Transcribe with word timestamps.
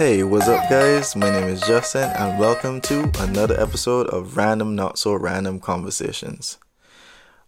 Hey, 0.00 0.22
what's 0.22 0.48
up, 0.48 0.70
guys? 0.70 1.14
My 1.14 1.30
name 1.30 1.48
is 1.48 1.60
Justin, 1.60 2.10
and 2.16 2.38
welcome 2.38 2.80
to 2.80 3.12
another 3.18 3.60
episode 3.60 4.06
of 4.06 4.34
Random 4.34 4.74
Not 4.74 4.98
So 4.98 5.12
Random 5.12 5.60
Conversations. 5.60 6.56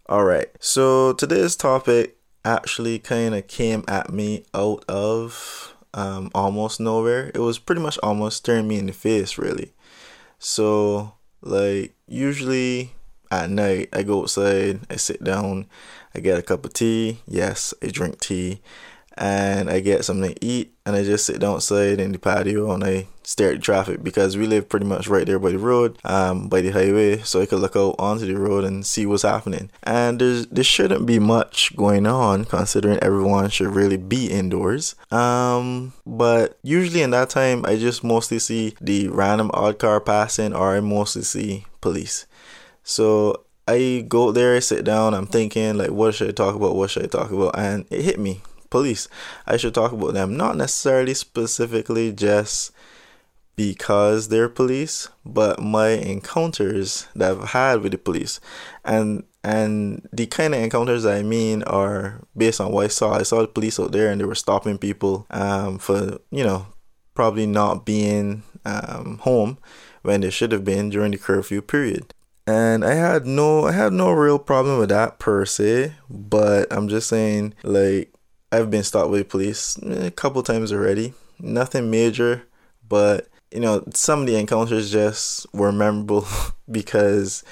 Alright, 0.06 0.50
so 0.60 1.14
today's 1.14 1.56
topic 1.56 2.18
actually 2.44 2.98
kind 2.98 3.34
of 3.34 3.48
came 3.48 3.84
at 3.88 4.12
me 4.12 4.44
out 4.52 4.84
of 4.86 5.74
um, 5.94 6.30
almost 6.34 6.78
nowhere. 6.78 7.30
It 7.34 7.38
was 7.38 7.58
pretty 7.58 7.80
much 7.80 7.98
almost 8.02 8.36
staring 8.36 8.68
me 8.68 8.78
in 8.78 8.84
the 8.84 8.92
face, 8.92 9.38
really. 9.38 9.72
So, 10.38 11.14
like, 11.40 11.94
usually 12.06 12.92
at 13.30 13.48
night, 13.48 13.88
I 13.94 14.02
go 14.02 14.24
outside, 14.24 14.80
I 14.90 14.96
sit 14.96 15.24
down, 15.24 15.68
I 16.14 16.20
get 16.20 16.38
a 16.38 16.42
cup 16.42 16.66
of 16.66 16.74
tea. 16.74 17.22
Yes, 17.26 17.72
I 17.82 17.86
drink 17.86 18.20
tea 18.20 18.60
and 19.16 19.70
I 19.70 19.80
get 19.80 20.04
something 20.04 20.34
to 20.34 20.44
eat 20.44 20.74
and 20.84 20.96
I 20.96 21.04
just 21.04 21.26
sit 21.26 21.40
down 21.40 21.56
outside 21.56 22.00
in 22.00 22.12
the 22.12 22.18
patio 22.18 22.72
and 22.72 22.82
I 22.82 23.06
stare 23.22 23.52
at 23.52 23.62
traffic 23.62 24.02
because 24.02 24.36
we 24.36 24.46
live 24.46 24.68
pretty 24.68 24.86
much 24.86 25.06
right 25.06 25.26
there 25.26 25.38
by 25.38 25.50
the 25.50 25.58
road, 25.58 25.98
um, 26.04 26.48
by 26.48 26.60
the 26.60 26.70
highway, 26.70 27.18
so 27.18 27.40
I 27.40 27.46
could 27.46 27.60
look 27.60 27.76
out 27.76 27.94
onto 27.98 28.26
the 28.26 28.38
road 28.38 28.64
and 28.64 28.84
see 28.84 29.06
what's 29.06 29.22
happening. 29.22 29.70
And 29.84 30.20
there's 30.20 30.46
there 30.46 30.64
shouldn't 30.64 31.06
be 31.06 31.18
much 31.18 31.76
going 31.76 32.06
on 32.06 32.44
considering 32.44 32.98
everyone 32.98 33.50
should 33.50 33.74
really 33.74 33.96
be 33.96 34.26
indoors. 34.30 34.96
Um, 35.10 35.92
but 36.04 36.58
usually 36.62 37.02
in 37.02 37.10
that 37.10 37.30
time 37.30 37.64
I 37.64 37.76
just 37.76 38.02
mostly 38.02 38.38
see 38.38 38.74
the 38.80 39.08
random 39.08 39.50
odd 39.54 39.78
car 39.78 40.00
passing 40.00 40.52
or 40.54 40.76
I 40.76 40.80
mostly 40.80 41.22
see 41.22 41.66
police. 41.80 42.26
So 42.82 43.44
I 43.68 44.04
go 44.08 44.32
there, 44.32 44.56
I 44.56 44.58
sit 44.58 44.84
down, 44.84 45.14
I'm 45.14 45.26
thinking 45.26 45.78
like 45.78 45.90
what 45.90 46.14
should 46.14 46.28
I 46.28 46.32
talk 46.32 46.56
about? 46.56 46.74
What 46.74 46.90
should 46.90 47.04
I 47.04 47.06
talk 47.06 47.30
about? 47.30 47.56
And 47.56 47.86
it 47.90 48.02
hit 48.02 48.18
me 48.18 48.40
police. 48.72 49.06
I 49.46 49.56
should 49.58 49.74
talk 49.74 49.92
about 49.92 50.14
them, 50.14 50.36
not 50.36 50.56
necessarily 50.56 51.14
specifically 51.14 52.10
just 52.10 52.72
because 53.54 54.28
they're 54.28 54.48
police, 54.48 55.08
but 55.26 55.60
my 55.60 55.90
encounters 55.90 57.06
that 57.14 57.32
I've 57.32 57.48
had 57.50 57.82
with 57.82 57.92
the 57.92 57.98
police. 57.98 58.40
And 58.84 59.24
and 59.44 60.08
the 60.12 60.26
kind 60.26 60.54
of 60.54 60.62
encounters 60.62 61.04
I 61.04 61.22
mean 61.22 61.62
are 61.64 62.22
based 62.36 62.60
on 62.60 62.72
what 62.72 62.84
I 62.86 62.88
saw. 62.88 63.12
I 63.12 63.24
saw 63.24 63.42
the 63.42 63.48
police 63.48 63.78
out 63.78 63.92
there 63.92 64.10
and 64.10 64.20
they 64.20 64.24
were 64.24 64.34
stopping 64.36 64.78
people 64.78 65.26
um, 65.30 65.78
for, 65.78 66.18
you 66.30 66.44
know, 66.44 66.66
probably 67.14 67.46
not 67.46 67.84
being 67.84 68.44
um, 68.64 69.18
home 69.22 69.58
when 70.02 70.20
they 70.22 70.30
should 70.30 70.52
have 70.52 70.64
been 70.64 70.90
during 70.90 71.10
the 71.10 71.18
curfew 71.18 71.60
period. 71.60 72.14
And 72.46 72.84
I 72.84 72.94
had 72.94 73.26
no 73.26 73.66
I 73.66 73.72
had 73.72 73.92
no 73.92 74.10
real 74.10 74.38
problem 74.38 74.78
with 74.78 74.88
that 74.88 75.18
per 75.18 75.44
se, 75.44 75.92
but 76.08 76.72
I'm 76.72 76.88
just 76.88 77.08
saying 77.08 77.54
like 77.62 78.11
I've 78.52 78.70
been 78.70 78.84
stopped 78.84 79.10
by 79.10 79.22
police 79.22 79.78
a 79.78 80.10
couple 80.10 80.42
times 80.42 80.72
already. 80.72 81.14
Nothing 81.40 81.90
major, 81.90 82.46
but 82.86 83.28
you 83.50 83.60
know, 83.60 83.82
some 83.94 84.20
of 84.20 84.26
the 84.26 84.36
encounters 84.36 84.92
just 84.92 85.46
were 85.54 85.72
memorable 85.72 86.26
because 86.70 87.42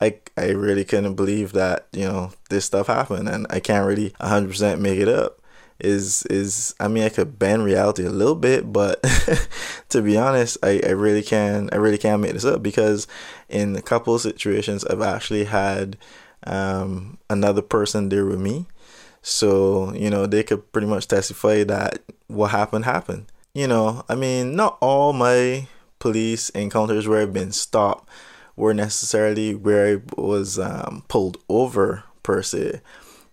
I 0.00 0.16
I 0.36 0.50
really 0.50 0.84
couldn't 0.84 1.14
believe 1.14 1.52
that 1.52 1.86
you 1.92 2.04
know 2.04 2.32
this 2.50 2.64
stuff 2.64 2.88
happened, 2.88 3.28
and 3.28 3.46
I 3.50 3.60
can't 3.60 3.86
really 3.86 4.10
100% 4.20 4.80
make 4.80 4.98
it 4.98 5.08
up. 5.08 5.40
Is 5.78 6.26
is 6.26 6.74
I 6.80 6.88
mean 6.88 7.04
I 7.04 7.08
could 7.08 7.38
bend 7.38 7.64
reality 7.64 8.04
a 8.04 8.10
little 8.10 8.34
bit, 8.34 8.72
but 8.72 9.00
to 9.90 10.02
be 10.02 10.18
honest, 10.18 10.58
I, 10.60 10.80
I 10.84 10.90
really 10.90 11.22
can 11.22 11.70
I 11.72 11.76
really 11.76 11.98
can't 11.98 12.20
make 12.20 12.32
this 12.32 12.44
up 12.44 12.64
because 12.64 13.06
in 13.48 13.76
a 13.76 13.82
couple 13.82 14.18
situations 14.18 14.84
I've 14.84 15.02
actually 15.02 15.44
had 15.44 15.96
um, 16.44 17.18
another 17.30 17.62
person 17.62 18.08
there 18.08 18.26
with 18.26 18.40
me 18.40 18.66
so, 19.22 19.92
you 19.94 20.10
know, 20.10 20.26
they 20.26 20.42
could 20.42 20.70
pretty 20.72 20.86
much 20.86 21.08
testify 21.08 21.64
that 21.64 22.00
what 22.28 22.50
happened 22.50 22.84
happened. 22.84 23.26
You 23.54 23.66
know, 23.66 24.04
I 24.08 24.14
mean, 24.14 24.54
not 24.54 24.78
all 24.80 25.12
my 25.12 25.66
police 25.98 26.48
encounters 26.50 27.08
where 27.08 27.22
I've 27.22 27.32
been 27.32 27.52
stopped 27.52 28.08
were 28.56 28.74
necessarily 28.74 29.54
where 29.54 29.96
I 29.96 30.00
was 30.20 30.58
um, 30.58 31.04
pulled 31.08 31.38
over 31.48 32.04
per 32.22 32.42
se, 32.42 32.80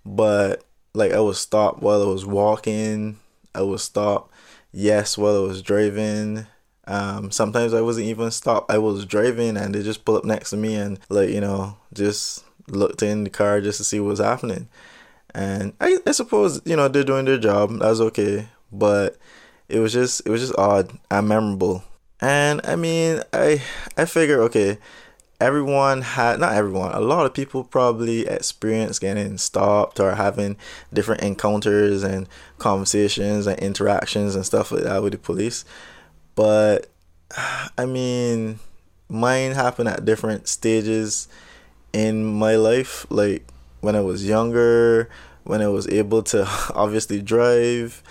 but 0.05 0.63
like 0.93 1.11
I 1.11 1.19
was 1.19 1.39
stopped 1.39 1.81
while 1.81 2.01
I 2.01 2.05
was 2.05 2.25
walking, 2.25 3.19
I 3.53 3.61
was 3.61 3.83
stopped, 3.83 4.31
yes, 4.71 5.17
while 5.17 5.35
I 5.35 5.47
was 5.47 5.61
driving. 5.61 6.47
Um, 6.87 7.31
sometimes 7.31 7.73
I 7.73 7.81
wasn't 7.81 8.07
even 8.07 8.29
stopped. 8.31 8.71
I 8.71 8.77
was 8.77 9.05
driving 9.05 9.57
and 9.57 9.73
they 9.73 9.81
just 9.81 10.05
pull 10.05 10.17
up 10.17 10.25
next 10.25 10.51
to 10.51 10.57
me 10.57 10.75
and 10.75 10.99
like 11.09 11.29
you 11.29 11.41
know 11.41 11.77
just 11.93 12.43
looked 12.67 13.01
in 13.01 13.23
the 13.23 13.29
car 13.29 13.61
just 13.61 13.77
to 13.79 13.83
see 13.83 13.99
what 13.99 14.09
was 14.09 14.19
happening. 14.19 14.69
And 15.35 15.73
I, 15.81 15.97
I 16.07 16.13
suppose, 16.13 16.62
you 16.63 16.78
know, 16.78 16.88
they're 16.88 17.03
doing 17.03 17.25
their 17.25 17.38
job. 17.38 17.78
That's 17.79 18.00
okay. 18.00 18.47
But 18.72 19.18
it 19.68 19.79
was 19.79 19.91
just 19.91 20.25
it 20.25 20.29
was 20.29 20.40
just 20.40 20.57
odd 20.57 20.97
and 21.12 21.28
memorable. 21.28 21.84
And 22.22 22.62
I 22.63 22.78
mean, 22.78 23.22
I 23.34 23.62
I 23.97 24.06
figure 24.06 24.41
okay, 24.44 24.78
everyone 25.41 26.01
had 26.03 26.40
not 26.40 26.53
everyone, 26.53 26.94
a 26.94 27.01
lot 27.01 27.25
of 27.25 27.34
people 27.34 27.66
probably 27.66 28.25
experienced 28.25 29.01
getting 29.01 29.38
stopped 29.38 30.00
or 30.00 30.16
having 30.16 30.56
different 30.94 31.22
encounters 31.22 32.02
and 32.03 32.29
conversations 32.57 33.46
and 33.46 33.59
interactions 33.59 34.35
and 34.35 34.46
stuff 34.46 34.72
like 34.72 34.84
that 34.84 35.03
with 35.03 35.12
the 35.12 35.19
police. 35.19 35.66
But 36.35 36.88
I 37.78 37.85
mean, 37.85 38.59
mine 39.09 39.52
happened 39.52 39.90
at 39.90 40.06
different 40.06 40.47
stages 40.47 41.28
in 41.91 42.23
my 42.23 42.56
life. 42.56 43.06
Like 43.09 43.46
when 43.85 43.96
I 43.96 44.01
was 44.01 44.25
younger, 44.25 45.07
when 45.44 45.62
I 45.62 45.68
was 45.68 45.88
able 45.88 46.23
to 46.23 46.46
obviously 46.73 47.22
drive, 47.22 48.01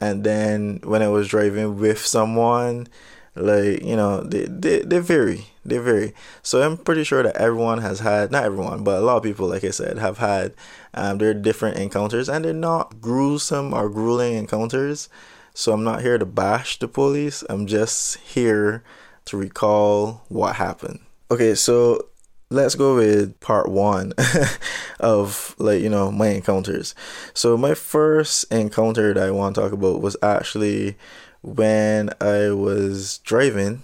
and 0.00 0.22
then 0.22 0.80
when 0.84 1.02
I 1.02 1.08
was 1.08 1.26
driving 1.28 1.78
with 1.78 1.98
someone, 1.98 2.86
like 3.34 3.82
you 3.82 3.96
know, 3.96 4.22
they 4.22 4.44
they, 4.44 4.80
they 4.80 5.00
vary, 5.00 5.48
they 5.64 5.78
vary. 5.78 6.14
So 6.42 6.62
I'm 6.62 6.78
pretty 6.78 7.02
sure 7.02 7.22
that 7.24 7.36
everyone 7.36 7.78
has 7.78 8.00
had, 8.00 8.30
not 8.30 8.44
everyone, 8.44 8.84
but 8.84 8.98
a 8.98 9.04
lot 9.04 9.16
of 9.16 9.24
people, 9.24 9.48
like 9.48 9.64
I 9.64 9.70
said, 9.70 9.98
have 9.98 10.18
had 10.18 10.54
um, 10.94 11.18
their 11.18 11.34
different 11.34 11.78
encounters, 11.78 12.28
and 12.28 12.44
they're 12.44 12.54
not 12.54 13.00
gruesome 13.00 13.74
or 13.74 13.90
grueling 13.90 14.34
encounters. 14.34 15.08
So 15.54 15.72
I'm 15.72 15.84
not 15.84 16.02
here 16.02 16.18
to 16.18 16.26
bash 16.26 16.78
the 16.78 16.86
police. 16.86 17.42
I'm 17.48 17.66
just 17.66 18.18
here 18.18 18.84
to 19.24 19.36
recall 19.36 20.22
what 20.28 20.56
happened. 20.56 21.00
Okay, 21.30 21.54
so 21.54 22.06
let's 22.50 22.74
go 22.76 22.96
with 22.96 23.38
part 23.40 23.68
one 23.68 24.12
of 25.00 25.54
like 25.58 25.80
you 25.80 25.88
know 25.88 26.12
my 26.12 26.28
encounters. 26.28 26.94
So 27.34 27.56
my 27.56 27.74
first 27.74 28.50
encounter 28.52 29.12
that 29.14 29.26
i 29.26 29.30
want 29.30 29.54
to 29.54 29.60
talk 29.60 29.72
about 29.72 30.00
was 30.00 30.16
actually 30.22 30.96
when 31.42 32.10
i 32.20 32.50
was 32.50 33.18
driving 33.18 33.82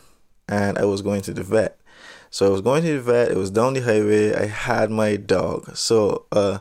and 0.48 0.78
i 0.78 0.84
was 0.84 1.02
going 1.02 1.22
to 1.22 1.34
the 1.34 1.42
vet. 1.42 1.78
So 2.30 2.46
i 2.46 2.50
was 2.50 2.60
going 2.60 2.82
to 2.82 2.94
the 2.94 3.00
vet 3.00 3.30
it 3.30 3.36
was 3.36 3.50
down 3.50 3.74
the 3.74 3.80
highway 3.80 4.34
i 4.34 4.46
had 4.46 4.90
my 4.90 5.16
dog. 5.16 5.76
So 5.76 6.26
uh 6.32 6.58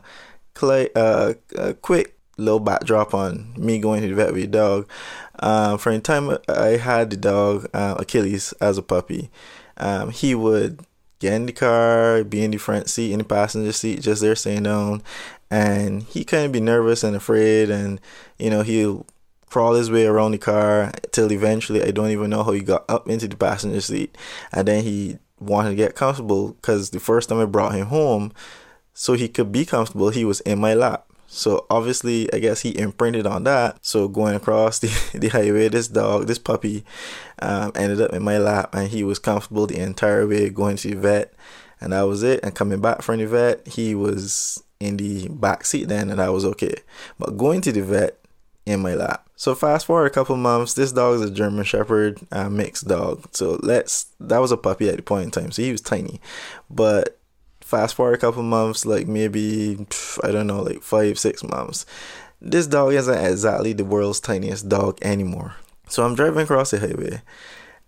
clay 0.54 0.88
uh 0.96 1.34
a 1.56 1.74
quick 1.74 2.18
little 2.36 2.60
backdrop 2.60 3.14
on 3.14 3.54
me 3.56 3.78
going 3.78 4.02
to 4.02 4.08
the 4.08 4.14
vet 4.14 4.32
with 4.32 4.42
the 4.42 4.48
dog. 4.48 4.88
Um 5.38 5.78
for 5.78 5.92
a 5.92 6.00
time 6.00 6.36
i 6.48 6.76
had 6.78 7.10
the 7.10 7.16
dog 7.16 7.68
uh, 7.72 7.94
achilles 7.98 8.52
as 8.60 8.76
a 8.76 8.82
puppy 8.82 9.30
um 9.76 10.10
he 10.10 10.34
would 10.34 10.80
get 11.22 11.34
in 11.34 11.46
the 11.46 11.52
car, 11.52 12.24
be 12.24 12.42
in 12.42 12.50
the 12.50 12.58
front 12.58 12.90
seat, 12.90 13.12
in 13.12 13.18
the 13.20 13.24
passenger 13.24 13.72
seat, 13.72 14.00
just 14.00 14.20
there 14.20 14.34
sitting 14.34 14.64
down. 14.64 15.02
And 15.50 16.02
he 16.02 16.24
of 16.24 16.52
be 16.52 16.60
nervous 16.60 17.04
and 17.04 17.14
afraid, 17.14 17.70
and 17.70 18.00
you 18.38 18.50
know 18.50 18.62
he'll 18.62 19.06
crawl 19.46 19.74
his 19.74 19.90
way 19.90 20.06
around 20.06 20.32
the 20.32 20.38
car 20.38 20.92
till 21.12 21.30
eventually 21.30 21.82
I 21.82 21.90
don't 21.90 22.10
even 22.10 22.30
know 22.30 22.42
how 22.42 22.52
he 22.52 22.60
got 22.60 22.84
up 22.88 23.08
into 23.08 23.28
the 23.28 23.36
passenger 23.36 23.80
seat, 23.80 24.18
and 24.50 24.66
then 24.66 24.82
he 24.82 25.18
wanted 25.38 25.70
to 25.70 25.76
get 25.76 25.94
comfortable 25.94 26.52
because 26.52 26.90
the 26.90 27.00
first 27.00 27.28
time 27.28 27.38
I 27.38 27.44
brought 27.44 27.74
him 27.74 27.86
home, 27.86 28.32
so 28.92 29.12
he 29.12 29.28
could 29.28 29.52
be 29.52 29.64
comfortable, 29.64 30.10
he 30.10 30.24
was 30.24 30.40
in 30.40 30.58
my 30.58 30.74
lap. 30.74 31.06
So 31.32 31.66
obviously, 31.70 32.30
I 32.32 32.38
guess 32.40 32.60
he 32.60 32.78
imprinted 32.78 33.26
on 33.26 33.44
that. 33.44 33.78
So 33.80 34.06
going 34.06 34.34
across 34.34 34.78
the, 34.80 35.18
the 35.18 35.28
highway, 35.28 35.68
this 35.68 35.88
dog, 35.88 36.26
this 36.26 36.38
puppy, 36.38 36.84
um, 37.40 37.72
ended 37.74 38.02
up 38.02 38.12
in 38.12 38.22
my 38.22 38.36
lap, 38.36 38.74
and 38.74 38.88
he 38.88 39.02
was 39.02 39.18
comfortable 39.18 39.66
the 39.66 39.80
entire 39.80 40.26
way 40.26 40.50
going 40.50 40.76
to 40.76 40.90
the 40.90 40.96
vet, 40.96 41.32
and 41.80 41.94
that 41.94 42.02
was 42.02 42.22
it. 42.22 42.40
And 42.42 42.54
coming 42.54 42.80
back 42.80 43.00
from 43.00 43.18
the 43.18 43.26
vet, 43.26 43.66
he 43.66 43.94
was 43.94 44.62
in 44.78 44.98
the 44.98 45.28
back 45.28 45.64
seat 45.64 45.88
then, 45.88 46.10
and 46.10 46.20
I 46.20 46.28
was 46.28 46.44
okay. 46.44 46.74
But 47.18 47.38
going 47.38 47.62
to 47.62 47.72
the 47.72 47.82
vet 47.82 48.18
in 48.66 48.80
my 48.80 48.94
lap. 48.94 49.26
So 49.34 49.54
fast 49.54 49.86
forward 49.86 50.06
a 50.06 50.10
couple 50.10 50.36
months, 50.36 50.74
this 50.74 50.92
dog 50.92 51.16
is 51.16 51.22
a 51.22 51.30
German 51.30 51.64
Shepherd 51.64 52.20
uh, 52.30 52.50
mixed 52.50 52.86
dog. 52.86 53.24
So 53.32 53.58
let's 53.62 54.06
that 54.20 54.38
was 54.38 54.52
a 54.52 54.56
puppy 54.58 54.88
at 54.88 54.96
the 54.96 55.02
point 55.02 55.24
in 55.24 55.30
time, 55.30 55.50
so 55.50 55.62
he 55.62 55.72
was 55.72 55.80
tiny, 55.80 56.20
but 56.70 57.18
fast 57.72 57.94
forward 57.94 58.14
a 58.14 58.18
couple 58.18 58.42
months, 58.42 58.84
like 58.84 59.08
maybe 59.08 59.86
I 60.22 60.30
don't 60.30 60.46
know, 60.46 60.62
like 60.62 60.82
five, 60.82 61.18
six 61.18 61.42
months. 61.42 61.86
This 62.38 62.66
dog 62.66 62.92
isn't 62.92 63.24
exactly 63.24 63.72
the 63.72 63.84
world's 63.84 64.20
tiniest 64.20 64.68
dog 64.68 64.98
anymore. 65.00 65.54
So 65.88 66.04
I'm 66.04 66.14
driving 66.14 66.42
across 66.42 66.70
the 66.70 66.80
highway 66.80 67.22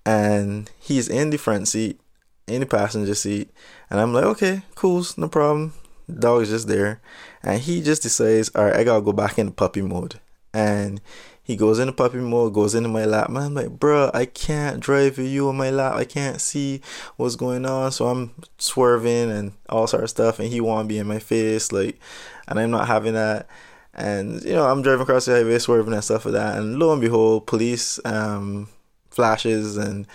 and 0.07 0.71
he's 0.81 1.09
in 1.09 1.29
the 1.29 1.37
front 1.37 1.69
seat, 1.69 2.01
in 2.47 2.61
the 2.61 2.67
passenger 2.67 3.15
seat, 3.15 3.51
and 3.91 4.01
I'm 4.01 4.15
like, 4.15 4.25
okay, 4.25 4.63
cool, 4.75 5.05
no 5.19 5.29
problem. 5.29 5.75
The 6.09 6.21
dog 6.21 6.43
is 6.43 6.49
just 6.49 6.67
there. 6.67 7.03
And 7.43 7.61
he 7.61 7.83
just 7.83 8.03
decides, 8.03 8.51
all 8.55 8.65
right, 8.65 8.77
I 8.77 8.85
gotta 8.85 9.03
go 9.03 9.13
back 9.13 9.39
in 9.39 9.53
puppy 9.53 9.83
mode. 9.83 10.19
And 10.55 11.01
He 11.45 11.57
goes 11.57 11.79
into 11.79 11.93
puppy 11.93 12.17
mode, 12.17 12.55
goes 12.55 12.75
into 12.75 12.89
my 12.89 13.05
lap. 13.05 13.29
Man, 13.29 13.43
I'm 13.43 13.55
like, 13.55 13.79
bro, 13.79 14.11
I 14.15 14.25
can't 14.25 14.81
drive 14.81 15.19
with 15.19 15.27
you 15.29 15.51
on 15.51 15.59
my 15.59 15.69
lap. 15.69 15.95
I 15.95 16.05
can't 16.07 16.41
see 16.41 16.81
what's 17.17 17.37
going 17.37 17.67
on. 17.67 17.93
So 17.93 18.09
I'm 18.09 18.33
swerving 18.57 19.31
and 19.31 19.53
all 19.69 19.87
sort 19.87 20.05
of 20.05 20.11
stuff. 20.11 20.39
And 20.39 20.49
he 20.49 20.63
want 20.63 20.89
to 20.89 20.93
be 20.93 20.99
in 20.99 21.07
my 21.07 21.19
face, 21.19 21.71
like, 21.71 22.01
and 22.49 22.59
I'm 22.59 22.71
not 22.71 22.87
having 22.87 23.13
that. 23.13 23.47
And 23.93 24.43
you 24.43 24.55
know, 24.55 24.67
I'm 24.67 24.81
driving 24.81 25.03
across 25.03 25.27
the 25.27 25.33
highway, 25.33 25.59
swerving 25.59 25.93
and 25.93 26.03
stuff 26.03 26.25
like 26.25 26.33
that. 26.33 26.57
And 26.57 26.79
lo 26.79 26.93
and 26.93 27.01
behold, 27.03 27.47
police 27.47 28.01
um, 28.07 28.69
flashes 29.11 29.77
and 29.77 30.07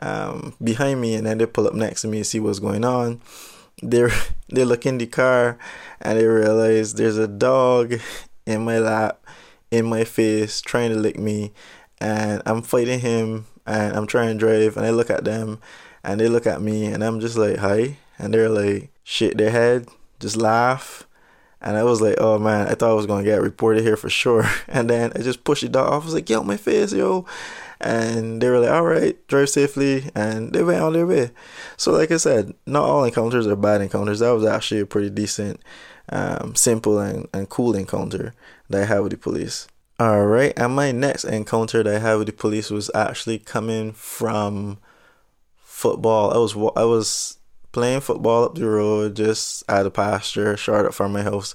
um, 0.00 0.54
behind 0.62 1.00
me, 1.00 1.14
and 1.14 1.26
then 1.26 1.38
they 1.38 1.46
pull 1.46 1.66
up 1.66 1.74
next 1.74 2.02
to 2.02 2.08
me 2.08 2.18
and 2.18 2.26
see 2.26 2.40
what's 2.40 2.58
going 2.58 2.84
on. 2.84 3.22
they're 3.82 4.10
they 4.50 4.64
look 4.64 4.84
in 4.84 4.98
the 4.98 5.06
car 5.06 5.58
and 6.02 6.18
they 6.18 6.26
realize 6.26 6.94
there's 6.94 7.16
a 7.16 7.26
dog 7.26 7.94
in 8.46 8.64
my 8.64 8.78
lap 8.78 9.24
in 9.74 9.86
my 9.86 10.04
face 10.04 10.60
trying 10.60 10.90
to 10.90 10.96
lick 10.96 11.18
me. 11.18 11.52
And 12.00 12.42
I'm 12.46 12.62
fighting 12.62 13.00
him 13.00 13.46
and 13.66 13.96
I'm 13.96 14.06
trying 14.06 14.28
to 14.28 14.38
drive 14.38 14.76
and 14.76 14.86
I 14.86 14.90
look 14.90 15.10
at 15.10 15.24
them 15.24 15.58
and 16.04 16.20
they 16.20 16.28
look 16.28 16.46
at 16.46 16.62
me 16.62 16.86
and 16.86 17.02
I'm 17.02 17.20
just 17.20 17.36
like 17.36 17.56
hi. 17.56 17.96
And 18.18 18.32
they're 18.32 18.48
like 18.48 18.90
shake 19.02 19.36
their 19.36 19.50
head 19.50 19.88
just 20.20 20.36
laugh. 20.36 21.06
And 21.60 21.76
I 21.76 21.82
was 21.82 22.00
like 22.00 22.16
oh 22.18 22.38
man 22.38 22.68
I 22.68 22.74
thought 22.74 22.90
I 22.90 22.94
was 22.94 23.06
gonna 23.06 23.24
get 23.24 23.40
reported 23.40 23.82
here 23.82 23.96
for 23.96 24.10
sure. 24.10 24.44
And 24.68 24.88
then 24.88 25.12
I 25.16 25.20
just 25.20 25.44
pushed 25.44 25.70
dog 25.72 25.88
off. 25.88 26.02
I 26.02 26.06
was 26.06 26.14
like 26.14 26.26
get 26.26 26.38
out 26.38 26.46
my 26.46 26.56
face 26.56 26.92
yo. 26.92 27.26
And 27.80 28.40
they 28.40 28.48
were 28.48 28.60
like 28.60 28.70
all 28.70 28.84
right 28.84 29.26
drive 29.26 29.48
safely. 29.48 30.10
And 30.14 30.52
they 30.52 30.62
went 30.62 30.82
on 30.82 30.92
their 30.92 31.06
way. 31.06 31.30
So 31.76 31.90
like 31.90 32.12
I 32.12 32.18
said 32.18 32.54
not 32.66 32.84
all 32.84 33.04
encounters 33.04 33.46
are 33.48 33.56
bad 33.56 33.80
encounters. 33.80 34.20
That 34.20 34.30
was 34.30 34.44
actually 34.44 34.82
a 34.82 34.86
pretty 34.86 35.10
decent 35.10 35.60
um, 36.10 36.54
simple 36.54 36.98
and, 36.98 37.26
and 37.32 37.48
cool 37.48 37.74
encounter 37.74 38.34
that 38.68 38.82
I 38.82 38.86
had 38.86 39.00
with 39.00 39.12
the 39.12 39.18
police. 39.18 39.68
All 40.00 40.26
right, 40.26 40.52
and 40.56 40.74
my 40.74 40.90
next 40.90 41.24
encounter 41.24 41.82
that 41.82 41.94
I 41.94 41.98
had 41.98 42.14
with 42.16 42.26
the 42.26 42.32
police 42.32 42.70
was 42.70 42.90
actually 42.94 43.38
coming 43.38 43.92
from 43.92 44.78
football. 45.56 46.32
I 46.32 46.38
was 46.38 46.56
I 46.76 46.84
was 46.84 47.38
playing 47.70 48.00
football 48.00 48.44
up 48.44 48.54
the 48.54 48.66
road, 48.66 49.16
just 49.16 49.62
at 49.68 49.86
a 49.86 49.90
pasture, 49.90 50.56
short 50.56 50.86
up 50.86 50.94
from 50.94 51.12
my 51.12 51.22
house, 51.22 51.54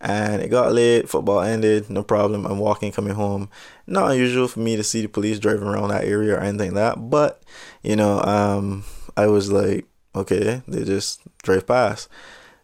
and 0.00 0.42
it 0.42 0.48
got 0.48 0.72
late. 0.72 1.08
Football 1.08 1.40
ended, 1.40 1.88
no 1.90 2.02
problem. 2.02 2.46
I'm 2.46 2.58
walking, 2.58 2.92
coming 2.92 3.14
home. 3.14 3.48
Not 3.86 4.12
unusual 4.12 4.48
for 4.48 4.60
me 4.60 4.76
to 4.76 4.84
see 4.84 5.02
the 5.02 5.08
police 5.08 5.38
driving 5.38 5.66
around 5.68 5.88
that 5.88 6.04
area 6.04 6.34
or 6.34 6.40
anything 6.40 6.74
like 6.74 6.96
that, 6.96 7.10
but 7.10 7.42
you 7.82 7.96
know, 7.96 8.20
um, 8.22 8.84
I 9.16 9.26
was 9.26 9.50
like, 9.50 9.86
okay, 10.14 10.62
they 10.68 10.84
just 10.84 11.22
drive 11.42 11.66
past. 11.66 12.08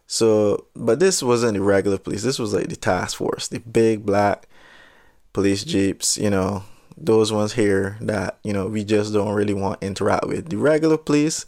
So, 0.07 0.67
but 0.73 0.99
this 0.99 1.21
wasn't 1.21 1.55
the 1.55 1.61
regular 1.61 1.97
police. 1.97 2.23
This 2.23 2.39
was 2.39 2.53
like 2.53 2.69
the 2.69 2.77
task 2.77 3.17
force, 3.17 3.49
the 3.49 3.59
big 3.59 4.05
black 4.05 4.47
police 5.33 5.65
jeeps. 5.65 6.17
You 6.17 6.29
know, 6.29 6.63
those 6.95 7.31
ones 7.31 7.53
here 7.53 7.97
that 8.01 8.39
you 8.43 8.53
know 8.53 8.67
we 8.67 8.83
just 8.85 9.13
don't 9.13 9.35
really 9.35 9.53
want 9.53 9.81
to 9.81 9.87
interact 9.87 10.25
with. 10.25 10.49
The 10.49 10.57
regular 10.57 10.97
police, 10.97 11.45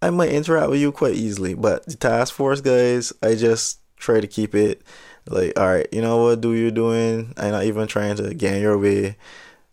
I 0.00 0.10
might 0.10 0.30
interact 0.30 0.70
with 0.70 0.80
you 0.80 0.92
quite 0.92 1.16
easily, 1.16 1.54
but 1.54 1.84
the 1.86 1.96
task 1.96 2.32
force 2.32 2.60
guys, 2.60 3.12
I 3.22 3.34
just 3.34 3.80
try 3.96 4.20
to 4.20 4.26
keep 4.26 4.54
it 4.54 4.82
like, 5.26 5.58
all 5.58 5.66
right, 5.66 5.86
you 5.92 6.00
know 6.00 6.22
what, 6.22 6.40
do 6.40 6.54
you 6.54 6.70
doing? 6.70 7.34
I'm 7.36 7.50
not 7.50 7.64
even 7.64 7.86
trying 7.88 8.16
to 8.16 8.32
get 8.34 8.54
in 8.54 8.62
your 8.62 8.78
way. 8.78 9.16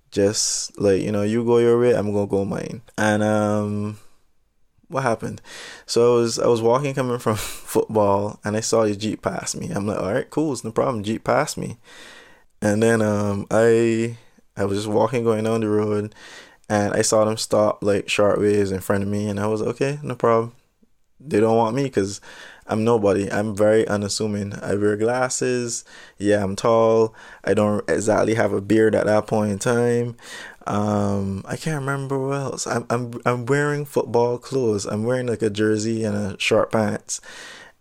Just 0.09 0.79
like 0.79 1.01
you 1.01 1.11
know, 1.11 1.21
you 1.21 1.45
go 1.45 1.59
your 1.59 1.79
way, 1.79 1.95
I'm 1.95 2.11
gonna 2.11 2.27
go 2.27 2.45
mine. 2.45 2.81
And 2.97 3.21
um, 3.21 3.99
what 4.89 5.03
happened? 5.03 5.41
So 5.85 6.13
I 6.13 6.19
was 6.19 6.39
I 6.39 6.47
was 6.47 6.61
walking 6.61 6.93
coming 6.93 7.19
from 7.19 7.35
football 7.37 8.39
and 8.43 8.55
I 8.55 8.61
saw 8.61 8.83
your 8.83 8.95
Jeep 8.95 9.21
pass 9.21 9.55
me. 9.55 9.69
I'm 9.69 9.87
like, 9.87 9.99
all 9.99 10.13
right, 10.13 10.29
cool, 10.29 10.53
it's 10.53 10.63
no 10.63 10.71
problem. 10.71 11.03
Jeep 11.03 11.23
passed 11.23 11.57
me. 11.57 11.77
And 12.61 12.81
then 12.81 13.01
um 13.01 13.47
I 13.51 14.17
I 14.55 14.65
was 14.65 14.79
just 14.79 14.89
walking 14.89 15.23
going 15.23 15.43
down 15.43 15.61
the 15.61 15.69
road 15.69 16.13
and 16.69 16.93
I 16.93 17.01
saw 17.01 17.25
them 17.25 17.37
stop 17.37 17.83
like 17.83 18.09
short 18.09 18.39
ways 18.39 18.71
in 18.71 18.81
front 18.81 19.03
of 19.03 19.09
me 19.09 19.29
and 19.29 19.39
I 19.39 19.47
was 19.47 19.61
okay, 19.61 19.99
no 20.03 20.15
problem. 20.15 20.53
They 21.19 21.39
don't 21.39 21.57
want 21.57 21.75
me 21.75 21.83
because 21.83 22.21
I'm 22.67 22.83
nobody. 22.83 23.31
I'm 23.31 23.55
very 23.55 23.87
unassuming. 23.87 24.53
I 24.61 24.75
wear 24.75 24.97
glasses. 24.97 25.83
Yeah, 26.17 26.43
I'm 26.43 26.55
tall. 26.55 27.15
I 27.43 27.53
don't 27.53 27.87
exactly 27.89 28.35
have 28.35 28.53
a 28.53 28.61
beard 28.61 28.93
at 28.93 29.05
that 29.05 29.25
point 29.25 29.51
in 29.51 29.59
time. 29.59 30.15
Um, 30.67 31.43
I 31.47 31.55
can't 31.55 31.79
remember 31.79 32.19
what 32.19 32.41
else. 32.41 32.67
I'm 32.67 32.85
I'm 32.89 33.13
I'm 33.25 33.45
wearing 33.45 33.85
football 33.85 34.37
clothes. 34.37 34.85
I'm 34.85 35.03
wearing 35.03 35.27
like 35.27 35.41
a 35.41 35.49
jersey 35.49 36.03
and 36.03 36.15
a 36.15 36.39
short 36.39 36.71
pants, 36.71 37.21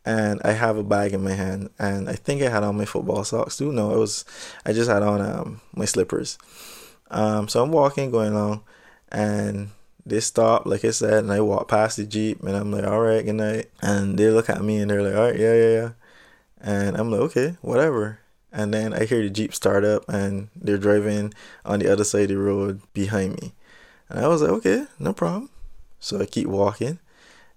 and 0.04 0.40
I 0.44 0.52
have 0.52 0.78
a 0.78 0.84
bag 0.84 1.12
in 1.12 1.24
my 1.24 1.32
hand. 1.32 1.70
And 1.78 2.08
I 2.08 2.14
think 2.14 2.42
I 2.42 2.48
had 2.48 2.62
on 2.62 2.76
my 2.76 2.84
football 2.84 3.24
socks 3.24 3.56
too. 3.58 3.72
No, 3.72 3.92
it 3.94 3.98
was 3.98 4.24
I 4.64 4.72
just 4.72 4.88
had 4.90 5.02
on 5.02 5.20
um 5.20 5.60
my 5.74 5.84
slippers. 5.84 6.38
Um, 7.10 7.48
so 7.48 7.62
I'm 7.62 7.72
walking, 7.72 8.10
going 8.10 8.32
along, 8.32 8.62
and 9.12 9.70
they 10.04 10.20
stop, 10.20 10.66
like 10.66 10.84
I 10.84 10.90
said, 10.90 11.24
and 11.24 11.32
I 11.32 11.40
walk 11.40 11.68
past 11.68 11.96
the 11.96 12.04
jeep, 12.06 12.42
and 12.42 12.56
I'm 12.56 12.72
like, 12.72 12.84
all 12.84 13.00
right, 13.00 13.24
good 13.24 13.34
night. 13.34 13.70
And 13.82 14.18
they 14.18 14.30
look 14.30 14.48
at 14.50 14.62
me, 14.62 14.78
and 14.78 14.90
they're 14.90 15.02
like, 15.02 15.14
all 15.14 15.30
right, 15.30 15.38
yeah, 15.38 15.54
yeah, 15.54 15.72
yeah. 15.80 15.90
And 16.60 16.96
I'm 16.96 17.10
like, 17.10 17.20
okay, 17.22 17.56
whatever. 17.62 18.20
And 18.56 18.72
then 18.72 18.94
I 18.94 19.04
hear 19.04 19.22
the 19.22 19.28
Jeep 19.28 19.54
start 19.54 19.84
up 19.84 20.08
and 20.08 20.48
they're 20.56 20.78
driving 20.78 21.34
on 21.66 21.78
the 21.78 21.92
other 21.92 22.04
side 22.04 22.22
of 22.22 22.28
the 22.28 22.38
road 22.38 22.80
behind 22.94 23.38
me. 23.38 23.52
And 24.08 24.18
I 24.18 24.28
was 24.28 24.40
like, 24.40 24.50
okay, 24.50 24.86
no 24.98 25.12
problem. 25.12 25.50
So 26.00 26.18
I 26.18 26.24
keep 26.24 26.46
walking. 26.46 26.98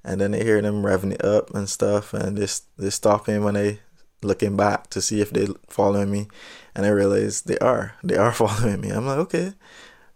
And 0.03 0.19
then 0.19 0.35
I 0.35 0.43
hear 0.43 0.61
them 0.61 0.83
revving 0.83 1.13
it 1.13 1.23
up 1.23 1.55
and 1.55 1.69
stuff. 1.69 2.13
And 2.13 2.37
they, 2.37 2.47
they're 2.77 2.91
stopping 2.91 3.45
when 3.45 3.53
they 3.53 3.79
looking 4.21 4.57
back 4.57 4.89
to 4.89 5.01
see 5.01 5.21
if 5.21 5.29
they 5.29 5.47
following 5.69 6.11
me. 6.11 6.27
And 6.75 6.85
I 6.85 6.89
realize 6.89 7.43
they 7.43 7.57
are. 7.59 7.95
They 8.03 8.17
are 8.17 8.33
following 8.33 8.81
me. 8.81 8.89
I'm 8.89 9.07
like, 9.07 9.19
okay. 9.19 9.53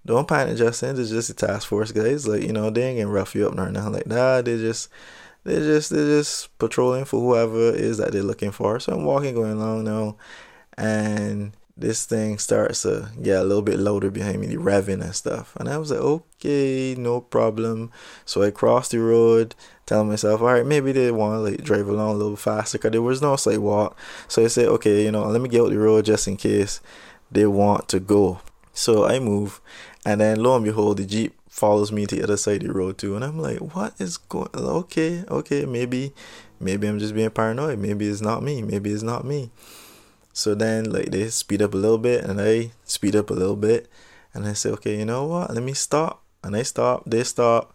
Don't 0.06 0.28
panic, 0.28 0.58
Justin. 0.58 1.00
It's 1.00 1.12
just 1.12 1.30
a 1.30 1.34
task 1.34 1.66
force 1.66 1.94
guys. 1.94 2.28
Like, 2.28 2.44
you 2.44 2.52
know, 2.52 2.70
they 2.70 2.84
ain't 2.84 3.00
gonna 3.00 3.10
rough 3.10 3.36
you 3.36 3.48
up 3.48 3.58
or 3.58 3.72
nothing 3.72 3.94
like 3.94 4.04
that. 4.06 4.44
They 4.44 4.58
just 4.58 4.90
they're 5.46 5.62
just 5.62 5.92
they're 5.92 6.20
just 6.20 6.58
patrolling 6.60 7.06
for 7.06 7.22
whoever 7.22 7.70
it 7.70 7.76
is 7.76 8.00
that 8.00 8.12
they're 8.12 8.22
looking 8.22 8.52
for. 8.52 8.82
So 8.82 8.92
I'm 8.92 9.06
walking 9.06 9.34
going 9.34 9.54
along 9.54 9.86
now 9.86 10.18
and 10.78 11.54
this 11.76 12.06
thing 12.06 12.38
starts 12.38 12.84
to 12.84 13.10
get 13.22 13.40
a 13.40 13.44
little 13.44 13.64
bit 13.64 13.80
louder 13.80 14.12
behind 14.12 14.40
me, 14.40 14.48
the 14.48 14.58
revving 14.58 15.02
and 15.02 15.16
stuff. 15.16 15.56
And 15.56 15.68
I 15.68 15.78
was 15.78 15.90
like, 15.90 16.00
okay, 16.00 16.94
no 16.96 17.20
problem. 17.22 17.92
So 18.26 18.44
I 18.44 18.52
crossed 18.52 18.92
the 18.92 19.00
road, 19.00 19.56
telling 19.86 20.10
myself, 20.10 20.42
all 20.42 20.48
right, 20.48 20.66
maybe 20.66 20.92
they 20.92 21.12
want 21.12 21.34
to 21.36 21.40
like 21.40 21.64
drive 21.64 21.88
along 21.88 22.12
a 22.12 22.18
little 22.18 22.36
faster 22.36 22.78
because 22.78 22.92
there 22.92 23.02
was 23.02 23.22
no 23.22 23.36
sidewalk. 23.36 23.98
So 24.28 24.44
I 24.44 24.48
said, 24.48 24.68
okay, 24.68 25.04
you 25.04 25.12
know, 25.12 25.26
let 25.26 25.42
me 25.42 25.50
get 25.50 25.62
out 25.62 25.72
the 25.72 25.80
road 25.80 26.06
just 26.06 26.28
in 26.28 26.38
case 26.38 26.80
they 27.32 27.48
want 27.48 27.88
to 27.90 28.00
go. 28.00 28.42
So 28.74 29.06
I 29.06 29.20
move, 29.20 29.60
and 30.06 30.22
then 30.22 30.42
lo 30.42 30.56
and 30.56 30.66
behold, 30.66 30.98
the 30.98 31.06
jeep 31.06 31.36
follows 31.50 31.92
me 31.92 32.06
to 32.08 32.16
the 32.16 32.24
other 32.24 32.38
side 32.38 32.62
of 32.62 32.68
the 32.68 32.74
road 32.74 32.98
too. 32.98 33.16
And 33.16 33.24
I'm 33.24 33.40
like, 33.40 33.60
what 33.60 33.94
is 34.00 34.18
going? 34.18 34.50
Okay, 34.54 35.24
okay, 35.28 35.66
maybe, 35.66 36.14
maybe 36.60 36.88
I'm 36.88 37.00
just 37.00 37.16
being 37.16 37.30
paranoid. 37.32 37.80
Maybe 37.80 38.08
it's 38.08 38.22
not 38.22 38.44
me. 38.44 38.62
Maybe 38.62 38.92
it's 38.92 39.04
not 39.04 39.26
me. 39.26 39.52
So 40.34 40.56
then 40.56 40.92
like 40.92 41.12
they 41.12 41.30
speed 41.30 41.62
up 41.62 41.74
a 41.74 41.78
little 41.78 42.00
bit 42.00 42.24
and 42.24 42.42
I 42.42 42.72
speed 42.84 43.16
up 43.16 43.30
a 43.30 43.34
little 43.34 43.56
bit 43.56 43.88
and 44.34 44.46
I 44.46 44.54
say, 44.54 44.72
okay, 44.72 44.98
you 44.98 45.06
know 45.06 45.26
what? 45.26 45.54
Let 45.54 45.64
me 45.64 45.74
stop. 45.74 46.24
And 46.44 46.56
I 46.56 46.64
stop, 46.64 47.04
they 47.06 47.24
stop. 47.24 47.74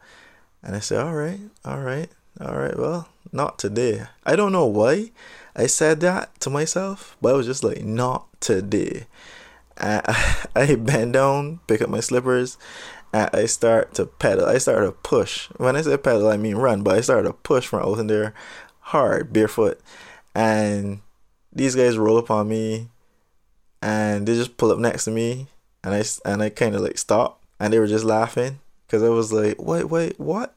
And 0.62 0.74
I 0.74 0.80
say, 0.80 0.96
all 0.96 1.14
right, 1.14 1.38
all 1.64 1.80
right, 1.80 2.10
all 2.40 2.56
right, 2.56 2.76
well, 2.76 3.08
not 3.32 3.58
today. 3.58 4.06
I 4.26 4.34
don't 4.34 4.52
know 4.52 4.66
why 4.66 5.12
I 5.54 5.66
said 5.66 6.00
that 6.00 6.38
to 6.40 6.50
myself, 6.50 7.16
but 7.22 7.30
I 7.30 7.36
was 7.36 7.46
just 7.46 7.62
like, 7.62 7.84
not 7.84 8.26
today. 8.40 9.06
I, 9.78 10.46
I 10.56 10.74
bend 10.74 11.12
down, 11.14 11.60
pick 11.68 11.80
up 11.80 11.88
my 11.88 12.00
slippers, 12.00 12.58
and 13.12 13.30
I 13.32 13.46
start 13.46 13.94
to 13.94 14.06
pedal. 14.06 14.46
I 14.46 14.58
start 14.58 14.84
to 14.84 14.92
push. 14.92 15.46
When 15.56 15.76
I 15.76 15.82
say 15.82 15.96
pedal, 15.96 16.28
I 16.28 16.36
mean 16.36 16.56
run, 16.56 16.82
but 16.82 16.96
I 16.96 17.00
started 17.00 17.28
to 17.28 17.34
push 17.34 17.66
from 17.66 17.82
out 17.82 18.06
there 18.08 18.34
hard, 18.80 19.32
barefoot. 19.32 19.80
And 20.34 21.00
these 21.52 21.74
guys 21.74 21.98
roll 21.98 22.18
up 22.18 22.30
on 22.30 22.48
me 22.48 22.88
and 23.82 24.26
they 24.26 24.34
just 24.34 24.56
pull 24.56 24.72
up 24.72 24.78
next 24.78 25.04
to 25.04 25.10
me 25.10 25.46
and 25.82 25.94
I 25.94 26.04
and 26.24 26.42
I 26.42 26.50
kind 26.50 26.74
of 26.74 26.80
like 26.80 26.98
stop 26.98 27.40
and 27.60 27.72
they 27.72 27.78
were 27.78 27.86
just 27.86 28.04
laughing 28.04 28.60
because 28.86 29.02
I 29.02 29.08
was 29.08 29.32
like, 29.32 29.60
wait, 29.60 29.84
wait, 29.84 30.18
what? 30.18 30.54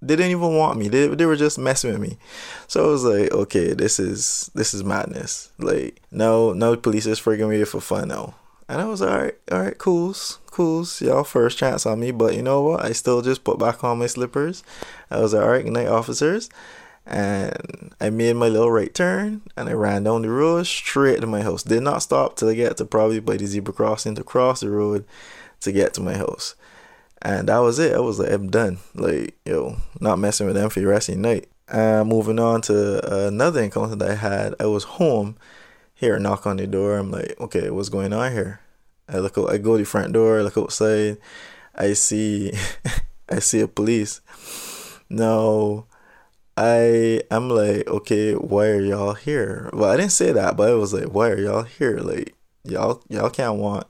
They 0.00 0.16
didn't 0.16 0.32
even 0.32 0.56
want 0.56 0.78
me. 0.78 0.88
They 0.88 1.08
they 1.08 1.26
were 1.26 1.36
just 1.36 1.58
messing 1.58 1.92
with 1.92 2.00
me. 2.00 2.18
So 2.66 2.84
I 2.84 2.88
was 2.88 3.04
like, 3.04 3.32
okay, 3.32 3.72
this 3.72 3.98
is 3.98 4.50
this 4.54 4.74
is 4.74 4.84
madness. 4.84 5.50
Like, 5.58 6.02
no, 6.10 6.52
no 6.52 6.76
police 6.76 7.06
is 7.06 7.20
freaking 7.20 7.48
me 7.48 7.64
for 7.64 7.80
fun 7.80 8.08
now. 8.08 8.34
And 8.68 8.80
I 8.80 8.86
was 8.86 9.02
all 9.02 9.18
right, 9.18 9.34
all 9.52 9.60
right, 9.60 9.76
cools, 9.76 10.38
cools, 10.50 11.02
y'all 11.02 11.24
first 11.24 11.58
chance 11.58 11.84
on 11.86 12.00
me. 12.00 12.10
But 12.10 12.34
you 12.34 12.42
know 12.42 12.62
what? 12.62 12.84
I 12.84 12.92
still 12.92 13.22
just 13.22 13.44
put 13.44 13.58
back 13.58 13.84
on 13.84 13.98
my 13.98 14.06
slippers. 14.06 14.62
I 15.10 15.20
was 15.20 15.34
like, 15.34 15.42
all 15.42 15.50
right, 15.50 15.64
good 15.64 15.72
night, 15.72 15.88
officers 15.88 16.50
and 17.06 17.94
I 18.00 18.10
made 18.10 18.36
my 18.36 18.48
little 18.48 18.70
right 18.70 18.94
turn 18.94 19.42
and 19.56 19.68
I 19.68 19.72
ran 19.72 20.04
down 20.04 20.22
the 20.22 20.30
road 20.30 20.66
straight 20.66 21.20
to 21.20 21.26
my 21.26 21.42
house. 21.42 21.62
Did 21.62 21.82
not 21.82 22.02
stop 22.02 22.36
till 22.36 22.48
I 22.48 22.54
get 22.54 22.76
to 22.78 22.84
probably 22.84 23.20
by 23.20 23.36
the 23.36 23.46
zebra 23.46 23.74
crossing 23.74 24.14
to 24.14 24.24
cross 24.24 24.60
the 24.60 24.70
road 24.70 25.04
to 25.60 25.72
get 25.72 25.94
to 25.94 26.00
my 26.00 26.16
house. 26.16 26.54
And 27.20 27.48
that 27.48 27.58
was 27.58 27.78
it. 27.78 27.94
I 27.94 28.00
was 28.00 28.18
like, 28.18 28.30
I'm 28.30 28.50
done. 28.50 28.78
Like, 28.94 29.36
yo, 29.44 29.76
not 30.00 30.18
messing 30.18 30.46
with 30.46 30.56
them 30.56 30.70
for 30.70 30.80
the 30.80 30.86
rest 30.86 31.08
of 31.08 31.16
the 31.16 31.20
night. 31.20 31.48
Uh, 31.68 32.04
moving 32.04 32.38
on 32.38 32.60
to 32.62 33.26
another 33.26 33.62
encounter 33.62 33.96
that 33.96 34.10
I 34.10 34.14
had. 34.14 34.54
I 34.60 34.66
was 34.66 34.84
home, 34.84 35.36
here 35.94 36.18
knock 36.18 36.46
on 36.46 36.58
the 36.58 36.66
door. 36.66 36.98
I'm 36.98 37.10
like, 37.10 37.34
okay, 37.40 37.70
what's 37.70 37.88
going 37.88 38.12
on 38.12 38.32
here? 38.32 38.60
I 39.08 39.18
look 39.18 39.36
I 39.36 39.58
go 39.58 39.76
to 39.76 39.82
the 39.82 39.84
front 39.84 40.12
door, 40.12 40.38
I 40.38 40.42
look 40.42 40.56
outside, 40.56 41.18
I 41.74 41.92
see 41.92 42.52
I 43.28 43.38
see 43.38 43.60
a 43.60 43.68
police. 43.68 44.20
No, 45.08 45.86
I 46.56 47.22
I'm 47.30 47.48
like, 47.50 47.86
okay, 47.88 48.34
why 48.34 48.66
are 48.68 48.80
y'all 48.80 49.14
here? 49.14 49.70
Well, 49.72 49.90
I 49.90 49.96
didn't 49.96 50.12
say 50.12 50.32
that, 50.32 50.56
but 50.56 50.70
I 50.70 50.74
was 50.74 50.92
like, 50.92 51.12
why 51.12 51.30
are 51.30 51.40
y'all 51.40 51.62
here? 51.64 51.98
Like, 51.98 52.34
y'all 52.64 53.02
y'all 53.08 53.30
can't 53.30 53.58
want 53.58 53.86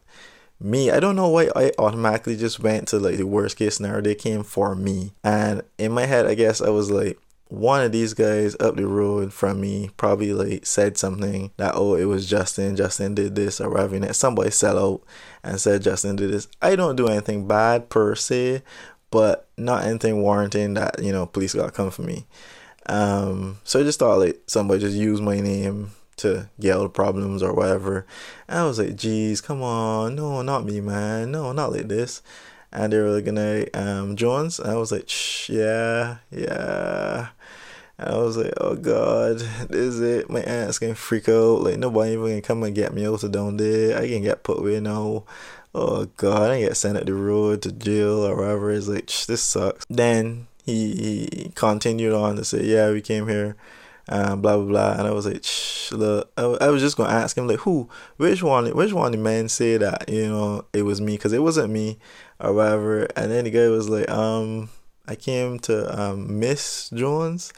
me. 0.61 0.91
I 0.91 1.01
don't 1.01 1.17
know 1.17 1.29
why 1.29 1.51
I 1.55 1.73
automatically 1.79 2.37
just 2.37 2.61
went 2.61 2.89
to 2.89 2.99
like 2.99 3.17
the 3.17 3.27
worst 3.27 3.57
case 3.59 3.77
scenario. 3.77 4.01
They 4.01 4.15
came 4.15 4.43
for 4.43 4.75
me, 4.75 5.13
and 5.23 5.63
in 5.79 5.93
my 5.93 6.07
head, 6.07 6.27
I 6.27 6.35
guess 6.35 6.61
I 6.63 6.71
was 6.71 6.91
like, 6.91 7.19
one 7.49 7.83
of 7.83 7.93
these 7.93 8.15
guys 8.15 8.57
up 8.59 8.77
the 8.77 8.87
road 8.87 9.33
from 9.33 9.61
me 9.61 9.91
probably 9.97 10.33
like 10.33 10.67
said 10.67 10.97
something 10.97 11.51
that 11.57 11.75
oh 11.77 11.95
it 11.95 12.07
was 12.07 12.29
Justin, 12.29 12.77
Justin 12.77 13.15
did 13.15 13.35
this 13.35 13.61
or 13.61 13.71
whatever. 13.71 14.13
Somebody 14.13 14.51
sell 14.51 14.79
out 14.79 15.03
and 15.43 15.61
said 15.61 15.83
Justin 15.83 16.17
did 16.17 16.31
this. 16.31 16.49
I 16.63 16.77
don't 16.77 16.97
do 16.97 17.07
anything 17.09 17.47
bad 17.47 17.91
per 17.91 18.15
se, 18.15 18.63
but 19.15 19.47
not 19.57 19.85
anything 19.85 20.21
warranting 20.23 20.75
that 20.75 21.01
you 21.01 21.13
know 21.13 21.25
police 21.25 21.55
got 21.55 21.73
come 21.73 21.93
for 21.93 22.03
me. 22.03 22.27
Um, 22.87 23.61
so 23.63 23.79
I 23.79 23.85
just 23.85 24.01
thought 24.01 24.19
like 24.19 24.43
somebody 24.49 24.81
just 24.81 24.97
used 24.97 25.23
my 25.23 25.39
name 25.39 25.93
to 26.17 26.49
get 26.59 26.93
problems 26.95 27.41
or 27.41 27.55
whatever. 27.55 28.07
And 28.49 28.59
I 28.59 28.65
was 28.65 28.81
like, 28.81 28.97
geez, 28.97 29.41
come 29.41 29.63
on, 29.63 30.17
no, 30.17 30.43
not 30.43 30.65
me, 30.65 30.81
man, 30.81 31.31
no, 31.31 31.53
not 31.53 31.71
like 31.71 31.87
this. 31.87 32.23
And 32.73 32.93
they 32.93 32.99
were 32.99 33.11
like, 33.11 33.27
night, 33.27 33.71
um, 33.75 34.17
Jones. 34.17 34.59
And 34.59 34.73
I 34.73 34.75
was 34.75 34.91
like, 34.91 35.09
Shh, 35.09 35.49
yeah, 35.49 36.17
yeah. 36.33 37.29
And 37.97 38.09
I 38.09 38.19
was 38.19 38.37
like, 38.37 38.53
oh 38.61 38.75
god, 38.75 39.39
this 39.69 39.95
is 39.95 40.01
it. 40.01 40.29
My 40.29 40.41
aunt's 40.41 40.81
gonna 40.81 40.97
freak 40.97 41.29
out. 41.29 41.63
Like 41.63 41.79
nobody 41.79 42.15
even 42.15 42.25
gonna 42.25 42.43
come 42.43 42.65
and 42.65 42.75
get 42.75 42.93
me 42.93 43.07
out 43.07 43.23
of 43.23 43.31
down 43.31 43.59
there. 43.59 43.97
I 43.97 44.09
can 44.09 44.23
get 44.23 44.43
put 44.43 44.59
away 44.59 44.81
now 44.81 45.23
oh 45.75 46.07
god, 46.17 46.51
I 46.51 46.61
get 46.61 46.77
sent 46.77 46.97
at 46.97 47.07
the 47.07 47.15
road 47.15 47.63
to 47.63 47.73
jail 47.73 48.25
or 48.25 48.37
whatever. 48.37 48.71
It's 48.71 48.89
like 48.89 49.07
this 49.07 49.43
sucks. 49.43 49.85
Then 49.89 50.47
he, 50.65 50.95
he 50.95 51.53
continued 51.55 52.15
on 52.15 52.37
to 52.37 52.45
say, 52.45 52.65
yeah, 52.65 52.91
we 52.91 53.03
came 53.03 53.29
here, 53.29 53.57
um, 54.09 54.41
blah 54.41 54.57
blah 54.57 54.67
blah. 54.67 54.93
And 54.93 55.03
I 55.09 55.11
was 55.11 55.27
like, 55.27 55.45
look, 55.93 56.31
I, 56.37 56.43
I 56.67 56.71
was 56.71 56.83
just 56.83 56.97
gonna 56.97 57.13
ask 57.13 57.37
him 57.37 57.47
like, 57.47 57.61
who, 57.61 57.89
which 58.17 58.43
one, 58.43 58.67
which 58.75 58.93
one 58.93 59.13
the 59.13 59.19
man 59.19 59.49
say 59.49 59.77
that 59.77 60.09
you 60.09 60.29
know 60.29 60.65
it 60.73 60.83
was 60.83 61.01
me 61.01 61.17
because 61.17 61.33
it 61.33 61.43
wasn't 61.43 61.73
me 61.73 61.99
or 62.41 62.53
whatever. 62.53 63.05
And 63.17 63.31
then 63.31 63.45
the 63.45 63.51
guy 63.51 63.69
was 63.69 63.89
like, 63.89 64.09
um, 64.11 64.71
I 65.07 65.17
came 65.17 65.59
to 65.61 66.01
um 66.01 66.39
Miss 66.39 66.91
Jones. 66.91 67.53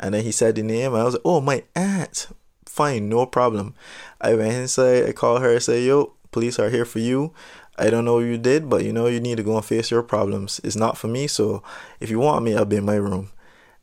And 0.00 0.14
then 0.14 0.24
he 0.24 0.32
said 0.32 0.56
the 0.56 0.64
name, 0.64 0.94
and 0.94 1.00
I 1.00 1.04
was 1.04 1.14
like, 1.14 1.22
"Oh, 1.24 1.40
my 1.40 1.62
aunt." 1.76 2.26
Fine, 2.66 3.08
no 3.08 3.24
problem. 3.24 3.74
I 4.20 4.34
went 4.34 4.54
inside. 4.54 5.08
I 5.08 5.12
called 5.12 5.42
her. 5.42 5.54
I 5.54 5.58
said, 5.60 5.84
"Yo, 5.84 6.14
police 6.32 6.58
are 6.58 6.70
here 6.70 6.84
for 6.84 6.98
you. 6.98 7.32
I 7.78 7.90
don't 7.90 8.04
know 8.04 8.14
what 8.14 8.24
you 8.24 8.38
did, 8.38 8.68
but 8.68 8.84
you 8.84 8.92
know 8.92 9.06
you 9.06 9.20
need 9.20 9.38
to 9.38 9.42
go 9.42 9.56
and 9.56 9.64
face 9.64 9.90
your 9.90 10.02
problems. 10.02 10.60
It's 10.62 10.76
not 10.76 10.98
for 10.98 11.08
me, 11.08 11.26
so 11.26 11.62
if 12.00 12.10
you 12.10 12.18
want 12.18 12.44
me, 12.44 12.54
I'll 12.54 12.64
be 12.64 12.76
in 12.76 12.84
my 12.84 12.96
room. 12.96 13.30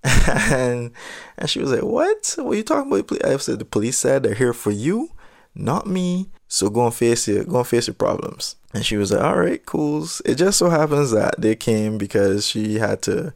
and 0.03 0.91
and 1.37 1.49
she 1.49 1.59
was 1.59 1.71
like, 1.71 1.83
What? 1.83 2.35
What 2.37 2.53
are 2.53 2.55
you 2.55 2.63
talking 2.63 2.91
about? 2.91 3.25
I 3.25 3.35
said 3.37 3.59
the 3.59 3.65
police 3.65 3.97
said 3.97 4.23
they're 4.23 4.33
here 4.33 4.53
for 4.53 4.71
you, 4.71 5.11
not 5.55 5.87
me. 5.87 6.29
So 6.47 6.69
go 6.69 6.85
and 6.85 6.93
face 6.93 7.27
it, 7.27 7.49
go 7.49 7.59
and 7.59 7.67
face 7.67 7.87
your 7.87 7.95
problems. 7.95 8.55
And 8.73 8.85
she 8.85 8.95
was 8.97 9.11
like, 9.11 9.21
All 9.21 9.37
right, 9.37 9.65
cool. 9.65 10.07
It 10.25 10.35
just 10.35 10.59
so 10.59 10.69
happens 10.69 11.11
that 11.11 11.35
they 11.41 11.55
came 11.55 11.97
because 11.97 12.47
she 12.47 12.75
had 12.75 13.01
to 13.03 13.33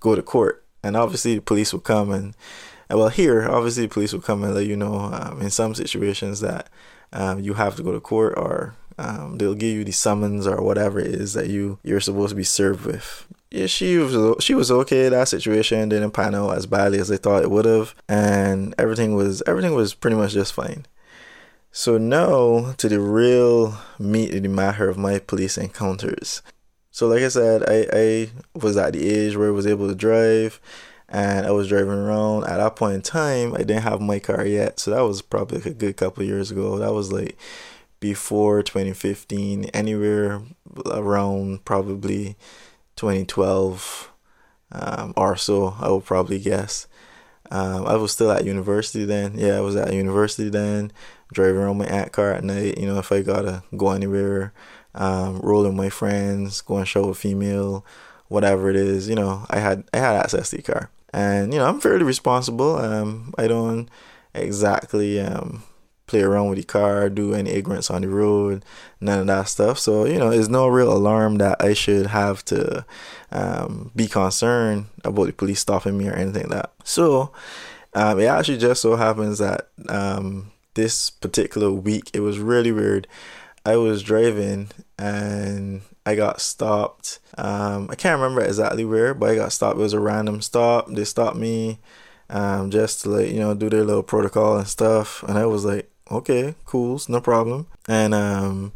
go 0.00 0.14
to 0.14 0.22
court. 0.22 0.64
And 0.82 0.96
obviously 0.96 1.34
the 1.34 1.42
police 1.42 1.72
will 1.72 1.80
come 1.80 2.10
and 2.10 2.36
well 2.90 3.08
here 3.08 3.48
obviously 3.48 3.84
the 3.86 3.92
police 3.92 4.12
will 4.12 4.20
come 4.20 4.44
and 4.44 4.54
let 4.54 4.66
you 4.66 4.76
know 4.76 4.96
um, 4.96 5.40
in 5.40 5.50
some 5.50 5.74
situations 5.74 6.40
that 6.40 6.68
um, 7.12 7.40
you 7.40 7.54
have 7.54 7.74
to 7.76 7.82
go 7.82 7.92
to 7.92 8.00
court 8.00 8.34
or 8.36 8.74
um, 8.98 9.38
they'll 9.38 9.54
give 9.54 9.76
you 9.76 9.84
the 9.84 9.92
summons 9.92 10.46
or 10.46 10.62
whatever 10.62 10.98
it 10.98 11.08
is 11.08 11.34
that 11.34 11.48
you 11.48 11.78
you're 11.82 12.00
supposed 12.00 12.30
to 12.30 12.36
be 12.36 12.44
served 12.44 12.84
with. 12.84 13.26
Yeah, 13.50 13.66
she 13.66 13.98
was 13.98 14.42
she 14.42 14.54
was 14.54 14.70
okay. 14.70 15.08
That 15.08 15.28
situation 15.28 15.88
didn't 15.88 16.12
pan 16.12 16.34
out 16.34 16.56
as 16.56 16.66
badly 16.66 16.98
as 16.98 17.08
they 17.08 17.16
thought 17.16 17.42
it 17.42 17.50
would 17.50 17.64
have, 17.64 17.94
and 18.08 18.74
everything 18.78 19.14
was 19.14 19.42
everything 19.46 19.74
was 19.74 19.94
pretty 19.94 20.16
much 20.16 20.32
just 20.32 20.52
fine. 20.52 20.86
So 21.70 21.98
now 21.98 22.72
to 22.78 22.88
the 22.88 23.00
real 23.00 23.76
meat 23.98 24.34
of 24.34 24.42
the 24.42 24.48
matter 24.48 24.88
of 24.88 24.96
my 24.96 25.18
police 25.18 25.58
encounters. 25.58 26.40
So 26.92 27.08
like 27.08 27.22
I 27.24 27.28
said, 27.28 27.64
I, 27.68 27.86
I 27.92 28.30
was 28.54 28.76
at 28.76 28.92
the 28.92 29.08
age 29.08 29.36
where 29.36 29.48
I 29.48 29.50
was 29.50 29.66
able 29.66 29.88
to 29.88 29.94
drive 29.96 30.60
and 31.08 31.46
I 31.46 31.50
was 31.50 31.68
driving 31.68 31.90
around. 31.90 32.44
At 32.44 32.58
that 32.58 32.76
point 32.76 32.94
in 32.94 33.02
time, 33.02 33.54
I 33.54 33.58
didn't 33.58 33.82
have 33.82 34.00
my 34.00 34.20
car 34.20 34.46
yet. 34.46 34.78
So 34.78 34.92
that 34.92 35.00
was 35.00 35.20
probably 35.20 35.68
a 35.68 35.74
good 35.74 35.96
couple 35.96 36.22
years 36.22 36.52
ago. 36.52 36.78
That 36.78 36.92
was 36.92 37.12
like 37.12 37.36
before 38.04 38.62
2015, 38.62 39.64
anywhere 39.72 40.42
around 40.92 41.64
probably 41.64 42.36
2012 42.96 44.12
um, 44.72 45.14
or 45.16 45.36
so, 45.36 45.74
I 45.80 45.88
would 45.88 46.04
probably 46.04 46.38
guess. 46.38 46.86
Um, 47.50 47.86
I 47.86 47.96
was 47.96 48.12
still 48.12 48.30
at 48.30 48.44
university 48.44 49.06
then. 49.06 49.38
Yeah, 49.38 49.56
I 49.56 49.60
was 49.60 49.74
at 49.74 49.94
university 49.94 50.50
then, 50.50 50.92
driving 51.32 51.62
around 51.62 51.78
my 51.78 51.86
at 51.86 52.12
car 52.12 52.32
at 52.32 52.44
night. 52.44 52.76
You 52.76 52.88
know, 52.88 52.98
if 52.98 53.10
I 53.10 53.22
gotta 53.22 53.62
go 53.74 53.92
anywhere, 53.92 54.52
um, 54.94 55.38
rolling 55.38 55.74
my 55.74 55.88
friends, 55.88 56.60
go 56.60 56.76
and 56.76 56.86
show 56.86 57.08
a 57.08 57.14
female, 57.14 57.86
whatever 58.28 58.68
it 58.68 58.76
is. 58.76 59.08
You 59.08 59.14
know, 59.14 59.46
I 59.48 59.60
had 59.60 59.84
I 59.94 59.96
had 59.96 60.16
access 60.16 60.50
to 60.50 60.56
the 60.56 60.62
car, 60.62 60.90
and 61.14 61.54
you 61.54 61.58
know, 61.58 61.66
I'm 61.66 61.80
fairly 61.80 62.04
responsible. 62.04 62.76
Um, 62.76 63.32
I 63.38 63.48
don't 63.48 63.88
exactly 64.34 65.20
um 65.20 65.62
play 66.06 66.22
around 66.22 66.48
with 66.48 66.58
the 66.58 66.64
car, 66.64 67.08
do 67.08 67.34
any 67.34 67.50
ignorance 67.50 67.90
on 67.90 68.02
the 68.02 68.08
road, 68.08 68.64
none 69.00 69.20
of 69.20 69.26
that 69.26 69.48
stuff. 69.48 69.78
So, 69.78 70.04
you 70.04 70.18
know, 70.18 70.30
there's 70.30 70.48
no 70.48 70.68
real 70.68 70.92
alarm 70.92 71.38
that 71.38 71.62
I 71.62 71.72
should 71.72 72.06
have 72.06 72.44
to 72.46 72.84
um, 73.32 73.90
be 73.96 74.06
concerned 74.06 74.86
about 75.04 75.26
the 75.26 75.32
police 75.32 75.60
stopping 75.60 75.96
me 75.96 76.08
or 76.08 76.14
anything 76.14 76.48
like 76.48 76.62
that. 76.62 76.72
So, 76.84 77.32
um, 77.94 78.20
it 78.20 78.26
actually 78.26 78.58
just 78.58 78.82
so 78.82 78.96
happens 78.96 79.38
that 79.38 79.68
um, 79.88 80.50
this 80.74 81.10
particular 81.10 81.70
week, 81.70 82.10
it 82.12 82.20
was 82.20 82.38
really 82.38 82.72
weird. 82.72 83.06
I 83.64 83.76
was 83.76 84.02
driving 84.02 84.68
and 84.98 85.82
I 86.04 86.16
got 86.16 86.40
stopped. 86.40 87.18
Um, 87.38 87.88
I 87.90 87.94
can't 87.94 88.20
remember 88.20 88.42
exactly 88.42 88.84
where, 88.84 89.14
but 89.14 89.30
I 89.30 89.36
got 89.36 89.52
stopped. 89.52 89.78
It 89.78 89.82
was 89.82 89.94
a 89.94 90.00
random 90.00 90.42
stop. 90.42 90.88
They 90.88 91.04
stopped 91.04 91.36
me 91.36 91.78
um, 92.30 92.70
just 92.70 93.02
to 93.02 93.10
like 93.10 93.30
you 93.30 93.38
know 93.38 93.54
do 93.54 93.70
their 93.70 93.84
little 93.84 94.02
protocol 94.02 94.58
and 94.58 94.68
stuff, 94.68 95.22
and 95.22 95.38
I 95.38 95.46
was 95.46 95.64
like, 95.64 95.90
okay, 96.10 96.54
cool, 96.64 97.00
no 97.08 97.20
problem. 97.20 97.66
And 97.88 98.14
um, 98.14 98.72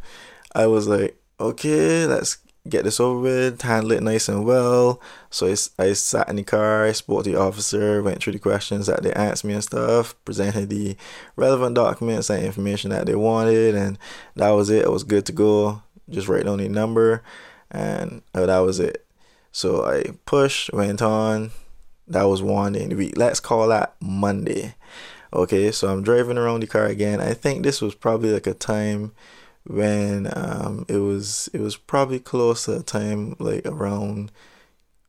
I 0.55 0.67
was 0.67 0.89
like, 0.89 1.17
okay, 1.41 2.07
let's 2.07 2.39
get 2.69 2.85
this 2.85 3.01
over 3.01 3.21
with, 3.21 3.63
handle 3.63 3.93
it 3.93 4.03
nice 4.03 4.29
and 4.29 4.45
well. 4.45 5.01
So 5.31 5.47
I, 5.47 5.57
I 5.83 5.93
sat 5.93 6.29
in 6.29 6.37
the 6.37 6.45
car, 6.45 6.85
I 6.85 6.93
spoke 6.93 7.25
to 7.25 7.31
the 7.31 7.41
officer, 7.41 8.03
went 8.03 8.23
through 8.23 8.35
the 8.35 8.39
questions 8.39 8.87
that 8.87 9.03
they 9.03 9.13
asked 9.13 9.45
me 9.45 9.55
and 9.55 9.65
stuff, 9.65 10.15
presented 10.25 10.69
the 10.69 10.97
relevant 11.37 11.75
documents 11.77 12.31
and 12.31 12.45
information 12.45 12.91
that 12.91 13.07
they 13.07 13.15
wanted, 13.15 13.75
and 13.75 13.99
that 14.37 14.51
was 14.51 14.71
it. 14.71 14.85
It 14.85 14.93
was 14.93 15.05
good 15.05 15.27
to 15.27 15.33
go. 15.33 15.83
Just 16.11 16.29
write 16.29 16.47
down 16.47 16.59
the 16.59 16.69
number, 16.69 17.23
and 17.71 18.23
uh, 18.35 18.47
that 18.47 18.59
was 18.61 18.81
it. 18.81 19.05
So 19.53 19.85
I 19.85 20.13
pushed, 20.25 20.73
went 20.73 21.03
on. 21.03 21.51
That 22.07 22.25
was 22.25 22.41
one 22.41 22.73
day 22.73 22.83
in 22.83 22.89
the 22.89 22.97
week. 22.97 23.19
Let's 23.19 23.41
call 23.41 23.69
that 23.69 23.95
Monday. 24.01 24.75
Okay, 25.33 25.71
so 25.73 25.89
I'm 25.89 26.03
driving 26.03 26.39
around 26.39 26.61
the 26.61 26.67
car 26.67 26.87
again. 26.87 27.21
I 27.21 27.35
think 27.35 27.63
this 27.63 27.83
was 27.83 27.95
probably 27.95 28.33
like 28.33 28.47
a 28.47 28.55
time 28.55 29.13
when 29.65 30.31
um 30.35 30.87
it 30.89 30.97
was 30.97 31.51
it 31.53 31.61
was 31.61 31.77
probably 31.77 32.19
close 32.19 32.65
to 32.65 32.79
a 32.79 32.83
time 32.83 33.37
like 33.39 33.67
around 33.67 34.33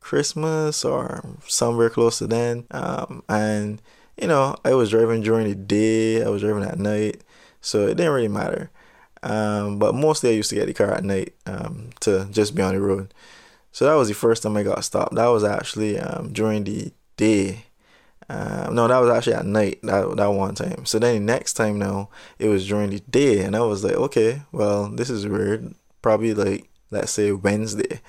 Christmas 0.00 0.84
or 0.84 1.24
somewhere 1.46 1.90
close 1.90 2.18
to 2.18 2.26
then. 2.26 2.66
Um 2.70 3.22
and 3.28 3.80
you 4.20 4.28
know, 4.28 4.56
I 4.64 4.74
was 4.74 4.90
driving 4.90 5.22
during 5.22 5.48
the 5.48 5.54
day, 5.54 6.22
I 6.22 6.28
was 6.28 6.42
driving 6.42 6.64
at 6.64 6.78
night, 6.78 7.22
so 7.62 7.86
it 7.86 7.96
didn't 7.96 8.12
really 8.12 8.28
matter. 8.28 8.70
Um, 9.22 9.78
but 9.78 9.94
mostly 9.94 10.30
I 10.30 10.32
used 10.34 10.50
to 10.50 10.56
get 10.56 10.66
the 10.66 10.74
car 10.74 10.92
at 10.92 11.04
night 11.04 11.34
um, 11.46 11.90
to 12.00 12.26
just 12.30 12.54
be 12.54 12.62
on 12.62 12.74
the 12.74 12.80
road. 12.80 13.12
So 13.72 13.86
that 13.86 13.94
was 13.94 14.08
the 14.08 14.14
first 14.14 14.42
time 14.42 14.56
I 14.56 14.62
got 14.62 14.84
stopped. 14.84 15.14
That 15.14 15.28
was 15.28 15.44
actually 15.44 15.98
um, 15.98 16.32
during 16.32 16.64
the 16.64 16.92
day 17.16 17.66
um, 18.30 18.76
no, 18.76 18.86
that 18.86 18.98
was 18.98 19.10
actually 19.10 19.34
at 19.34 19.44
night 19.44 19.80
that 19.82 20.16
that 20.16 20.28
one 20.28 20.54
time. 20.54 20.86
So 20.86 21.00
then 21.00 21.14
the 21.14 21.32
next 21.32 21.54
time 21.54 21.78
now 21.78 22.10
it 22.38 22.48
was 22.48 22.66
during 22.66 22.90
the 22.90 23.00
day, 23.00 23.40
and 23.42 23.56
I 23.56 23.60
was 23.60 23.82
like, 23.82 23.94
okay, 23.94 24.42
well 24.52 24.88
this 24.88 25.10
is 25.10 25.26
weird. 25.26 25.74
Probably 26.00 26.32
like 26.32 26.68
let's 26.92 27.10
say 27.10 27.32
Wednesday. 27.32 28.00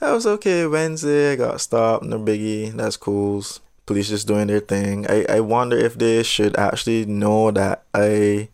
I 0.00 0.12
was 0.12 0.26
okay 0.26 0.66
Wednesday. 0.66 1.32
I 1.32 1.36
got 1.36 1.60
stopped. 1.60 2.04
No 2.04 2.18
biggie. 2.18 2.72
That's 2.72 2.96
cool. 2.96 3.44
Police 3.86 4.08
just 4.08 4.26
doing 4.26 4.48
their 4.48 4.60
thing. 4.60 5.06
I 5.08 5.24
I 5.28 5.40
wonder 5.40 5.76
if 5.78 5.94
they 5.94 6.24
should 6.24 6.56
actually 6.56 7.06
know 7.06 7.52
that 7.52 7.84
I 7.94 8.48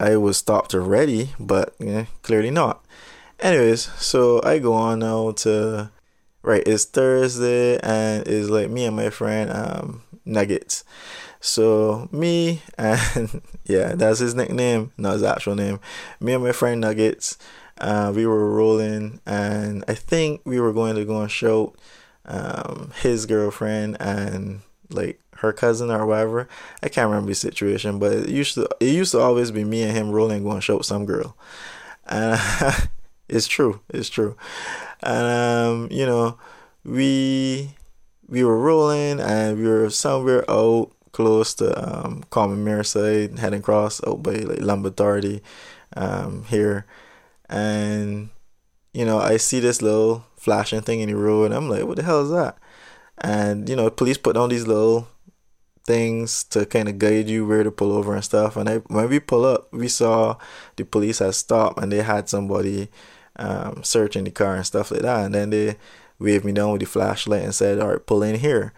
I 0.00 0.16
was 0.16 0.38
stopped 0.38 0.74
already, 0.74 1.34
but 1.38 1.74
yeah, 1.78 2.06
clearly 2.22 2.50
not. 2.50 2.84
Anyways, 3.38 3.82
so 4.02 4.40
I 4.42 4.58
go 4.58 4.72
on 4.74 5.00
now 5.00 5.30
to 5.46 5.90
right. 6.42 6.66
It's 6.66 6.84
Thursday, 6.84 7.78
and 7.78 8.26
it's 8.26 8.48
like 8.50 8.70
me 8.70 8.86
and 8.86 8.96
my 8.96 9.10
friend 9.10 9.50
um 9.52 10.02
Nuggets. 10.28 10.84
So 11.40 12.08
me 12.12 12.62
and 12.76 13.42
yeah, 13.64 13.94
that's 13.94 14.18
his 14.20 14.34
nickname, 14.34 14.92
not 14.96 15.14
his 15.14 15.22
actual 15.22 15.54
name. 15.54 15.80
Me 16.20 16.34
and 16.34 16.44
my 16.44 16.52
friend 16.52 16.80
Nuggets, 16.80 17.38
Uh, 17.80 18.12
we 18.14 18.26
were 18.26 18.50
rolling, 18.50 19.20
and 19.24 19.84
I 19.86 19.94
think 19.94 20.40
we 20.44 20.58
were 20.60 20.72
going 20.72 20.96
to 20.96 21.04
go 21.04 21.20
and 21.22 21.30
show 21.30 21.74
um, 22.26 22.90
his 23.02 23.24
girlfriend 23.26 23.96
and 24.00 24.60
like 24.90 25.20
her 25.36 25.52
cousin 25.52 25.90
or 25.90 26.04
whatever. 26.06 26.48
I 26.82 26.88
can't 26.88 27.08
remember 27.08 27.30
the 27.30 27.36
situation, 27.36 27.98
but 28.00 28.12
it 28.12 28.28
used 28.30 28.54
to 28.54 28.68
it 28.80 28.92
used 28.94 29.12
to 29.12 29.20
always 29.20 29.50
be 29.52 29.64
me 29.64 29.82
and 29.84 29.92
him 29.96 30.10
rolling 30.10 30.42
going 30.42 30.60
show 30.60 30.80
some 30.82 31.06
girl, 31.06 31.36
and 32.06 32.40
it's 33.28 33.46
true, 33.46 33.80
it's 33.90 34.08
true, 34.08 34.36
and 35.02 35.26
um, 35.26 35.88
you 35.90 36.06
know, 36.06 36.36
we 36.84 37.74
we 38.28 38.44
were 38.44 38.58
rolling 38.58 39.20
and 39.20 39.58
we 39.58 39.66
were 39.66 39.90
somewhere 39.90 40.48
out 40.50 40.92
close 41.12 41.54
to 41.54 41.66
um 41.82 42.24
Common 42.30 42.64
mirror 42.64 42.84
side, 42.84 43.38
heading 43.38 43.60
across 43.60 44.02
out 44.06 44.22
by 44.22 44.34
like 44.34 44.60
Authority, 44.86 45.42
um 45.96 46.44
here, 46.44 46.86
and 47.48 48.30
you 48.92 49.04
know 49.04 49.18
I 49.18 49.36
see 49.38 49.60
this 49.60 49.82
little 49.82 50.24
flashing 50.36 50.82
thing 50.82 51.00
in 51.00 51.08
the 51.08 51.16
road, 51.16 51.46
and 51.46 51.54
I'm 51.54 51.68
like, 51.68 51.84
what 51.84 51.96
the 51.96 52.02
hell 52.02 52.22
is 52.22 52.30
that? 52.30 52.58
And 53.18 53.68
you 53.68 53.76
know, 53.76 53.90
police 53.90 54.18
put 54.18 54.36
on 54.36 54.50
these 54.50 54.66
little 54.66 55.08
things 55.88 56.44
to 56.44 56.66
kind 56.66 56.88
of 56.88 56.98
guide 56.98 57.28
you 57.28 57.46
where 57.46 57.64
to 57.64 57.70
pull 57.70 57.92
over 57.92 58.14
and 58.14 58.24
stuff. 58.24 58.56
And 58.56 58.68
I, 58.68 58.76
when 58.88 59.08
we 59.08 59.18
pull 59.20 59.44
up, 59.46 59.72
we 59.72 59.88
saw 59.88 60.36
the 60.76 60.84
police 60.84 61.18
had 61.20 61.34
stopped 61.34 61.80
and 61.80 61.90
they 61.90 62.02
had 62.02 62.28
somebody 62.28 62.88
um, 63.36 63.82
searching 63.82 64.24
the 64.24 64.30
car 64.30 64.54
and 64.54 64.66
stuff 64.66 64.90
like 64.90 65.00
that. 65.00 65.24
And 65.24 65.34
then 65.34 65.50
they 65.50 65.76
waved 66.18 66.44
me 66.44 66.52
down 66.52 66.72
with 66.72 66.80
the 66.80 66.86
flashlight 66.86 67.42
and 67.42 67.54
said, 67.54 67.78
"All 67.80 67.88
right, 67.88 68.06
pull 68.06 68.22
in 68.22 68.36
here." 68.36 68.72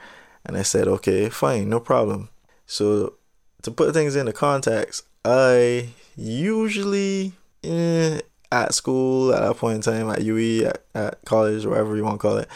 And 0.45 0.57
I 0.57 0.63
said, 0.63 0.89
"Okay, 0.89 1.29
fine, 1.29 1.69
no 1.69 1.81
problem." 1.81 2.29
So 2.67 3.15
to 3.63 3.71
put 3.71 3.95
things 3.95 4.17
into 4.17 4.33
context, 4.33 5.05
I 5.25 5.91
usually 6.17 7.33
eh, 7.65 8.21
at 8.53 8.75
school 8.75 9.33
at 9.33 9.43
that 9.43 9.57
point 9.57 9.77
in 9.77 9.81
time 9.81 10.11
at 10.11 10.21
UWI 10.21 10.67
at, 10.67 10.83
at 10.95 11.25
college 11.25 11.65
whatever 11.65 11.97
you 11.97 12.05
want 12.05 12.21
to 12.21 12.27
call 12.27 12.37
it 12.39 12.49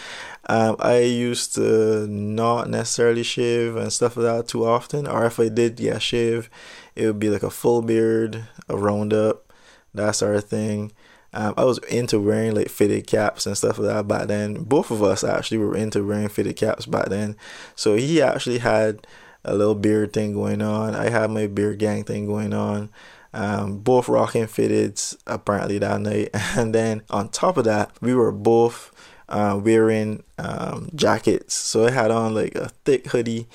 um, 0.49 0.77
I 0.81 0.99
used 0.99 1.55
to 1.55 2.07
not 2.09 2.69
necessarily 2.69 3.23
shave 3.23 3.77
and 3.77 3.93
stuff 3.93 4.17
like 4.17 4.27
that 4.27 4.49
too 4.49 4.67
often 4.67 5.07
or 5.07 5.25
if 5.25 5.39
I 5.39 5.49
did 5.49 5.79
yeah 5.79 5.99
shave 5.99 6.51
it 6.97 7.07
would 7.07 7.21
be 7.21 7.31
like 7.31 7.45
a 7.45 7.51
full 7.51 7.81
beard 7.81 8.45
a 8.69 8.77
roundup 8.77 9.53
that 9.95 10.17
sort 10.17 10.37
of 10.37 10.45
thing 10.45 10.93
um, 11.35 11.53
I 11.57 11.65
was 11.65 11.79
into 11.91 12.21
wearing 12.21 12.55
like 12.55 12.69
fitted 12.69 13.09
caps 13.09 13.45
and 13.45 13.59
stuff 13.59 13.79
like 13.79 13.89
that 13.89 14.09
back 14.09 14.29
then. 14.29 14.63
Both 14.63 14.93
of 14.93 15.03
us 15.03 15.25
actually 15.25 15.59
were 15.59 15.77
into 15.77 16.07
wearing 16.07 16.29
fitted 16.29 16.57
caps 16.57 16.87
back 16.87 17.07
then. 17.09 17.37
So 17.75 17.97
he 17.97 18.23
actually 18.23 18.59
had 18.59 19.05
a 19.45 19.55
little 19.55 19.75
beard 19.75 20.13
thing 20.13 20.33
going 20.33 20.63
on. 20.63 20.95
I 20.95 21.11
had 21.11 21.31
my 21.33 21.49
beard 21.49 21.79
gang 21.81 22.05
thing 22.05 22.27
going 22.27 22.55
on. 22.55 22.89
Um, 23.33 23.79
both 23.79 24.09
rocking 24.09 24.45
fitteds 24.45 25.17
apparently 25.27 25.79
that 25.79 26.01
night, 26.01 26.31
and 26.57 26.73
then 26.73 27.03
on 27.11 27.31
top 27.31 27.57
of 27.57 27.65
that, 27.65 27.91
we 28.01 28.15
were 28.15 28.31
both 28.31 28.93
uh, 29.29 29.61
wearing 29.61 30.23
um, 30.39 30.89
jackets. 30.95 31.53
So 31.53 31.85
I 31.85 31.91
had 31.91 32.13
on 32.13 32.33
like 32.33 32.55
a 32.55 32.69
thick 32.85 33.09
hoodie, 33.09 33.49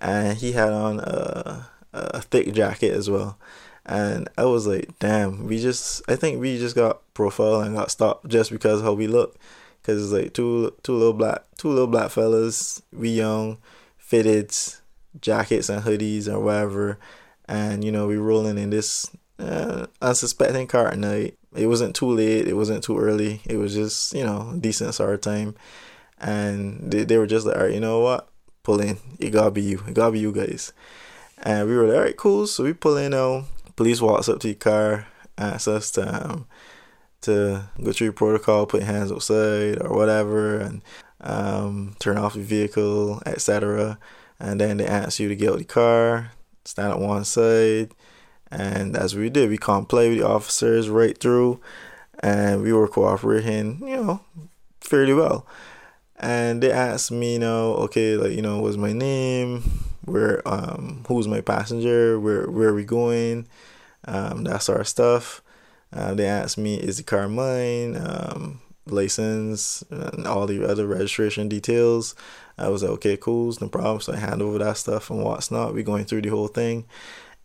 and 0.00 0.36
he 0.36 0.52
had 0.52 0.72
on 0.72 0.98
a, 0.98 1.68
a 1.92 2.20
thick 2.20 2.52
jacket 2.52 2.92
as 2.92 3.08
well. 3.08 3.38
And 3.84 4.28
I 4.38 4.44
was 4.44 4.66
like, 4.66 4.96
damn, 5.00 5.46
we 5.46 5.60
just, 5.60 6.02
I 6.08 6.16
think 6.16 6.40
we 6.40 6.58
just 6.58 6.76
got 6.76 7.00
profiled 7.14 7.66
and 7.66 7.76
got 7.76 7.90
stopped 7.90 8.28
just 8.28 8.50
because 8.50 8.80
how 8.82 8.92
we 8.92 9.06
look. 9.06 9.36
Cause 9.82 10.00
it's 10.00 10.12
like 10.12 10.32
two, 10.32 10.72
two 10.84 10.94
little 10.94 11.12
black, 11.12 11.42
two 11.58 11.68
little 11.68 11.88
black 11.88 12.10
fellas, 12.12 12.80
we 12.92 13.08
young, 13.08 13.58
fitted 13.98 14.54
jackets 15.20 15.68
and 15.68 15.82
hoodies 15.82 16.32
or 16.32 16.38
whatever 16.38 16.98
and 17.46 17.84
you 17.84 17.92
know 17.92 18.06
we 18.06 18.16
rolling 18.16 18.58
in 18.58 18.70
this 18.70 19.10
uh, 19.38 19.86
unsuspecting 20.00 20.66
car 20.66 20.88
at 20.88 20.98
night. 20.98 21.36
It 21.54 21.66
wasn't 21.66 21.94
too 21.94 22.10
late. 22.10 22.48
It 22.48 22.54
wasn't 22.54 22.84
too 22.84 22.98
early. 22.98 23.40
It 23.44 23.56
was 23.56 23.74
just 23.74 24.14
you 24.14 24.24
know 24.24 24.54
decent 24.58 24.94
start 24.94 25.22
time, 25.22 25.54
and 26.18 26.90
they, 26.90 27.04
they 27.04 27.18
were 27.18 27.26
just 27.26 27.46
like, 27.46 27.56
all 27.56 27.64
right, 27.64 27.74
you 27.74 27.80
know 27.80 28.00
what, 28.00 28.28
pull 28.62 28.80
in. 28.80 28.98
It 29.18 29.30
gotta 29.30 29.50
be 29.50 29.62
you. 29.62 29.82
It 29.86 29.94
gotta 29.94 30.12
be 30.12 30.20
you 30.20 30.32
guys. 30.32 30.72
And 31.44 31.68
we 31.68 31.76
were 31.76 31.86
like, 31.86 31.96
all 31.96 32.02
right, 32.02 32.16
cool. 32.16 32.46
So 32.46 32.64
we 32.64 32.72
pull 32.72 32.96
in 32.96 33.10
now. 33.10 33.46
Police 33.76 34.00
walks 34.00 34.28
up 34.28 34.40
to 34.40 34.48
your 34.48 34.56
car, 34.56 35.06
asks 35.38 35.68
us 35.68 35.90
to 35.92 36.30
um, 36.30 36.46
to 37.22 37.62
go 37.82 37.92
through 37.92 38.12
protocol, 38.12 38.66
put 38.66 38.82
hands 38.82 39.10
outside 39.10 39.80
or 39.80 39.96
whatever, 39.96 40.58
and 40.58 40.82
um, 41.20 41.96
turn 41.98 42.18
off 42.18 42.34
the 42.34 42.42
vehicle, 42.42 43.22
etc. 43.26 43.98
And 44.38 44.60
then 44.60 44.76
they 44.76 44.86
ask 44.86 45.20
you 45.20 45.28
to 45.28 45.36
get 45.36 45.50
out 45.50 45.58
the 45.58 45.64
car, 45.64 46.32
stand 46.64 46.92
at 46.92 46.98
one 46.98 47.24
side. 47.24 47.94
And 48.50 48.96
as 48.96 49.14
we 49.14 49.30
did, 49.30 49.48
we 49.48 49.56
play 49.56 50.10
with 50.10 50.18
the 50.18 50.26
officers 50.26 50.90
right 50.90 51.16
through, 51.16 51.60
and 52.20 52.62
we 52.62 52.72
were 52.72 52.88
cooperating, 52.88 53.78
you 53.80 53.96
know, 53.96 54.20
fairly 54.80 55.14
well. 55.14 55.46
And 56.16 56.62
they 56.62 56.70
asked 56.70 57.10
me, 57.10 57.34
you 57.34 57.38
know, 57.38 57.74
okay, 57.74 58.16
like, 58.16 58.32
you 58.32 58.42
know, 58.42 58.60
what's 58.60 58.76
my 58.76 58.92
name? 58.92 59.62
Where, 60.04 60.46
um, 60.46 61.04
who's 61.08 61.28
my 61.28 61.40
passenger? 61.40 62.18
Where, 62.18 62.50
where 62.50 62.68
are 62.68 62.74
we 62.74 62.84
going? 62.84 63.46
Um, 64.04 64.44
that 64.44 64.62
sort 64.62 64.80
of 64.80 64.88
stuff. 64.88 65.42
Uh, 65.92 66.14
they 66.14 66.26
asked 66.26 66.58
me, 66.58 66.76
is 66.76 66.96
the 66.96 67.02
car 67.02 67.28
mine? 67.28 67.96
Um, 67.96 68.60
license 68.86 69.84
and 69.90 70.26
all 70.26 70.46
the 70.46 70.68
other 70.68 70.86
registration 70.86 71.48
details. 71.48 72.14
I 72.58 72.68
was 72.68 72.82
like, 72.82 72.92
okay, 72.92 73.16
cool, 73.16 73.54
no 73.60 73.68
problem. 73.68 74.00
So 74.00 74.12
I 74.12 74.16
hand 74.16 74.42
over 74.42 74.58
that 74.58 74.76
stuff 74.76 75.10
and 75.10 75.22
what's 75.22 75.50
not. 75.50 75.74
We're 75.74 75.82
going 75.82 76.04
through 76.04 76.22
the 76.22 76.30
whole 76.30 76.48
thing. 76.48 76.84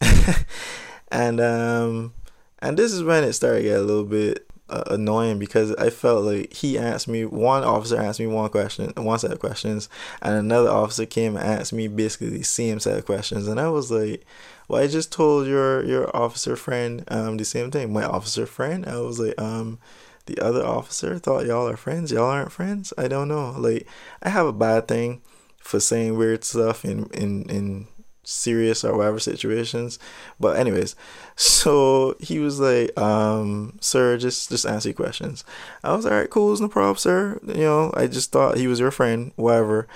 and 1.11 1.39
um 1.41 2.13
and 2.59 2.77
this 2.77 2.91
is 2.91 3.03
when 3.03 3.23
it 3.23 3.33
started 3.33 3.59
to 3.59 3.63
get 3.63 3.79
a 3.79 3.83
little 3.83 4.03
bit 4.03 4.46
uh, 4.69 4.83
annoying 4.87 5.39
because 5.39 5.73
I 5.75 5.89
felt 5.89 6.23
like 6.25 6.53
he 6.53 6.77
asked 6.77 7.07
me 7.07 7.25
one 7.25 7.63
officer 7.63 7.97
asked 7.97 8.19
me 8.19 8.27
one 8.27 8.49
question 8.49 8.91
one 8.95 9.19
set 9.19 9.31
of 9.31 9.39
questions 9.39 9.89
and 10.21 10.35
another 10.35 10.69
officer 10.69 11.05
came 11.05 11.37
and 11.37 11.45
asked 11.45 11.73
me 11.73 11.87
basically 11.87 12.29
the 12.29 12.43
same 12.43 12.79
set 12.79 12.97
of 12.97 13.05
questions 13.05 13.47
and 13.47 13.59
I 13.59 13.69
was 13.69 13.91
like 13.91 14.25
well 14.67 14.83
I 14.83 14.87
just 14.87 15.11
told 15.11 15.47
your 15.47 15.83
your 15.83 16.15
officer 16.15 16.55
friend 16.55 17.03
um 17.07 17.37
the 17.37 17.45
same 17.45 17.71
thing 17.71 17.93
my 17.93 18.03
officer 18.03 18.45
friend 18.45 18.85
I 18.85 18.99
was 18.99 19.19
like 19.19 19.39
um 19.39 19.79
the 20.27 20.39
other 20.39 20.63
officer 20.63 21.17
thought 21.17 21.45
y'all 21.45 21.67
are 21.67 21.77
friends. 21.77 22.11
Y'all 22.11 22.29
aren't 22.29 22.51
friends. 22.51 22.93
I 22.97 23.07
don't 23.07 23.29
know. 23.29 23.55
Like 23.57 23.87
I 24.21 24.29
have 24.29 24.45
a 24.45 24.53
bad 24.53 24.87
thing 24.87 25.21
for 25.57 25.79
saying 25.79 26.17
weird 26.17 26.43
stuff 26.43 26.85
in 26.85 27.05
in 27.13 27.49
in 27.49 27.87
serious 28.27 28.83
or 28.83 28.97
whatever 28.97 29.19
situations. 29.19 29.97
But 30.39 30.57
anyways, 30.57 30.95
so 31.35 32.15
he 32.19 32.39
was 32.39 32.59
like, 32.59 32.97
um, 32.99 33.77
sir, 33.79 34.17
just 34.17 34.49
just 34.49 34.65
answer 34.65 34.91
questions. 34.93 35.45
I 35.83 35.95
was 35.95 36.05
all 36.05 36.11
right, 36.11 36.29
cool, 36.29 36.51
it's 36.51 36.61
no 36.61 36.67
problem, 36.67 36.97
sir. 36.97 37.39
You 37.45 37.53
know, 37.55 37.93
I 37.95 38.07
just 38.07 38.31
thought 38.31 38.57
he 38.57 38.67
was 38.67 38.79
your 38.79 38.91
friend, 38.91 39.31
whatever. 39.37 39.87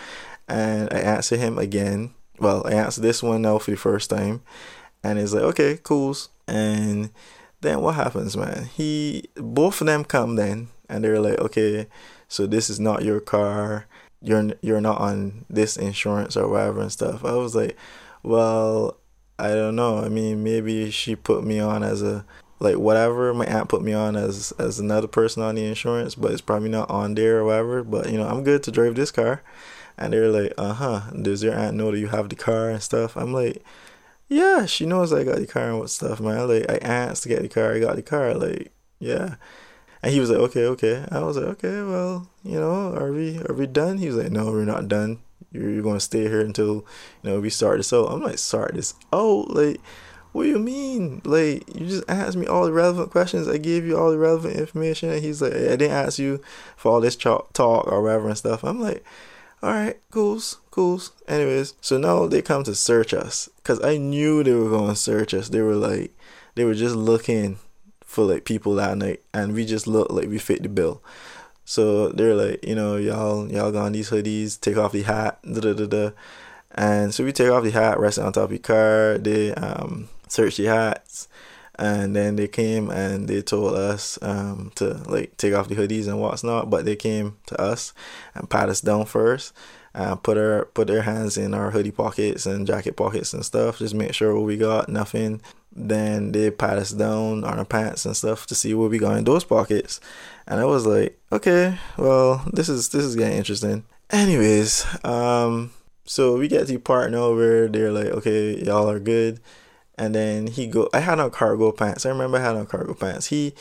And 0.48 0.92
I 0.94 1.00
answered 1.00 1.40
him 1.40 1.58
again. 1.58 2.14
Well, 2.40 2.66
I 2.66 2.74
answered 2.74 3.02
this 3.02 3.22
one 3.22 3.44
now 3.44 3.60
for 3.60 3.72
the 3.72 3.78
first 3.78 4.10
time. 4.10 4.42
And 5.04 5.20
he's 5.20 5.34
like, 5.34 5.44
okay, 5.44 5.80
cool. 5.82 6.16
And 6.48 7.12
then 7.62 7.82
what 7.82 7.96
happens, 7.96 8.38
man? 8.38 8.66
He 8.66 9.26
both 9.36 9.82
of 9.82 9.88
them 9.88 10.06
come 10.06 10.36
then 10.36 10.70
and 10.90 11.04
they're 11.04 11.20
like, 11.20 11.40
okay, 11.40 11.88
so 12.28 12.46
this 12.46 12.70
is 12.70 12.80
not 12.80 13.04
your 13.04 13.20
car. 13.20 13.88
You're 14.22 14.54
you're 14.62 14.82
not 14.82 15.00
on 15.00 15.46
this 15.50 15.76
insurance 15.76 16.38
or 16.38 16.48
whatever 16.48 16.82
and 16.82 16.92
stuff. 16.92 17.26
I 17.26 17.34
was 17.34 17.56
like, 17.56 17.78
well, 18.24 18.98
I 19.40 19.50
don't 19.50 19.76
know. 19.76 19.98
I 19.98 20.10
mean, 20.10 20.44
maybe 20.44 20.92
she 20.92 21.16
put 21.16 21.44
me 21.44 21.60
on 21.60 21.84
as 21.84 22.02
a 22.02 22.26
like 22.60 22.78
whatever. 22.78 23.34
My 23.34 23.46
aunt 23.46 23.70
put 23.70 23.82
me 23.82 23.94
on 23.94 24.16
as 24.16 24.54
as 24.60 24.80
another 24.80 25.08
person 25.08 25.42
on 25.44 25.56
the 25.56 25.66
insurance, 25.66 26.16
but 26.16 26.32
it's 26.32 26.42
probably 26.42 26.70
not 26.70 26.90
on 26.90 27.16
there 27.16 27.40
or 27.40 27.46
whatever. 27.46 27.84
But 27.84 28.12
you 28.12 28.18
know, 28.18 28.28
I'm 28.28 28.44
good 28.44 28.64
to 28.64 28.72
drive 28.72 28.96
this 28.96 29.12
car. 29.12 29.42
And 29.98 30.14
they're 30.14 30.30
like, 30.30 30.54
uh 30.58 30.74
huh. 30.74 31.02
Does 31.22 31.44
your 31.44 31.54
aunt 31.54 31.78
know 31.78 31.92
that 31.92 32.00
you 32.00 32.08
have 32.08 32.30
the 32.30 32.36
car 32.36 32.70
and 32.70 32.82
stuff? 32.82 33.16
I'm 33.18 33.34
like, 33.34 33.64
yeah, 34.30 34.66
she 34.66 34.86
knows 34.86 35.12
I 35.12 35.24
got 35.24 35.38
the 35.38 35.48
car 35.48 35.70
and 35.70 35.80
what 35.80 35.90
stuff, 35.90 36.20
man. 36.20 36.48
Like 36.48 36.70
I 36.72 36.78
asked 36.78 37.24
to 37.24 37.30
get 37.30 37.42
the 37.42 37.50
car, 37.50 37.74
I 37.74 37.80
got 37.80 37.96
the 37.96 38.02
car. 38.02 38.34
Like 38.36 38.72
yeah, 39.00 39.36
and 40.04 40.14
he 40.14 40.20
was 40.20 40.30
like, 40.30 40.40
okay, 40.40 40.66
okay. 40.66 41.06
I 41.12 41.20
was 41.20 41.38
like, 41.38 41.48
okay, 41.64 41.82
well, 41.82 42.30
you 42.44 42.60
know, 42.60 42.94
are 42.96 43.12
we 43.12 43.40
are 43.50 43.54
we 43.54 43.68
done? 43.68 43.98
He 43.98 44.08
was 44.08 44.16
like, 44.18 44.32
no, 44.32 44.46
we're 44.52 44.66
not 44.66 44.88
done. 44.88 45.20
You're, 45.52 45.70
you're 45.70 45.84
gonna 45.84 46.00
stay 46.00 46.24
here 46.24 46.42
until 46.42 46.86
you 47.24 47.30
know 47.30 47.40
we 47.40 47.50
start 47.50 47.78
this 47.78 47.94
out. 47.94 48.12
I'm 48.12 48.22
like, 48.22 48.38
start 48.38 48.76
this 48.76 48.94
Oh, 49.12 49.46
Like, 49.50 49.80
what 50.32 50.44
do 50.44 50.50
you 50.50 50.60
mean? 50.60 51.22
Like, 51.26 51.64
you 51.76 51.88
just 51.88 52.10
asked 52.10 52.38
me 52.38 52.48
all 52.48 52.66
the 52.66 52.72
relevant 52.72 53.12
questions. 53.12 53.48
I 53.48 53.58
gave 53.58 53.86
you 53.86 53.98
all 53.98 54.12
the 54.12 54.18
relevant 54.18 54.56
information, 54.56 55.10
and 55.10 55.22
he's 55.22 55.42
like, 55.42 55.54
I 55.54 55.76
didn't 55.76 55.92
ask 55.92 56.20
you 56.20 56.42
for 56.78 56.92
all 56.92 57.02
this 57.02 57.16
talk 57.16 57.52
or 57.58 58.02
whatever 58.02 58.30
and 58.30 58.38
stuff. 58.38 58.64
I'm 58.64 58.80
like 58.80 59.04
all 59.64 59.72
right, 59.72 60.00
cools, 60.10 60.58
cools. 60.72 61.12
Anyways, 61.28 61.76
so 61.82 61.98
now 61.98 62.26
they 62.26 62.42
come 62.42 62.64
to 62.64 62.74
search 62.74 63.14
us 63.14 63.48
because 63.58 63.84
I 63.84 63.98
knew 63.98 64.44
they 64.44 64.54
were 64.54 64.70
going 64.70 64.90
to 64.90 64.96
search 64.96 65.34
us. 65.36 65.50
They 65.50 65.62
were 65.62 65.76
like, 65.76 66.18
they 66.56 66.66
were 66.66 66.74
just 66.74 66.96
looking 66.96 67.60
for 68.04 68.26
like 68.26 68.44
people 68.44 68.74
that 68.76 68.98
night, 68.98 69.22
and 69.34 69.54
we 69.54 69.66
just 69.66 69.86
looked 69.86 70.12
like 70.12 70.28
we 70.28 70.40
fit 70.40 70.64
the 70.64 70.70
bill. 70.70 71.04
So 71.66 72.10
they're 72.10 72.36
like, 72.36 72.66
you 72.66 72.76
know, 72.76 72.98
y'all, 72.98 73.50
y'all 73.52 73.72
got 73.72 73.86
on 73.86 73.92
these 73.94 74.10
hoodies, 74.10 74.60
take 74.60 74.78
off 74.78 74.92
the 74.92 75.04
hat, 75.04 75.40
da 75.44 75.62
da 75.62 75.74
da 75.74 75.86
da. 75.86 76.12
And 76.76 77.14
so 77.14 77.24
we 77.24 77.32
take 77.32 77.50
off 77.52 77.64
the 77.64 77.72
hat, 77.72 78.00
rest 78.00 78.18
it 78.18 78.24
on 78.24 78.34
top 78.34 78.46
of 78.46 78.50
the 78.52 78.60
car. 78.60 79.18
They 79.18 79.54
um 79.54 80.10
search 80.28 80.58
the 80.58 80.66
hats. 80.66 81.28
and 81.76 82.16
then 82.16 82.36
they 82.36 82.48
came 82.48 82.90
and 82.92 83.28
they 83.28 83.42
told 83.42 83.76
us 83.76 84.20
um, 84.22 84.72
to 84.76 84.94
like 85.10 85.36
take 85.38 85.54
off 85.54 85.68
the 85.68 85.76
hoodies 85.76 86.08
and 86.08 86.20
what's 86.22 86.44
not. 86.44 86.70
But 86.70 86.86
they 86.86 86.96
came 86.96 87.38
to 87.48 87.60
us 87.60 87.94
and 88.36 88.50
pat 88.50 88.70
us 88.70 88.82
down 88.82 89.06
first, 89.06 89.54
and 89.94 90.22
put 90.22 90.38
our 90.38 90.66
put 90.66 90.88
their 90.88 91.02
hands 91.04 91.38
in 91.38 91.54
our 91.54 91.72
hoodie 91.72 91.92
pockets 91.92 92.46
and 92.46 92.68
jacket 92.68 92.96
pockets 92.96 93.34
and 93.34 93.44
stuff. 93.46 93.80
Just 93.80 93.96
make 93.96 94.14
sure 94.14 94.40
we 94.40 94.58
got, 94.58 94.90
nothing. 94.90 95.42
Then 95.74 96.34
they 96.34 96.52
pat 96.52 96.78
us 96.78 96.92
down 96.92 97.44
on 97.44 97.60
our 97.60 97.66
pants 97.66 98.06
and 98.06 98.16
stuff 98.16 98.46
to 98.48 98.56
see 98.56 98.74
what 98.74 98.92
we 98.92 98.98
got 98.98 99.18
in 99.18 99.24
those 99.24 99.46
pockets. 99.46 100.02
And 100.46 100.60
I 100.60 100.66
was 100.66 100.86
like, 100.86 101.18
okay, 101.32 101.78
well, 101.98 102.44
this 102.52 102.68
is 102.68 102.90
this 102.90 103.06
is 103.06 103.16
getting 103.16 103.38
interesting. 103.38 103.86
Anyways, 104.10 104.86
um, 105.06 105.72
so 106.06 106.38
we 106.38 106.50
get 106.50 106.68
to 106.68 106.80
partner 106.80 107.20
over. 107.20 107.70
They're 107.70 107.92
like, 107.92 108.08
okay, 108.08 108.62
y'all 108.62 108.90
are 108.90 109.00
good. 109.00 109.40
And 109.98 110.14
then 110.14 110.48
he 110.48 110.68
go. 110.68 110.90
I 110.94 111.00
had 111.00 111.20
on 111.20 111.32
cargo 111.32 111.72
pants. 111.72 112.06
I 112.06 112.10
remember 112.10 112.38
I 112.38 112.42
had 112.42 112.56
on 112.56 112.66
cargo 112.66 112.94
pants. 112.94 113.28
He, 113.28 113.54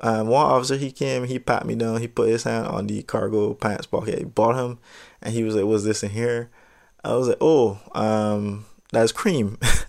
um, 0.00 0.28
one 0.28 0.46
officer, 0.46 0.76
he 0.76 0.92
came. 0.92 1.24
He 1.24 1.38
pat 1.38 1.66
me 1.66 1.74
down. 1.74 2.00
He 2.00 2.06
put 2.06 2.28
his 2.28 2.44
hand 2.44 2.66
on 2.66 2.86
the 2.86 3.02
cargo 3.02 3.54
pants 3.54 3.86
pocket. 3.86 4.18
He 4.18 4.24
bought 4.24 4.56
him, 4.56 4.78
and 5.22 5.34
he 5.34 5.42
was 5.42 5.54
like, 5.54 5.64
"What's 5.64 5.84
this 5.84 6.02
in 6.02 6.10
here?" 6.10 6.50
I 7.02 7.14
was 7.14 7.28
like, 7.28 7.38
"Oh, 7.40 7.80
um, 7.94 8.66
that's 8.92 9.10
cream." 9.12 9.58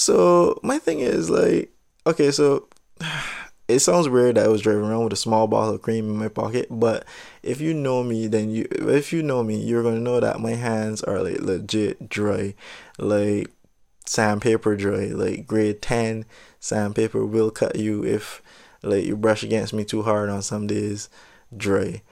so 0.00 0.58
my 0.62 0.78
thing 0.78 1.00
is 1.00 1.28
like, 1.28 1.70
okay, 2.06 2.30
so 2.30 2.68
it 3.68 3.80
sounds 3.80 4.08
weird 4.08 4.36
that 4.36 4.46
I 4.46 4.48
was 4.48 4.62
driving 4.62 4.84
around 4.84 5.04
with 5.04 5.12
a 5.12 5.16
small 5.16 5.46
bottle 5.46 5.74
of 5.74 5.82
cream 5.82 6.08
in 6.08 6.16
my 6.16 6.28
pocket, 6.28 6.68
but 6.70 7.04
if 7.42 7.60
you 7.60 7.74
know 7.74 8.02
me, 8.02 8.26
then 8.26 8.50
you 8.50 8.66
if 8.70 9.12
you 9.12 9.22
know 9.22 9.42
me, 9.44 9.56
you're 9.56 9.82
gonna 9.82 10.00
know 10.00 10.18
that 10.18 10.40
my 10.40 10.52
hands 10.52 11.02
are 11.02 11.22
like 11.22 11.40
legit 11.40 12.08
dry, 12.08 12.54
like 12.98 13.50
sandpaper 14.06 14.74
dry, 14.74 15.06
like 15.08 15.46
grade 15.46 15.82
ten 15.82 16.24
sandpaper 16.58 17.24
will 17.24 17.50
cut 17.50 17.76
you 17.76 18.02
if 18.04 18.42
like 18.82 19.04
you 19.04 19.16
brush 19.16 19.42
against 19.42 19.74
me 19.74 19.84
too 19.84 20.02
hard 20.02 20.30
on 20.30 20.40
some 20.40 20.66
days, 20.66 21.10
dry. 21.54 22.02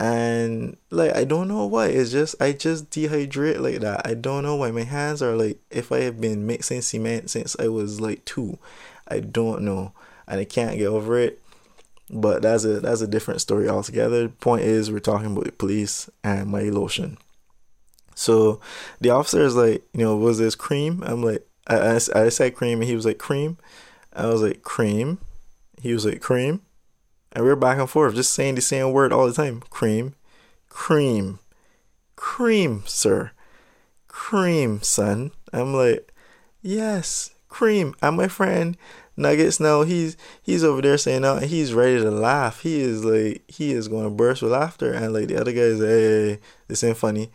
And 0.00 0.78
like 0.90 1.14
I 1.14 1.24
don't 1.24 1.46
know 1.46 1.66
why. 1.66 1.88
It's 1.88 2.10
just 2.10 2.34
I 2.40 2.52
just 2.52 2.90
dehydrate 2.90 3.60
like 3.60 3.80
that. 3.80 4.06
I 4.06 4.14
don't 4.14 4.42
know 4.42 4.56
why 4.56 4.70
my 4.70 4.84
hands 4.84 5.22
are 5.22 5.36
like 5.36 5.58
if 5.70 5.92
I 5.92 6.00
have 6.00 6.20
been 6.20 6.46
mixing 6.46 6.80
cement 6.80 7.30
since 7.30 7.54
I 7.60 7.68
was 7.68 8.00
like 8.00 8.24
two. 8.24 8.58
I 9.06 9.20
don't 9.20 9.62
know 9.62 9.92
and 10.30 10.40
I 10.40 10.44
can't 10.44 10.78
get 10.78 10.86
over 10.86 11.18
it. 11.18 11.42
But 12.08 12.42
that's 12.42 12.64
a 12.64 12.80
that's 12.80 13.02
a 13.02 13.06
different 13.06 13.40
story 13.40 13.68
altogether. 13.68 14.28
Point 14.28 14.62
is, 14.62 14.90
we're 14.90 15.00
talking 15.00 15.32
about 15.32 15.44
the 15.44 15.52
police 15.52 16.08
and 16.24 16.50
my 16.50 16.62
lotion. 16.62 17.18
So 18.14 18.60
the 19.00 19.10
officer 19.10 19.42
is 19.42 19.54
like, 19.54 19.84
you 19.92 20.04
know, 20.04 20.16
was 20.16 20.38
this 20.38 20.54
cream? 20.54 21.02
I'm 21.06 21.22
like, 21.22 21.46
I, 21.68 21.76
I, 21.76 21.94
I 22.14 22.28
said 22.30 22.56
cream, 22.56 22.80
and 22.80 22.88
he 22.88 22.96
was 22.96 23.06
like, 23.06 23.18
cream. 23.18 23.58
I 24.12 24.26
was 24.26 24.42
like, 24.42 24.62
cream. 24.62 25.18
He 25.80 25.92
was 25.92 26.04
like, 26.04 26.20
cream. 26.20 26.62
And 27.32 27.44
we 27.44 27.50
are 27.50 27.56
back 27.56 27.78
and 27.78 27.88
forth, 27.88 28.14
just 28.14 28.32
saying 28.32 28.56
the 28.56 28.60
same 28.60 28.92
word 28.92 29.12
all 29.12 29.26
the 29.26 29.32
time. 29.32 29.62
Cream, 29.70 30.14
cream, 30.68 31.38
cream, 32.16 32.82
sir. 32.86 33.30
Cream, 34.08 34.82
son. 34.82 35.30
I'm 35.52 35.74
like, 35.74 36.12
yes, 36.62 37.30
cream. 37.48 37.94
And 38.02 38.16
my 38.16 38.28
friend 38.28 38.76
Nuggets 39.20 39.60
now 39.60 39.82
he's 39.82 40.16
he's 40.42 40.64
over 40.64 40.80
there 40.80 40.96
saying 40.96 41.22
now 41.22 41.36
he's 41.36 41.74
ready 41.74 41.98
to 41.98 42.10
laugh. 42.10 42.60
He 42.62 42.80
is 42.80 43.04
like 43.04 43.42
he 43.48 43.72
is 43.72 43.86
going 43.86 44.04
to 44.04 44.10
burst 44.10 44.40
with 44.40 44.52
laughter, 44.52 44.92
and 44.92 45.12
like 45.12 45.28
the 45.28 45.38
other 45.38 45.52
guys, 45.52 45.78
hey, 45.78 46.32
hey, 46.32 46.40
this 46.68 46.82
ain't 46.82 46.96
funny, 46.96 47.30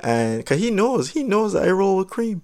and 0.00 0.44
cause 0.46 0.58
he 0.58 0.70
knows 0.70 1.10
he 1.10 1.22
knows 1.22 1.54
I 1.54 1.68
roll 1.70 1.98
with 1.98 2.08
cream, 2.08 2.42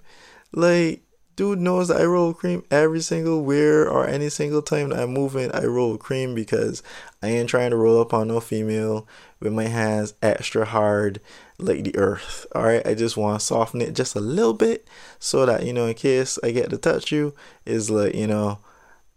like 0.53 1.02
dude 1.37 1.61
knows 1.61 1.91
I 1.91 2.05
roll 2.05 2.35
cream 2.35 2.65
every 2.71 3.01
single 3.01 3.43
wear 3.43 3.89
or 3.89 4.07
any 4.07 4.29
single 4.29 4.63
time 4.63 4.93
I'm 4.93 5.13
moving. 5.13 5.51
I 5.53 5.65
roll 5.65 5.97
cream 5.97 6.35
because 6.35 6.83
I 7.23 7.29
ain't 7.29 7.49
trying 7.49 7.71
to 7.71 7.77
roll 7.77 8.01
up 8.01 8.13
on 8.13 8.29
no 8.29 8.41
female 8.41 9.07
with 9.41 9.53
my 9.53 9.65
hands 9.65 10.15
extra 10.23 10.65
hard 10.65 11.21
like 11.59 11.85
the 11.85 11.97
earth. 11.97 12.47
All 12.55 12.65
right, 12.65 12.87
I 12.87 12.95
just 12.95 13.17
want 13.17 13.41
to 13.41 13.47
soften 13.47 13.81
it 13.81 13.95
just 13.95 14.15
a 14.15 14.21
little 14.21 14.55
bit 14.55 14.87
so 15.19 15.47
that 15.47 15.65
you 15.65 15.73
know 15.73 15.87
in 15.87 15.95
case 15.95 16.39
I 16.43 16.51
get 16.51 16.71
to 16.71 16.79
touch 16.79 17.13
you 17.13 17.35
is 17.65 17.91
like 17.91 18.15
you 18.15 18.27
know 18.27 18.59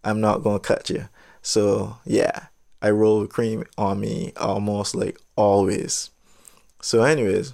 I'm 0.04 0.22
not 0.22 0.44
gonna 0.44 0.60
cut 0.60 0.90
you. 0.90 1.08
So 1.42 1.98
yeah, 2.06 2.48
I 2.82 2.92
roll 2.92 3.28
cream 3.28 3.66
on 3.78 4.00
me 4.00 4.34
almost 4.38 4.96
like 4.96 5.20
always. 5.36 6.12
So 6.82 7.04
anyways, 7.04 7.54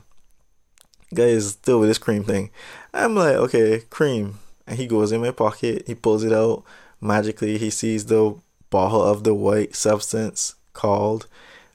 guys 1.13 1.51
still 1.51 1.79
with 1.79 1.89
this 1.89 1.97
cream 1.97 2.23
thing. 2.23 2.51
I'm 2.93 3.15
like, 3.15 3.35
okay, 3.35 3.81
cream. 3.89 4.39
He 4.73 4.87
goes 4.87 5.11
in 5.11 5.21
my 5.21 5.31
pocket, 5.31 5.83
he 5.87 5.95
pulls 5.95 6.23
it 6.23 6.33
out. 6.33 6.63
Magically 6.99 7.57
he 7.57 7.69
sees 7.69 8.05
the 8.05 8.35
bottle 8.69 9.01
of 9.03 9.23
the 9.23 9.33
white 9.33 9.75
substance 9.75 10.55
called 10.73 11.27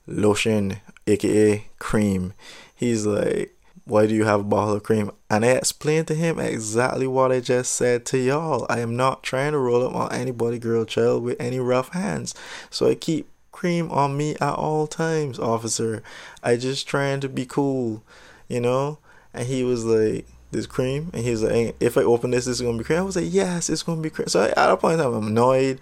lotion, 0.07 0.79
aka 1.07 1.67
cream. 1.79 2.33
He's 2.75 3.07
like, 3.07 3.53
why 3.85 4.07
do 4.07 4.15
you 4.15 4.25
have 4.25 4.41
a 4.41 4.45
bottle 4.45 4.75
of 4.75 4.83
cream? 4.83 5.11
And 5.31 5.45
I 5.45 5.51
explained 5.51 6.09
to 6.09 6.15
him 6.15 6.41
exactly 6.41 7.07
what 7.07 7.31
I 7.31 7.41
just 7.41 7.73
said 7.73 8.05
to 8.07 8.19
y'all. 8.19 8.67
I 8.69 8.81
am 8.81 8.97
not 8.97 9.23
trying 9.23 9.53
to 9.53 9.59
roll 9.59 9.87
up 9.87 9.95
on 9.95 10.13
anybody, 10.13 10.59
girl, 10.59 10.85
child, 10.85 11.23
with 11.23 11.41
any 11.41 11.61
rough 11.61 11.91
hands. 11.91 12.35
So 12.69 12.89
I 12.89 12.97
keep 12.97 13.29
cream 13.53 13.91
on 13.91 14.17
me 14.17 14.33
at 14.41 14.55
all 14.55 14.87
times, 14.87 15.39
officer. 15.39 16.03
I 16.43 16.57
just 16.57 16.89
trying 16.89 17.21
to 17.21 17.29
be 17.29 17.47
cool, 17.47 18.03
you 18.49 18.61
know? 18.61 18.99
And 19.33 19.47
he 19.47 19.63
was 19.63 19.85
like, 19.85 20.27
this 20.51 20.67
cream? 20.67 21.11
And 21.13 21.23
he's 21.23 21.43
like, 21.43 21.77
if 21.81 21.97
I 21.97 22.03
open 22.03 22.31
this, 22.31 22.47
it's 22.47 22.61
gonna 22.61 22.79
be 22.79 22.85
cream. 22.85 23.01
I 23.01 23.03
was 23.03 23.17
like, 23.17 23.27
yes, 23.29 23.71
it's 23.71 23.83
gonna 23.83 24.01
be 24.01 24.11
cream. 24.11 24.29
So 24.29 24.43
at 24.43 24.71
a 24.71 24.77
point, 24.77 25.01
I'm 25.01 25.27
annoyed 25.27 25.81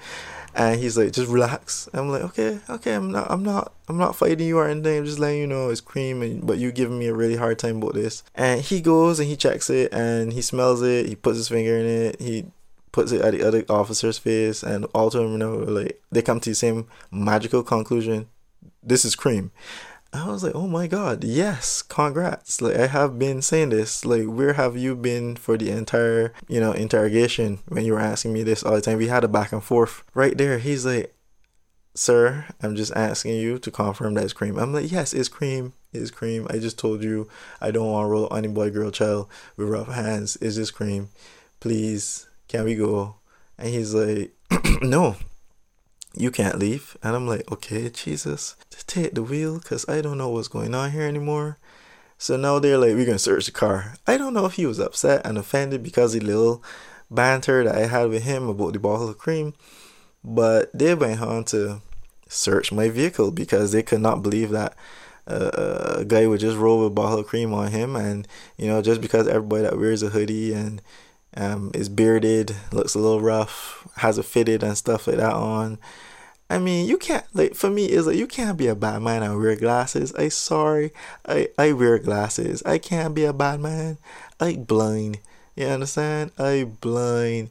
and 0.55 0.81
he's 0.81 0.96
like 0.96 1.12
just 1.12 1.31
relax 1.31 1.88
i'm 1.94 2.09
like 2.09 2.22
okay 2.22 2.59
okay 2.70 2.94
i'm 2.94 3.11
not 3.11 3.29
i'm 3.31 3.42
not 3.42 3.72
i'm 3.88 3.98
not 3.98 4.14
fighting 4.14 4.46
you 4.46 4.59
or 4.59 4.68
anything 4.68 4.98
i'm 4.98 5.05
just 5.05 5.18
letting 5.18 5.40
you 5.40 5.46
know 5.46 5.68
it's 5.68 5.81
cream 5.81 6.22
and 6.22 6.46
but 6.46 6.59
you 6.59 6.70
giving 6.70 6.98
me 6.98 7.07
a 7.07 7.14
really 7.14 7.37
hard 7.37 7.59
time 7.59 7.79
about 7.79 7.94
this 7.94 8.22
and 8.35 8.61
he 8.61 8.81
goes 8.81 9.18
and 9.18 9.29
he 9.29 9.37
checks 9.37 9.68
it 9.68 9.92
and 9.92 10.33
he 10.33 10.40
smells 10.40 10.81
it 10.83 11.07
he 11.07 11.16
puts 11.16 11.37
his 11.37 11.48
finger 11.48 11.77
in 11.79 11.87
it 11.87 12.20
he 12.20 12.44
puts 12.92 13.11
it 13.11 13.20
at 13.20 13.33
the 13.33 13.42
other 13.42 13.64
officer's 13.68 14.18
face 14.18 14.62
and 14.62 14.85
all 14.94 15.11
to 15.11 15.18
him 15.18 15.33
you 15.33 15.38
know 15.38 15.57
like 15.57 16.00
they 16.12 16.22
come 16.22 16.38
to 16.38 16.50
the 16.50 16.55
same 16.55 16.87
magical 17.11 17.62
conclusion 17.62 18.29
this 18.83 19.05
is 19.05 19.16
cream 19.16 19.50
I 20.14 20.29
was 20.29 20.44
like, 20.44 20.55
oh 20.55 20.68
my 20.68 20.87
god, 20.87 21.24
yes, 21.24 21.83
congrats. 21.83 22.62
Like 22.62 22.77
I 22.77 22.87
have 22.87 23.18
been 23.18 23.42
saying 23.42 23.70
this. 23.70 24.05
Like 24.05 24.27
where 24.27 24.53
have 24.53 24.77
you 24.77 24.94
been 24.94 25.35
for 25.35 25.59
the 25.59 25.70
entire, 25.70 26.33
you 26.46 26.61
know, 26.61 26.70
interrogation 26.72 27.59
when 27.66 27.85
you 27.85 27.94
were 27.94 28.00
asking 28.00 28.33
me 28.33 28.44
this 28.44 28.62
all 28.62 28.74
the 28.74 28.81
time? 28.81 28.98
We 28.98 29.09
had 29.09 29.24
a 29.24 29.29
back 29.29 29.53
and 29.53 29.62
forth. 29.62 30.05
Right 30.14 30.38
there, 30.38 30.59
he's 30.59 30.87
like, 30.87 31.14
Sir, 31.96 32.46
I'm 32.62 32.74
just 32.77 32.92
asking 32.94 33.35
you 33.37 33.59
to 33.59 33.70
confirm 33.70 34.14
that 34.14 34.24
it's 34.24 34.33
cream. 34.33 34.59
I'm 34.59 34.72
like, 34.72 34.90
yes, 34.90 35.12
it's 35.12 35.29
cream. 35.29 35.74
It's 35.92 36.11
cream. 36.11 36.46
I 36.50 36.59
just 36.59 36.79
told 36.79 37.05
you 37.05 37.29
I 37.61 37.70
don't 37.70 37.90
want 37.90 38.07
to 38.07 38.11
roll 38.11 38.37
any 38.37 38.48
boy, 38.48 38.70
girl, 38.70 38.90
child 38.90 39.29
with 39.57 39.68
rough 39.68 39.88
hands. 39.88 40.37
It's 40.40 40.57
just 40.57 40.74
cream. 40.74 41.11
Please, 41.61 42.27
can 42.48 42.64
we 42.64 42.74
go? 42.74 43.16
And 43.59 43.68
he's 43.68 43.94
like, 43.94 44.33
no, 44.83 45.16
you 46.16 46.31
can't 46.31 46.59
leave. 46.59 46.96
And 47.03 47.14
I'm 47.16 47.27
like, 47.27 47.50
okay, 47.50 47.90
Jesus, 47.90 48.57
take 48.87 49.14
the 49.14 49.22
wheel 49.22 49.59
because 49.59 49.88
I 49.88 50.00
don't 50.00 50.18
know 50.18 50.29
what's 50.29 50.48
going 50.48 50.74
on 50.74 50.92
here 50.92 51.07
anymore. 51.07 51.59
So 52.18 52.37
now 52.37 52.59
they're 52.59 52.79
like, 52.79 52.94
we're 52.94 53.07
going 53.07 53.16
to 53.16 53.18
search 53.18 53.46
the 53.46 53.53
car. 53.53 53.94
I 54.07 54.16
don't 54.16 54.35
know 54.35 54.46
if 54.46 54.55
he 54.55 54.66
was 54.66 54.79
upset 54.79 55.27
and 55.27 55.37
offended 55.37 55.83
because 55.83 56.14
of 56.14 56.20
the 56.20 56.27
little 56.27 56.62
banter 57.11 57.64
that 57.64 57.74
I 57.74 57.87
had 57.87 58.09
with 58.09 58.22
him 58.22 58.48
about 58.48 58.72
the 58.72 58.79
bottle 58.79 59.09
of 59.09 59.18
cream. 59.18 59.55
But 60.22 60.70
they 60.72 60.94
went 60.94 61.20
on 61.20 61.44
to 61.46 61.83
search 62.29 62.72
my 62.72 62.88
vehicle 62.88 63.31
because 63.31 63.72
they 63.72 63.83
could 63.83 64.00
not 64.00 64.22
believe 64.22 64.50
that 64.50 64.74
uh, 65.27 65.96
a 65.98 66.05
guy 66.05 66.27
would 66.27 66.40
just 66.40 66.57
roll 66.57 66.87
a 66.87 66.90
bottle 66.90 67.18
of 67.18 67.27
cream 67.27 67.53
on 67.53 67.72
him. 67.72 67.96
And, 67.96 68.27
you 68.57 68.68
know, 68.68 68.81
just 68.81 69.00
because 69.00 69.29
everybody 69.29 69.64
that 69.64 69.79
wears 69.79 70.03
a 70.03 70.11
hoodie 70.11 70.55
and 70.55 70.81
um, 71.37 71.72
is 71.74 71.88
bearded, 71.88 72.55
looks 72.72 72.94
a 72.94 72.98
little 72.98 73.20
rough, 73.20 73.87
has 73.96 74.18
a 74.18 74.22
fitted 74.22 74.62
and 74.62 74.79
stuff 74.79 75.07
like 75.07 75.16
that 75.16 75.35
on. 75.35 75.79
I 76.51 76.59
mean, 76.59 76.87
you 76.87 76.99
can't 76.99 77.25
like 77.35 77.55
for 77.55 77.71
me 77.71 77.87
it's 77.87 78.07
like 78.07 78.17
you 78.17 78.27
can't 78.27 78.59
be 78.59 78.67
a 78.67 78.75
bad 78.75 79.03
man 79.03 79.23
and 79.23 79.39
wear 79.39 79.57
glasses. 79.57 80.15
I 80.15 80.29
sorry, 80.29 80.93
I 81.27 81.49
I 81.59 81.73
wear 81.73 81.99
glasses. 81.99 82.63
I 82.65 82.79
can't 82.79 83.15
be 83.15 83.25
a 83.25 83.33
bad 83.33 83.61
man. 83.61 83.99
I 84.39 84.57
blind. 84.57 85.19
You 85.57 85.67
understand? 85.67 86.33
I 86.39 86.65
blind. 86.65 87.51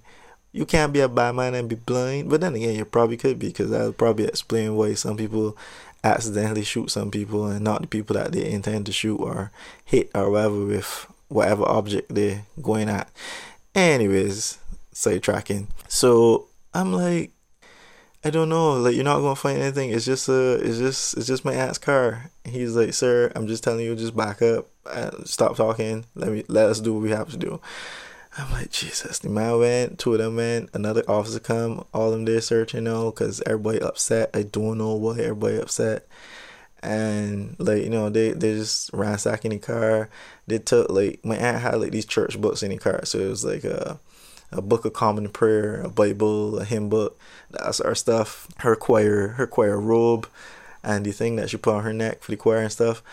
You 0.52 0.66
can't 0.66 0.94
be 0.94 1.00
a 1.00 1.10
bad 1.10 1.34
man 1.36 1.56
and 1.56 1.68
be 1.68 1.76
blind. 1.76 2.30
But 2.30 2.42
then 2.42 2.54
again, 2.54 2.76
you 2.76 2.86
probably 2.86 3.18
could 3.18 3.40
be 3.40 3.48
because 3.48 3.72
that'll 3.72 3.94
probably 3.94 4.26
explain 4.26 4.76
why 4.76 4.94
some 4.94 5.18
people 5.18 5.58
accidentally 6.04 6.64
shoot 6.64 6.92
some 6.92 7.10
people 7.10 7.48
and 7.48 7.64
not 7.64 7.82
the 7.82 7.88
people 7.88 8.16
that 8.16 8.32
they 8.32 8.52
intend 8.52 8.86
to 8.86 8.92
shoot 8.92 9.18
or 9.18 9.52
hit 9.84 10.12
or 10.14 10.30
whatever 10.30 10.66
with 10.66 11.08
whatever 11.30 11.68
object 11.68 12.14
they're 12.14 12.46
going 12.62 12.90
at. 12.90 13.10
Anyways, 13.74 14.60
sidetracking. 14.94 15.68
So 15.88 16.48
I'm 16.74 16.94
like, 16.94 17.32
I 18.26 18.30
don't 18.30 18.48
know, 18.48 18.74
like 18.74 18.96
you're 18.96 19.04
not 19.04 19.20
gonna 19.20 19.36
find 19.36 19.62
anything. 19.62 19.90
It's 19.90 20.06
just 20.06 20.30
a, 20.30 20.54
it's 20.54 20.78
just, 20.78 21.18
it's 21.18 21.28
just 21.28 21.44
my 21.44 21.54
aunt's 21.54 21.78
car. 21.78 22.32
He's 22.46 22.74
like, 22.74 22.94
sir, 22.94 23.32
I'm 23.36 23.48
just 23.48 23.64
telling 23.66 23.84
you, 23.86 23.96
just 23.96 24.16
back 24.16 24.42
up 24.42 24.70
and 24.94 25.28
stop 25.28 25.58
talking. 25.58 26.06
Let 26.16 26.32
me, 26.32 26.46
let 26.48 26.70
us 26.70 26.80
do 26.80 26.94
what 26.94 27.04
we 27.04 27.10
have 27.10 27.30
to 27.32 27.38
do. 27.38 27.60
I'm 28.38 28.52
like, 28.52 28.72
Jesus. 28.72 29.20
The 29.20 29.30
man 29.30 29.60
went, 29.60 30.00
two 30.00 30.14
of 30.14 30.20
them 30.20 30.38
went, 30.38 30.70
another 30.74 31.04
officer 31.08 31.40
come, 31.40 31.86
all 31.94 32.12
them 32.12 32.24
there 32.26 32.40
searching, 32.42 32.80
you 32.80 32.84
know, 32.84 33.12
because 33.12 33.44
everybody 33.46 33.82
upset. 33.82 34.30
I 34.34 34.44
don't 34.44 34.78
know 34.78 34.96
why 34.96 35.20
everybody 35.20 35.58
upset. 35.58 36.08
And 36.82 37.56
like, 37.60 37.84
you 37.84 37.90
know, 37.90 38.10
they, 38.10 38.32
they 38.32 38.54
just 38.54 38.90
ransacking 38.94 39.52
the 39.52 39.60
car. 39.60 40.10
They 40.48 40.60
took 40.60 40.90
like 40.90 41.24
my 41.24 41.36
aunt 41.36 41.62
had 41.62 41.76
like 41.76 41.92
these 41.92 42.06
church 42.06 42.40
books 42.40 42.64
in 42.64 42.72
the 42.72 42.78
car. 42.78 43.06
So 43.06 43.20
it 43.20 43.30
was 43.30 43.46
like 43.46 43.64
a 43.66 44.00
a 44.54 44.62
book 44.62 44.86
of 44.86 44.94
common 44.94 45.30
prayer, 45.30 45.82
a 45.82 45.89
Bible, 45.89 46.60
a 46.60 46.66
hymn 46.66 46.89
book. 46.89 47.20
That's 47.52 47.82
our 47.82 47.96
stuff. 47.96 48.48
Her 48.58 48.76
choir, 48.76 49.30
her 49.30 49.48
choir 49.48 49.80
robe, 49.80 50.28
and 50.84 51.06
the 51.06 51.12
thing 51.12 51.36
that 51.38 51.50
she 51.50 51.58
put 51.58 51.76
on 51.76 51.84
her 51.84 51.94
neck 51.94 52.22
for 52.22 52.32
the 52.32 52.38
choir 52.38 52.60
and 52.60 52.72
stuff. 52.72 53.04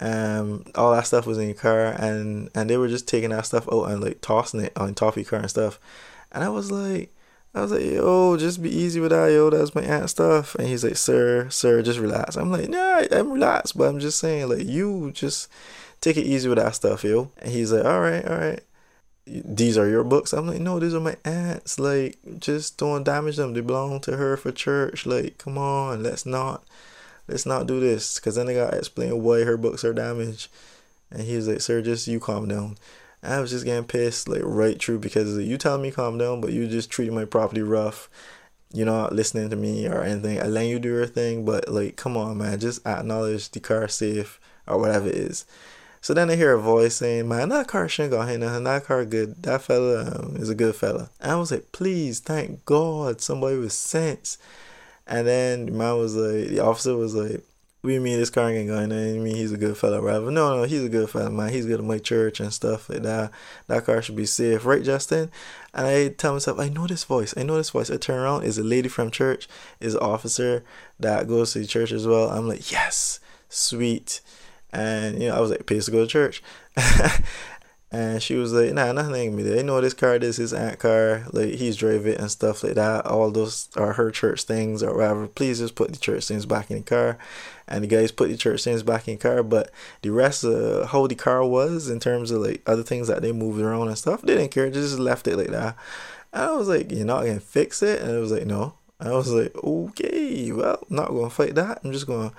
Um, 0.00 0.64
all 0.74 0.92
that 0.92 1.06
stuff 1.06 1.26
was 1.26 1.38
in 1.38 1.48
the 1.48 1.54
car, 1.54 1.86
and 1.86 2.50
and 2.54 2.68
they 2.68 2.76
were 2.76 2.88
just 2.88 3.08
taking 3.08 3.30
that 3.30 3.46
stuff 3.46 3.68
out 3.72 3.90
and 3.90 4.02
like 4.02 4.20
tossing 4.20 4.60
it 4.60 4.72
on 4.76 4.94
top 4.94 5.16
of 5.16 5.24
the 5.24 5.24
car 5.24 5.40
and 5.40 5.50
stuff. 5.50 5.78
And 6.32 6.42
I 6.42 6.48
was 6.48 6.70
like, 6.70 7.14
I 7.54 7.60
was 7.62 7.72
like, 7.72 7.82
yo, 7.84 8.36
just 8.36 8.62
be 8.62 8.70
easy 8.74 9.00
with 9.00 9.10
that, 9.10 9.30
yo. 9.30 9.50
That's 9.50 9.74
my 9.74 9.82
aunt 9.82 10.10
stuff. 10.10 10.54
And 10.56 10.66
he's 10.66 10.84
like, 10.84 10.96
sir, 10.96 11.48
sir, 11.50 11.82
just 11.82 11.98
relax. 11.98 12.36
I'm 12.36 12.50
like, 12.50 12.68
nah, 12.68 13.04
I'm 13.10 13.32
relaxed, 13.32 13.76
but 13.76 13.88
I'm 13.88 14.00
just 14.00 14.18
saying, 14.18 14.48
like, 14.48 14.66
you 14.66 15.12
just 15.12 15.48
take 16.00 16.16
it 16.16 16.26
easy 16.26 16.48
with 16.48 16.58
that 16.58 16.74
stuff, 16.74 17.04
yo. 17.04 17.30
And 17.38 17.52
he's 17.52 17.72
like, 17.72 17.84
all 17.84 18.00
right, 18.00 18.26
all 18.26 18.38
right 18.38 18.62
these 19.26 19.78
are 19.78 19.88
your 19.88 20.04
books. 20.04 20.32
I'm 20.32 20.46
like, 20.46 20.60
no, 20.60 20.78
these 20.78 20.94
are 20.94 21.00
my 21.00 21.16
aunt's. 21.24 21.78
Like, 21.78 22.18
just 22.38 22.78
don't 22.78 23.04
damage 23.04 23.36
them. 23.36 23.54
They 23.54 23.60
belong 23.60 24.00
to 24.00 24.16
her 24.16 24.36
for 24.36 24.52
church. 24.52 25.06
Like, 25.06 25.38
come 25.38 25.58
on, 25.58 26.02
let's 26.02 26.26
not, 26.26 26.64
let's 27.28 27.46
not 27.46 27.66
do 27.66 27.80
this. 27.80 28.18
Cause 28.18 28.34
then 28.34 28.48
I 28.48 28.54
gotta 28.54 28.78
explain 28.78 29.22
why 29.22 29.44
her 29.44 29.56
books 29.56 29.84
are 29.84 29.94
damaged. 29.94 30.48
And 31.10 31.22
he 31.22 31.36
was 31.36 31.46
like, 31.46 31.60
sir, 31.60 31.82
just 31.82 32.08
you 32.08 32.18
calm 32.20 32.48
down. 32.48 32.78
I 33.22 33.38
was 33.38 33.50
just 33.50 33.64
getting 33.64 33.84
pissed, 33.84 34.28
like 34.28 34.42
right 34.42 34.82
through, 34.82 34.98
because 34.98 35.38
you 35.38 35.56
telling 35.56 35.82
me 35.82 35.92
calm 35.92 36.18
down, 36.18 36.40
but 36.40 36.52
you 36.52 36.66
just 36.66 36.90
treating 36.90 37.14
my 37.14 37.24
property 37.24 37.62
rough. 37.62 38.10
You're 38.72 38.86
not 38.86 39.12
listening 39.12 39.50
to 39.50 39.56
me 39.56 39.86
or 39.86 40.02
anything. 40.02 40.40
I 40.40 40.46
let 40.46 40.66
you 40.66 40.78
do 40.80 40.88
your 40.88 41.06
thing, 41.06 41.44
but 41.44 41.68
like, 41.68 41.96
come 41.96 42.16
on, 42.16 42.38
man, 42.38 42.58
just 42.58 42.84
acknowledge 42.86 43.50
the 43.50 43.60
car 43.60 43.86
safe 43.86 44.40
or 44.66 44.78
whatever 44.78 45.08
it 45.08 45.14
is. 45.14 45.44
So 46.02 46.14
then 46.14 46.30
I 46.30 46.34
hear 46.34 46.52
a 46.52 46.60
voice 46.60 46.96
saying, 46.96 47.28
"Man, 47.28 47.50
that 47.50 47.68
car 47.68 47.88
shouldn't 47.88 48.10
go 48.10 48.26
here. 48.26 48.36
That 48.36 48.84
car 48.84 49.04
good. 49.04 49.40
That 49.44 49.62
fella 49.62 50.18
um, 50.18 50.36
is 50.36 50.50
a 50.50 50.54
good 50.54 50.74
fella." 50.74 51.10
And 51.20 51.30
I 51.30 51.36
was 51.36 51.52
like, 51.52 51.70
"Please, 51.70 52.18
thank 52.18 52.64
God, 52.64 53.20
somebody 53.20 53.56
with 53.56 53.72
sense." 53.72 54.36
And 55.06 55.28
then 55.28 55.66
the 55.66 55.72
man 55.72 55.96
was 55.98 56.16
like, 56.16 56.48
the 56.48 56.58
officer 56.58 56.96
was 56.96 57.14
like, 57.14 57.44
"We 57.82 58.00
mean 58.00 58.18
this 58.18 58.30
car 58.30 58.50
ain't 58.50 58.68
going. 58.68 58.90
You 58.90 59.20
mean 59.20 59.36
he's 59.36 59.52
a 59.52 59.56
good 59.56 59.76
fella, 59.76 60.02
right?" 60.02 60.18
But 60.18 60.32
no, 60.32 60.56
no, 60.56 60.64
he's 60.64 60.82
a 60.82 60.88
good 60.88 61.08
fella, 61.08 61.30
man. 61.30 61.52
He's 61.52 61.66
good 61.66 61.76
to 61.76 61.84
my 61.84 61.98
church 61.98 62.40
and 62.40 62.52
stuff 62.52 62.88
like 62.88 63.02
that. 63.02 63.30
That 63.68 63.84
car 63.86 64.02
should 64.02 64.16
be 64.16 64.26
safe, 64.26 64.66
right, 64.66 64.82
Justin? 64.82 65.30
And 65.72 65.86
I 65.86 66.08
tell 66.08 66.32
myself, 66.32 66.58
I 66.58 66.68
know 66.68 66.88
this 66.88 67.04
voice. 67.04 67.32
I 67.36 67.44
know 67.44 67.56
this 67.58 67.70
voice. 67.70 67.92
I 67.92 67.96
turn 67.96 68.18
around, 68.18 68.42
is 68.42 68.58
a 68.58 68.64
lady 68.64 68.88
from 68.88 69.12
church, 69.12 69.48
is 69.78 69.94
an 69.94 70.02
officer 70.02 70.64
that 70.98 71.28
goes 71.28 71.52
to 71.52 71.60
the 71.60 71.66
church 71.66 71.92
as 71.92 72.08
well. 72.08 72.28
I'm 72.28 72.48
like, 72.48 72.72
yes, 72.72 73.20
sweet 73.48 74.20
and 74.72 75.20
you 75.20 75.28
know 75.28 75.36
I 75.36 75.40
was 75.40 75.50
like, 75.50 75.66
pays 75.66 75.86
to 75.86 75.90
go 75.90 76.04
to 76.04 76.06
church. 76.06 76.42
and 77.92 78.22
she 78.22 78.36
was 78.36 78.54
like, 78.54 78.72
nah, 78.72 78.90
nothing 78.92 79.36
me. 79.36 79.42
They 79.42 79.62
know 79.62 79.80
this 79.80 79.92
car 79.92 80.18
this 80.18 80.38
is 80.38 80.50
his 80.50 80.54
aunt 80.54 80.78
car. 80.78 81.26
Like 81.32 81.50
he's 81.54 81.76
drove 81.76 82.06
it 82.06 82.18
and 82.18 82.30
stuff 82.30 82.64
like 82.64 82.74
that. 82.74 83.04
All 83.06 83.30
those 83.30 83.68
are 83.76 83.92
her 83.92 84.10
church 84.10 84.44
things 84.44 84.82
or 84.82 84.96
whatever. 84.96 85.28
Please 85.28 85.58
just 85.58 85.74
put 85.74 85.92
the 85.92 85.98
church 85.98 86.26
things 86.26 86.46
back 86.46 86.70
in 86.70 86.78
the 86.78 86.82
car. 86.82 87.18
And 87.68 87.84
the 87.84 87.88
guys 87.88 88.10
put 88.10 88.30
the 88.30 88.36
church 88.36 88.64
things 88.64 88.82
back 88.82 89.08
in 89.08 89.16
the 89.16 89.20
car. 89.20 89.42
But 89.42 89.70
the 90.00 90.10
rest 90.10 90.42
of 90.42 90.88
how 90.88 91.06
the 91.06 91.14
car 91.14 91.44
was 91.44 91.90
in 91.90 92.00
terms 92.00 92.30
of 92.30 92.40
like 92.40 92.62
other 92.66 92.82
things 92.82 93.08
that 93.08 93.20
they 93.20 93.32
moved 93.32 93.60
around 93.60 93.88
and 93.88 93.98
stuff, 93.98 94.22
they 94.22 94.36
didn't 94.36 94.52
care. 94.52 94.70
They 94.70 94.80
just 94.80 94.98
left 94.98 95.28
it 95.28 95.36
like 95.36 95.48
that. 95.48 95.76
And 96.32 96.44
I 96.44 96.52
was 96.52 96.68
like, 96.68 96.90
you're 96.90 97.04
not 97.04 97.24
gonna 97.24 97.40
fix 97.40 97.82
it? 97.82 98.00
And 98.00 98.10
I 98.10 98.18
was 98.18 98.32
like, 98.32 98.46
no. 98.46 98.74
I 98.98 99.10
was 99.10 99.32
like, 99.32 99.54
okay, 99.62 100.50
well, 100.52 100.78
not 100.88 101.08
gonna 101.08 101.28
fight 101.28 101.56
that. 101.56 101.80
I'm 101.84 101.92
just 101.92 102.06
gonna 102.06 102.32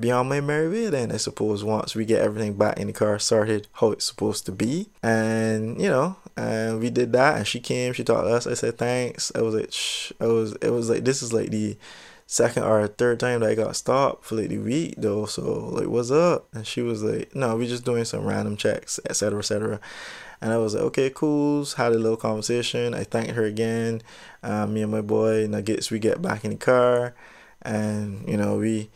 be 0.00 0.10
on 0.10 0.28
my 0.28 0.40
merry 0.40 0.68
way 0.68 0.86
then, 0.88 1.12
I 1.12 1.16
suppose, 1.16 1.62
once 1.62 1.94
we 1.94 2.04
get 2.04 2.22
everything 2.22 2.54
back 2.54 2.78
in 2.78 2.86
the 2.86 2.92
car 2.92 3.18
started 3.18 3.68
how 3.74 3.92
it's 3.92 4.04
supposed 4.04 4.46
to 4.46 4.52
be. 4.52 4.88
And, 5.02 5.80
you 5.80 5.88
know, 5.88 6.16
and 6.36 6.80
we 6.80 6.90
did 6.90 7.12
that 7.12 7.36
and 7.36 7.46
she 7.46 7.60
came, 7.60 7.92
she 7.92 8.04
talked 8.04 8.26
to 8.26 8.34
us. 8.34 8.46
I 8.46 8.54
said 8.54 8.78
thanks. 8.78 9.30
I 9.34 9.42
was 9.42 9.54
like, 9.54 9.72
shh. 9.72 10.12
I 10.20 10.26
was, 10.26 10.52
it 10.62 10.70
was 10.70 10.88
like, 10.88 11.04
this 11.04 11.22
is 11.22 11.32
like 11.32 11.50
the 11.50 11.76
second 12.26 12.62
or 12.62 12.86
third 12.86 13.18
time 13.18 13.40
that 13.40 13.50
I 13.50 13.54
got 13.54 13.74
stopped 13.74 14.24
for 14.24 14.36
like 14.36 14.48
the 14.48 14.58
week 14.58 14.94
though. 14.96 15.26
So, 15.26 15.68
like, 15.72 15.88
what's 15.88 16.10
up? 16.10 16.46
And 16.52 16.66
she 16.66 16.80
was 16.80 17.02
like, 17.02 17.34
no, 17.34 17.56
we 17.56 17.66
just 17.66 17.84
doing 17.84 18.04
some 18.04 18.24
random 18.24 18.56
checks, 18.56 19.00
etc., 19.08 19.40
etc. 19.40 19.80
And 20.40 20.52
I 20.52 20.56
was 20.56 20.74
like, 20.74 20.84
okay, 20.84 21.10
cool. 21.10 21.64
Had 21.76 21.92
a 21.92 21.98
little 21.98 22.16
conversation. 22.16 22.94
I 22.94 23.04
thanked 23.04 23.32
her 23.32 23.44
again. 23.44 24.00
Um, 24.42 24.72
me 24.72 24.82
and 24.82 24.92
my 24.92 25.02
boy 25.02 25.46
Nuggets, 25.46 25.90
we 25.90 25.98
get 25.98 26.22
back 26.22 26.44
in 26.44 26.52
the 26.52 26.56
car 26.56 27.14
and, 27.62 28.26
you 28.26 28.36
know, 28.36 28.56
we, 28.56 28.88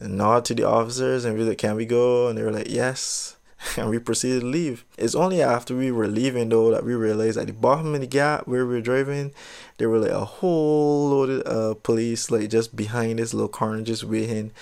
nod 0.00 0.44
to 0.46 0.54
the 0.54 0.64
officers 0.64 1.24
and 1.24 1.36
we 1.36 1.44
like, 1.44 1.58
can 1.58 1.76
we 1.76 1.86
go? 1.86 2.28
And 2.28 2.38
they 2.38 2.42
were 2.42 2.52
like, 2.52 2.70
yes. 2.70 3.36
And 3.76 3.90
we 3.90 3.98
proceeded 3.98 4.40
to 4.40 4.46
leave. 4.46 4.84
It's 4.96 5.16
only 5.16 5.42
after 5.42 5.76
we 5.76 5.90
were 5.90 6.06
leaving 6.06 6.48
though 6.48 6.70
that 6.70 6.84
we 6.84 6.94
realized 6.94 7.36
at 7.36 7.48
the 7.48 7.52
bottom 7.52 7.92
of 7.94 8.00
the 8.00 8.06
gap 8.06 8.46
where 8.46 8.64
we 8.64 8.74
were 8.74 8.80
driving, 8.80 9.32
there 9.78 9.88
were 9.88 9.98
like 9.98 10.12
a 10.12 10.24
whole 10.24 11.08
load 11.10 11.30
of 11.42 11.46
uh, 11.46 11.74
police 11.80 12.30
like 12.30 12.50
just 12.50 12.76
behind 12.76 13.18
this 13.18 13.34
little 13.34 13.48
corner 13.48 13.82
just 13.82 14.04
waiting 14.04 14.52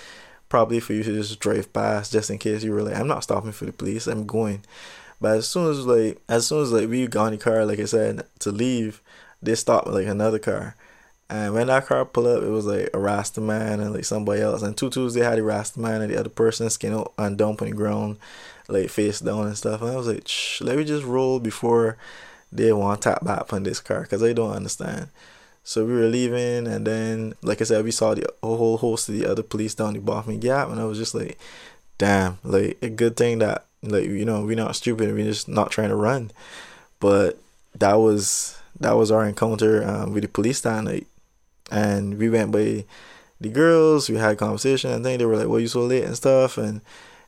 probably 0.48 0.80
for 0.80 0.92
you 0.94 1.02
to 1.02 1.12
just 1.12 1.38
drive 1.40 1.72
past 1.72 2.12
just 2.12 2.30
in 2.30 2.38
case 2.38 2.64
you 2.64 2.72
were 2.72 2.82
like, 2.82 2.96
I'm 2.96 3.08
not 3.08 3.22
stopping 3.22 3.52
for 3.52 3.66
the 3.66 3.72
police, 3.72 4.06
I'm 4.06 4.26
going. 4.26 4.62
But 5.20 5.38
as 5.38 5.48
soon 5.48 5.70
as 5.70 5.86
like 5.86 6.20
as 6.28 6.46
soon 6.46 6.62
as 6.62 6.72
like 6.72 6.88
we 6.88 7.06
got 7.06 7.26
in 7.26 7.32
the 7.32 7.38
car, 7.38 7.64
like 7.64 7.80
I 7.80 7.84
said, 7.84 8.26
to 8.40 8.52
leave, 8.52 9.02
they 9.42 9.54
stopped 9.54 9.88
like 9.88 10.06
another 10.06 10.38
car. 10.38 10.76
And 11.28 11.54
when 11.54 11.66
that 11.66 11.86
car 11.86 12.04
pulled 12.04 12.26
up, 12.28 12.42
it 12.42 12.50
was 12.50 12.66
like 12.66 12.90
a 12.94 12.98
Rasta 12.98 13.40
man 13.40 13.80
and 13.80 13.92
like 13.92 14.04
somebody 14.04 14.42
else. 14.42 14.62
And 14.62 14.76
two 14.76 14.90
Tuesday 14.90 15.22
had 15.22 15.38
a 15.38 15.42
Rasta 15.42 15.80
man 15.80 16.02
and 16.02 16.12
the 16.12 16.20
other 16.20 16.28
person 16.28 16.70
skin 16.70 16.94
out 16.94 17.12
and 17.18 17.36
dump 17.36 17.62
on 17.62 17.68
the 17.68 17.74
ground, 17.74 18.18
like 18.68 18.90
face 18.90 19.20
down 19.20 19.46
and 19.46 19.58
stuff. 19.58 19.82
And 19.82 19.90
I 19.90 19.96
was 19.96 20.06
like, 20.06 20.28
Shh, 20.28 20.60
let 20.60 20.76
me 20.76 20.84
just 20.84 21.04
roll 21.04 21.40
before 21.40 21.96
they 22.52 22.72
want 22.72 23.02
to 23.02 23.10
tap 23.10 23.24
back 23.24 23.52
on 23.52 23.64
this 23.64 23.80
car 23.80 24.02
because 24.02 24.20
they 24.20 24.34
don't 24.34 24.52
understand. 24.52 25.08
So 25.64 25.84
we 25.84 25.94
were 25.94 26.06
leaving, 26.06 26.68
and 26.68 26.86
then, 26.86 27.34
like 27.42 27.60
I 27.60 27.64
said, 27.64 27.84
we 27.84 27.90
saw 27.90 28.14
the 28.14 28.24
whole 28.40 28.76
host 28.76 29.08
of 29.08 29.16
the 29.16 29.26
other 29.26 29.42
police 29.42 29.74
down 29.74 29.94
the 29.94 29.98
bottom 29.98 30.38
gap, 30.38 30.68
and 30.68 30.78
I 30.80 30.84
was 30.84 30.96
just 30.96 31.12
like, 31.12 31.40
damn, 31.98 32.38
like 32.44 32.78
a 32.82 32.88
good 32.88 33.16
thing 33.16 33.40
that, 33.40 33.64
like, 33.82 34.04
you 34.04 34.24
know, 34.24 34.44
we're 34.44 34.54
not 34.54 34.76
stupid, 34.76 35.12
we're 35.12 35.24
just 35.24 35.48
not 35.48 35.72
trying 35.72 35.88
to 35.88 35.96
run. 35.96 36.30
But 37.00 37.40
that 37.74 37.94
was 37.94 38.56
that 38.78 38.92
was 38.92 39.10
our 39.10 39.26
encounter 39.26 39.84
um, 39.84 40.12
with 40.12 40.22
the 40.22 40.28
police 40.28 40.60
that 40.60 40.84
night 40.84 41.08
and 41.70 42.18
we 42.18 42.28
went 42.28 42.52
by 42.52 42.84
the 43.40 43.48
girls. 43.48 44.08
We 44.08 44.16
had 44.16 44.32
a 44.32 44.36
conversation. 44.36 44.90
I 44.90 45.02
think 45.02 45.18
they 45.18 45.26
were 45.26 45.36
like, 45.36 45.48
"Why 45.48 45.58
you 45.58 45.68
so 45.68 45.82
late?" 45.82 46.04
and 46.04 46.16
stuff, 46.16 46.58
and 46.58 46.80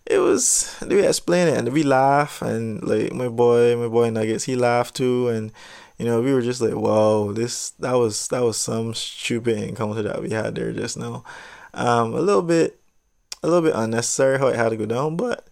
it 0.06 0.18
was 0.18 0.76
they 0.80 1.06
explained 1.06 1.50
it, 1.50 1.58
and 1.58 1.72
we 1.72 1.82
laugh, 1.82 2.42
and 2.42 2.82
like 2.82 3.12
my 3.12 3.28
boy, 3.28 3.76
my 3.76 3.88
boy 3.88 4.10
Nuggets, 4.10 4.44
he 4.44 4.56
laughed 4.56 4.96
too, 4.96 5.28
and 5.28 5.52
you 5.98 6.06
know 6.06 6.20
we 6.22 6.32
were 6.32 6.42
just 6.42 6.60
like, 6.60 6.74
"Wow, 6.74 7.32
this 7.32 7.70
that 7.80 7.94
was 7.94 8.28
that 8.28 8.42
was 8.42 8.56
some 8.56 8.94
stupid 8.94 9.58
encounter 9.58 10.02
that 10.02 10.22
we 10.22 10.30
had 10.30 10.54
there 10.54 10.72
just 10.72 10.96
now." 10.96 11.24
Um, 11.74 12.14
a 12.14 12.20
little 12.20 12.42
bit, 12.42 12.80
a 13.42 13.46
little 13.48 13.62
bit 13.62 13.74
unnecessary 13.76 14.38
how 14.38 14.48
it 14.48 14.56
had 14.56 14.70
to 14.70 14.76
go 14.76 14.86
down, 14.86 15.16
but 15.16 15.46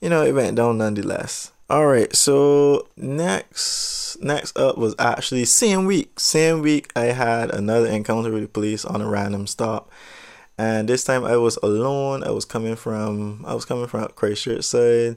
you 0.00 0.08
know 0.08 0.22
it 0.24 0.32
went 0.32 0.56
down 0.56 0.78
nonetheless. 0.78 1.52
All 1.70 1.86
right, 1.86 2.12
so 2.16 2.88
next 2.96 4.16
next 4.20 4.58
up 4.58 4.76
was 4.76 4.96
actually 4.98 5.44
same 5.44 5.84
week. 5.84 6.18
Same 6.18 6.62
week 6.62 6.90
I 6.96 7.04
had 7.04 7.54
another 7.54 7.86
encounter 7.86 8.32
with 8.32 8.42
the 8.42 8.48
police 8.48 8.84
on 8.84 9.00
a 9.00 9.08
random 9.08 9.46
stop. 9.46 9.88
And 10.58 10.88
this 10.88 11.04
time 11.04 11.24
I 11.24 11.36
was 11.36 11.58
alone. 11.62 12.24
I 12.24 12.30
was 12.30 12.44
coming 12.44 12.74
from 12.74 13.44
I 13.46 13.54
was 13.54 13.64
coming 13.64 13.86
from 13.86 14.08
Christchurch 14.16 14.64
side, 14.64 15.16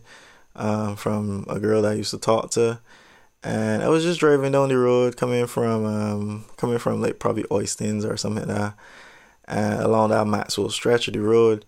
um, 0.56 0.96
from 0.96 1.48
a 1.50 1.60
girl 1.60 1.82
that 1.82 1.94
I 1.94 1.96
used 1.96 2.12
to 2.12 2.20
talk 2.20 2.52
to. 2.52 2.80
And 3.44 3.82
I 3.82 3.90
was 3.90 4.04
just 4.04 4.20
driving 4.20 4.52
down 4.52 4.70
the 4.70 4.78
road 4.78 5.18
coming 5.18 5.48
from 5.48 5.86
um 5.86 6.46
coming 6.58 6.78
from 6.78 7.02
like 7.02 7.18
probably 7.18 7.46
Oistins 7.46 8.08
or 8.08 8.16
something 8.16 8.48
like 8.48 8.56
that. 8.56 8.76
And 9.46 9.82
along 9.82 10.12
that 10.12 10.28
Maxwell 10.28 10.70
stretch 10.70 11.08
of 11.08 11.16
the 11.16 11.22
road. 11.22 11.66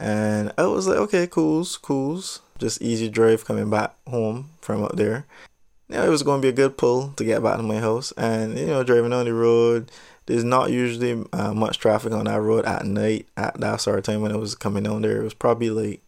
And 0.00 0.54
I 0.56 0.64
was 0.68 0.86
like, 0.86 0.96
okay, 0.96 1.26
cools, 1.26 1.76
cools 1.76 2.40
just 2.62 2.80
easy 2.80 3.08
drive 3.10 3.44
coming 3.44 3.68
back 3.68 3.94
home 4.08 4.50
from 4.60 4.82
up 4.82 4.96
there. 4.96 5.26
You 5.88 5.96
know, 5.96 6.06
it 6.06 6.10
was 6.10 6.22
going 6.22 6.40
to 6.40 6.46
be 6.46 6.48
a 6.48 6.52
good 6.52 6.78
pull 6.78 7.12
to 7.16 7.24
get 7.24 7.42
back 7.42 7.58
to 7.58 7.62
my 7.62 7.78
house. 7.78 8.12
And, 8.16 8.58
you 8.58 8.66
know, 8.66 8.82
driving 8.82 9.12
on 9.12 9.26
the 9.26 9.34
road, 9.34 9.90
there's 10.26 10.44
not 10.44 10.70
usually 10.70 11.24
uh, 11.32 11.52
much 11.52 11.78
traffic 11.78 12.12
on 12.12 12.24
that 12.24 12.40
road 12.40 12.64
at 12.64 12.86
night 12.86 13.26
at 13.36 13.60
that 13.60 13.80
sort 13.80 13.98
of 13.98 14.04
time 14.04 14.22
when 14.22 14.32
I 14.32 14.36
was 14.36 14.54
coming 14.54 14.84
down 14.84 15.02
there. 15.02 15.20
It 15.20 15.24
was 15.24 15.34
probably 15.34 15.70
like 15.70 16.02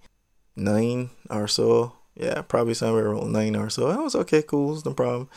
nine 0.56 1.10
or 1.28 1.48
so. 1.48 1.92
Yeah, 2.14 2.42
probably 2.42 2.74
somewhere 2.74 3.08
around 3.08 3.32
nine 3.32 3.56
or 3.56 3.68
so. 3.68 3.88
I 3.88 3.96
was 3.96 4.14
okay, 4.14 4.42
cool, 4.42 4.80
no 4.84 4.94
problem. 4.94 5.28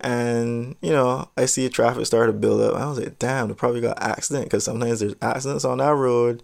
And 0.00 0.76
you 0.82 0.90
know, 0.90 1.28
I 1.36 1.46
see 1.46 1.68
traffic 1.68 2.06
start 2.06 2.28
to 2.28 2.32
build 2.32 2.60
up. 2.60 2.74
I 2.74 2.86
was 2.88 2.98
like, 2.98 3.18
damn, 3.18 3.48
they 3.48 3.54
probably 3.54 3.80
got 3.80 4.02
accident 4.02 4.46
because 4.46 4.64
sometimes 4.64 5.00
there's 5.00 5.14
accidents 5.22 5.64
on 5.64 5.78
that 5.78 5.94
road, 5.94 6.42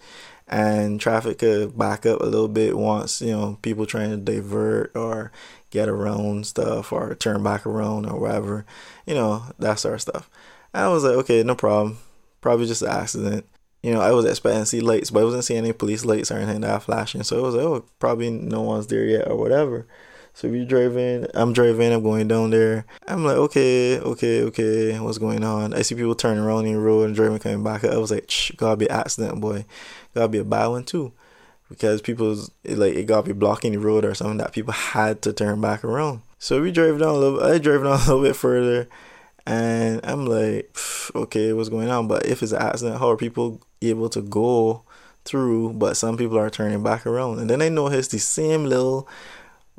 and 0.48 1.00
traffic 1.00 1.38
could 1.38 1.76
back 1.76 2.04
up 2.04 2.20
a 2.20 2.26
little 2.26 2.48
bit 2.48 2.76
once 2.76 3.22
you 3.22 3.30
know 3.30 3.58
people 3.62 3.86
trying 3.86 4.10
to 4.10 4.16
divert 4.16 4.94
or 4.94 5.32
get 5.74 5.88
around 5.88 6.46
stuff 6.46 6.92
or 6.92 7.16
turn 7.16 7.42
back 7.42 7.66
around 7.66 8.06
or 8.06 8.18
whatever, 8.20 8.64
you 9.06 9.14
know, 9.14 9.42
that 9.58 9.78
sort 9.78 9.94
of 9.94 10.00
stuff. 10.00 10.30
And 10.72 10.84
I 10.84 10.88
was 10.88 11.02
like, 11.02 11.16
okay, 11.16 11.42
no 11.42 11.56
problem. 11.56 11.98
Probably 12.40 12.66
just 12.66 12.82
an 12.82 12.88
accident. 12.90 13.44
You 13.82 13.92
know, 13.92 14.00
I 14.00 14.12
was 14.12 14.24
expecting 14.24 14.62
to 14.62 14.66
see 14.66 14.80
lights, 14.80 15.10
but 15.10 15.20
I 15.20 15.24
wasn't 15.24 15.44
seeing 15.44 15.58
any 15.58 15.72
police 15.72 16.04
lights 16.04 16.30
or 16.30 16.36
anything 16.36 16.60
that 16.60 16.82
flashing. 16.84 17.24
So 17.24 17.38
it 17.38 17.42
was 17.42 17.54
like, 17.56 17.64
oh, 17.64 17.84
probably 17.98 18.30
no 18.30 18.62
one's 18.62 18.86
there 18.86 19.04
yet 19.04 19.28
or 19.28 19.36
whatever. 19.36 19.86
So 20.34 20.48
we 20.48 20.64
drive 20.64 20.96
in, 20.96 21.28
I'm 21.34 21.52
driving, 21.52 21.92
I'm 21.92 22.02
going 22.02 22.26
down 22.26 22.50
there. 22.50 22.84
I'm 23.06 23.24
like, 23.24 23.36
okay, 23.36 24.00
okay, 24.00 24.42
okay, 24.42 24.98
what's 24.98 25.18
going 25.18 25.44
on? 25.44 25.72
I 25.72 25.82
see 25.82 25.94
people 25.94 26.16
turning 26.16 26.42
around 26.42 26.66
in 26.66 26.74
the 26.74 26.80
road 26.80 27.06
and 27.06 27.14
driving 27.14 27.38
coming 27.38 27.62
back. 27.62 27.84
I 27.84 27.96
was 27.96 28.10
like, 28.10 28.28
Shh, 28.28 28.50
gotta 28.56 28.76
be 28.76 28.86
an 28.86 28.92
accident, 28.92 29.40
boy. 29.40 29.64
Gotta 30.14 30.28
be 30.28 30.38
a 30.38 30.44
bad 30.44 30.66
one 30.66 30.84
too 30.84 31.12
because 31.68 32.02
people's 32.02 32.50
like 32.64 32.94
it 32.94 33.06
gotta 33.06 33.26
be 33.26 33.32
blocking 33.32 33.72
the 33.72 33.78
road 33.78 34.04
or 34.04 34.14
something 34.14 34.38
that 34.38 34.52
people 34.52 34.72
had 34.72 35.22
to 35.22 35.32
turn 35.32 35.60
back 35.60 35.84
around. 35.84 36.22
So 36.38 36.60
we 36.62 36.72
drove 36.72 36.98
down 36.98 37.14
a 37.14 37.18
little. 37.18 37.42
I 37.42 37.58
drove 37.58 37.82
down 37.82 37.92
a 37.94 37.98
little 37.98 38.22
bit 38.22 38.36
further, 38.36 38.88
and 39.46 40.00
I'm 40.04 40.26
like, 40.26 40.76
okay, 41.14 41.52
what's 41.52 41.68
going 41.68 41.88
on? 41.88 42.08
But 42.08 42.26
if 42.26 42.42
it's 42.42 42.52
an 42.52 42.62
accident, 42.62 42.98
how 42.98 43.10
are 43.10 43.16
people 43.16 43.60
able 43.82 44.08
to 44.10 44.22
go 44.22 44.82
through? 45.24 45.74
But 45.74 45.96
some 45.96 46.16
people 46.16 46.38
are 46.38 46.50
turning 46.50 46.82
back 46.82 47.06
around, 47.06 47.38
and 47.38 47.48
then 47.48 47.62
I 47.62 47.68
noticed 47.68 48.10
the 48.10 48.18
same 48.18 48.64
little 48.64 49.08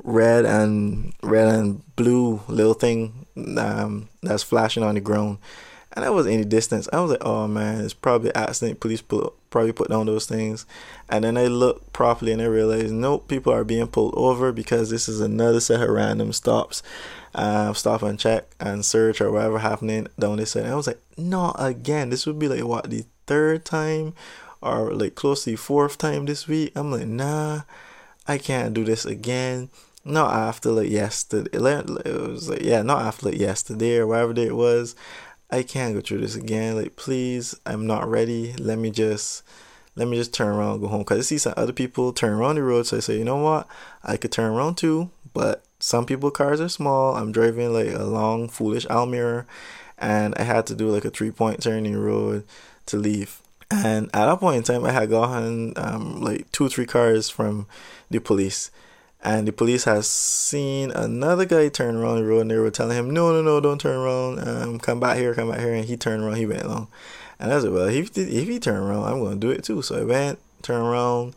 red 0.02 0.44
and 0.44 1.14
red 1.22 1.48
and 1.48 1.96
blue 1.96 2.40
little 2.48 2.74
thing 2.74 3.26
um, 3.58 4.08
that's 4.22 4.42
flashing 4.42 4.82
on 4.82 4.94
the 4.94 5.00
ground 5.00 5.38
and 5.96 6.04
I 6.04 6.10
was 6.10 6.26
any 6.26 6.44
distance. 6.44 6.88
I 6.92 7.00
was 7.00 7.10
like, 7.10 7.24
oh 7.24 7.48
man, 7.48 7.82
it's 7.82 7.94
probably 7.94 8.32
accident. 8.34 8.80
Police 8.80 9.00
probably 9.00 9.72
put 9.72 9.88
down 9.88 10.04
those 10.04 10.26
things. 10.26 10.66
And 11.08 11.24
then 11.24 11.38
I 11.38 11.46
looked 11.46 11.94
properly 11.94 12.32
and 12.32 12.42
I 12.42 12.44
realized, 12.44 12.92
nope, 12.92 13.28
people 13.28 13.52
are 13.52 13.64
being 13.64 13.86
pulled 13.86 14.14
over 14.14 14.52
because 14.52 14.90
this 14.90 15.08
is 15.08 15.22
another 15.22 15.58
set 15.58 15.80
of 15.80 15.88
random 15.88 16.34
stops, 16.34 16.82
uh, 17.34 17.72
stop 17.72 18.02
and 18.02 18.18
check 18.18 18.54
and 18.60 18.84
search 18.84 19.22
or 19.22 19.32
whatever 19.32 19.58
happening 19.58 20.06
down 20.18 20.36
this 20.36 20.50
side. 20.50 20.64
And 20.64 20.72
I 20.72 20.76
was 20.76 20.86
like, 20.86 21.00
not 21.16 21.56
again. 21.58 22.10
This 22.10 22.26
would 22.26 22.38
be 22.38 22.48
like 22.48 22.62
what 22.62 22.90
the 22.90 23.06
third 23.26 23.64
time 23.64 24.12
or 24.60 24.92
like 24.92 25.14
close 25.14 25.44
to 25.44 25.52
the 25.52 25.56
fourth 25.56 25.96
time 25.96 26.26
this 26.26 26.46
week. 26.46 26.72
I'm 26.76 26.92
like, 26.92 27.06
nah, 27.06 27.62
I 28.28 28.38
can't 28.38 28.74
do 28.74 28.84
this 28.84 29.04
again. 29.04 29.70
Not 30.04 30.32
after 30.32 30.70
like 30.70 30.90
yesterday. 30.90 31.50
It 31.52 31.60
was 31.60 32.48
like 32.48 32.62
yeah, 32.62 32.82
not 32.82 33.02
after 33.02 33.26
like 33.30 33.38
yesterday 33.38 33.98
or 33.98 34.06
whatever 34.06 34.32
day 34.32 34.46
it 34.46 34.56
was. 34.56 34.94
I 35.50 35.62
can't 35.62 35.94
go 35.94 36.00
through 36.00 36.18
this 36.18 36.34
again. 36.34 36.76
Like, 36.76 36.96
please, 36.96 37.58
I'm 37.64 37.86
not 37.86 38.08
ready. 38.08 38.52
Let 38.54 38.78
me 38.78 38.90
just, 38.90 39.44
let 39.94 40.08
me 40.08 40.16
just 40.16 40.34
turn 40.34 40.48
around 40.48 40.80
go 40.80 40.88
home. 40.88 41.04
Cause 41.04 41.18
I 41.18 41.22
see 41.22 41.38
some 41.38 41.54
other 41.56 41.72
people 41.72 42.12
turn 42.12 42.32
around 42.32 42.56
the 42.56 42.62
road. 42.62 42.86
So 42.86 42.96
I 42.96 43.00
say, 43.00 43.18
you 43.18 43.24
know 43.24 43.36
what? 43.36 43.68
I 44.02 44.16
could 44.16 44.32
turn 44.32 44.52
around 44.52 44.76
too. 44.76 45.10
But 45.32 45.64
some 45.78 46.06
people 46.06 46.30
cars 46.30 46.60
are 46.60 46.68
small. 46.68 47.16
I'm 47.16 47.30
driving 47.32 47.72
like 47.72 47.92
a 47.92 48.04
long, 48.04 48.48
foolish 48.48 48.86
Almera, 48.86 49.44
and 49.98 50.34
I 50.36 50.42
had 50.42 50.66
to 50.68 50.74
do 50.74 50.88
like 50.88 51.04
a 51.04 51.10
three 51.10 51.30
point 51.30 51.62
turning 51.62 51.96
road 51.96 52.44
to 52.86 52.96
leave. 52.96 53.40
And 53.70 54.06
at 54.06 54.26
that 54.26 54.38
point 54.38 54.58
in 54.58 54.62
time, 54.62 54.84
I 54.84 54.92
had 54.92 55.10
gotten 55.10 55.72
um, 55.76 56.20
like 56.20 56.50
two, 56.52 56.68
three 56.68 56.86
cars 56.86 57.28
from 57.28 57.66
the 58.10 58.20
police. 58.20 58.70
And 59.22 59.48
the 59.48 59.52
police 59.52 59.84
has 59.84 60.08
seen 60.08 60.92
another 60.92 61.44
guy 61.44 61.68
turn 61.68 61.96
around 61.96 62.18
the 62.18 62.24
road 62.24 62.42
and 62.42 62.50
they 62.50 62.58
were 62.58 62.70
telling 62.70 62.96
him 62.96 63.10
no 63.10 63.32
no 63.32 63.42
no 63.42 63.60
don't 63.60 63.80
turn 63.80 63.96
around. 63.96 64.46
Um, 64.46 64.78
come 64.78 65.00
back 65.00 65.16
here 65.16 65.34
come 65.34 65.50
back 65.50 65.58
here. 65.58 65.74
And 65.74 65.84
he 65.84 65.96
turned 65.96 66.22
around 66.22 66.36
he 66.36 66.46
went 66.46 66.62
along. 66.62 66.88
And 67.40 67.52
I 67.52 67.58
said 67.58 67.72
well 67.72 67.88
if, 67.88 68.16
if 68.16 68.48
he 68.48 68.60
turned 68.60 68.84
around 68.84 69.04
I'm 69.04 69.18
going 69.18 69.40
to 69.40 69.46
do 69.46 69.50
it 69.50 69.64
too. 69.64 69.82
So 69.82 70.00
I 70.00 70.04
went 70.04 70.38
turned 70.62 70.86
around 70.86 71.34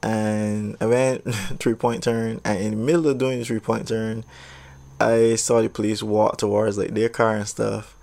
and 0.00 0.76
I 0.80 0.86
went 0.86 1.24
three 1.58 1.74
point 1.74 2.04
turn. 2.04 2.40
And 2.44 2.58
in 2.62 2.70
the 2.70 2.76
middle 2.76 3.08
of 3.08 3.18
doing 3.18 3.40
the 3.40 3.44
three 3.44 3.58
point 3.58 3.88
turn 3.88 4.24
I 5.00 5.34
saw 5.34 5.60
the 5.60 5.70
police 5.70 6.04
walk 6.04 6.38
towards 6.38 6.78
like 6.78 6.94
their 6.94 7.08
car 7.08 7.34
and 7.34 7.48
stuff 7.48 7.96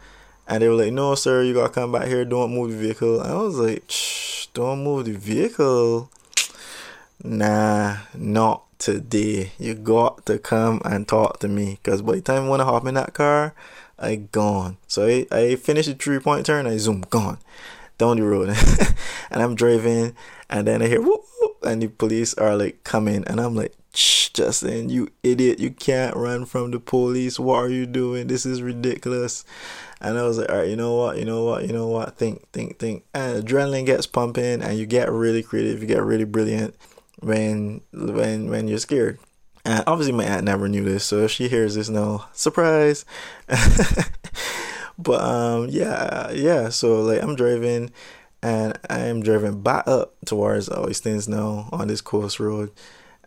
and 0.48 0.62
they 0.62 0.68
were 0.68 0.76
like 0.76 0.94
no 0.94 1.16
sir 1.16 1.44
you 1.44 1.54
gotta 1.54 1.74
come 1.74 1.92
back 1.92 2.08
here 2.08 2.26
don't 2.26 2.54
move 2.54 2.72
the 2.72 2.78
vehicle 2.78 3.22
I 3.22 3.34
was 3.34 3.58
like 3.58 3.84
Shh, 3.90 4.48
don't 4.54 4.84
move 4.84 5.06
the 5.06 5.14
vehicle 5.14 6.10
nah 7.24 7.98
not 8.14 8.66
today. 8.78 9.52
You 9.58 9.74
got 9.74 10.26
to 10.28 10.38
come 10.38 10.82
and 10.86 11.08
talk 11.08 11.40
to 11.40 11.48
me. 11.48 11.80
Because 11.84 12.02
by 12.02 12.16
the 12.16 12.22
time 12.22 12.44
I 12.44 12.50
want 12.50 12.60
to 12.62 12.66
hop 12.66 12.86
in 12.86 12.96
that 12.96 13.14
car, 13.14 13.54
I 13.98 14.16
gone. 14.16 14.78
So 14.88 15.06
I, 15.08 15.26
I 15.32 15.56
finish 15.56 15.88
the 15.88 15.94
three 15.94 16.20
point 16.20 16.46
turn, 16.46 16.68
I 16.68 16.78
zoom, 16.78 17.02
gone 17.10 17.40
down 17.98 18.18
the 18.18 18.24
road. 18.24 18.50
and 19.32 19.42
I'm 19.42 19.56
driving, 19.56 20.16
and 20.50 20.68
then 20.68 20.82
I 20.82 20.88
hear 20.88 21.02
whoop, 21.02 21.22
whoop, 21.42 21.58
and 21.64 21.82
the 21.82 21.88
police 21.88 22.34
are 22.36 22.56
like 22.56 22.84
coming. 22.84 23.24
And 23.26 23.40
I'm 23.40 23.56
like, 23.56 23.74
Justin, 24.36 24.90
you 24.90 25.08
idiot, 25.24 25.60
you 25.60 25.72
can't 25.72 26.16
run 26.16 26.46
from 26.46 26.72
the 26.72 26.80
police. 26.80 27.40
What 27.40 27.56
are 27.56 27.70
you 27.70 27.86
doing? 27.86 28.28
This 28.28 28.46
is 28.46 28.62
ridiculous. 28.62 29.46
And 30.02 30.18
I 30.18 30.24
was 30.24 30.38
like, 30.38 30.50
all 30.50 30.58
right, 30.58 30.68
you 30.68 30.76
know 30.76 30.94
what, 30.96 31.18
you 31.18 31.24
know 31.24 31.46
what, 31.46 31.66
you 31.66 31.72
know 31.72 31.88
what, 31.88 32.18
think, 32.18 32.46
think, 32.52 32.78
think. 32.78 33.06
And 33.14 33.42
adrenaline 33.42 33.86
gets 33.86 34.06
pumping, 34.06 34.62
and 34.62 34.78
you 34.78 34.86
get 34.86 35.10
really 35.10 35.42
creative, 35.42 35.82
you 35.82 35.88
get 35.88 36.04
really 36.04 36.26
brilliant 36.26 36.76
when 37.22 37.82
when 37.94 38.50
when 38.50 38.68
you're 38.68 38.78
scared. 38.78 39.20
And 39.64 39.84
obviously, 39.88 40.14
my 40.14 40.26
aunt 40.26 40.44
never 40.44 40.68
knew 40.68 40.84
this, 40.84 41.06
so 41.06 41.20
if 41.20 41.32
she 41.32 41.48
hears 41.48 41.76
this, 41.76 41.90
no 41.90 42.26
surprise. 42.34 43.06
but 45.00 45.22
um, 45.22 45.70
yeah, 45.70 46.30
yeah. 46.32 46.70
So 46.70 47.02
like, 47.02 47.24
I'm 47.24 47.36
driving, 47.36 47.90
and 48.44 48.78
I'm 48.90 49.24
driving 49.24 49.62
back 49.62 49.88
up 49.88 50.14
towards 50.26 50.68
Oistins 50.68 51.30
now 51.30 51.70
on 51.72 51.88
this 51.88 52.02
coast 52.02 52.40
road, 52.40 52.72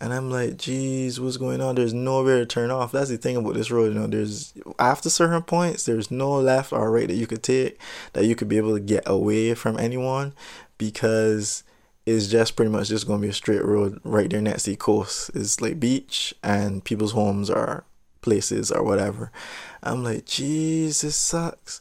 and 0.00 0.12
I'm 0.12 0.30
like, 0.30 0.56
geez, 0.56 1.20
what's 1.20 1.36
going 1.36 1.60
on? 1.60 1.74
There's 1.74 1.94
nowhere 1.94 2.38
to 2.38 2.46
turn 2.46 2.70
off. 2.70 2.92
That's 2.92 3.10
the 3.10 3.16
thing 3.16 3.36
about 3.36 3.54
this 3.54 3.70
road, 3.70 3.92
you 3.92 3.98
know. 3.98 4.06
There's 4.06 4.54
after 4.78 5.10
certain 5.10 5.42
points, 5.42 5.84
there's 5.84 6.10
no 6.10 6.30
left 6.32 6.72
or 6.72 6.90
right 6.90 7.08
that 7.08 7.14
you 7.14 7.26
could 7.26 7.42
take 7.42 7.80
that 8.12 8.24
you 8.24 8.36
could 8.36 8.48
be 8.48 8.58
able 8.58 8.74
to 8.74 8.80
get 8.80 9.02
away 9.06 9.54
from 9.54 9.78
anyone 9.78 10.34
because 10.78 11.64
it's 12.06 12.28
just 12.28 12.56
pretty 12.56 12.70
much 12.70 12.88
just 12.88 13.06
gonna 13.06 13.20
be 13.20 13.28
a 13.28 13.32
straight 13.32 13.64
road 13.64 14.00
right 14.04 14.30
there 14.30 14.40
next 14.40 14.62
to 14.64 14.70
the 14.70 14.76
coast. 14.76 15.30
It's 15.34 15.60
like 15.60 15.80
beach 15.80 16.32
and 16.42 16.84
people's 16.84 17.12
homes 17.12 17.50
are 17.50 17.84
places 18.20 18.70
or 18.70 18.84
whatever. 18.84 19.32
I'm 19.82 20.04
like, 20.04 20.24
jeez, 20.26 21.02
this 21.02 21.16
sucks. 21.16 21.80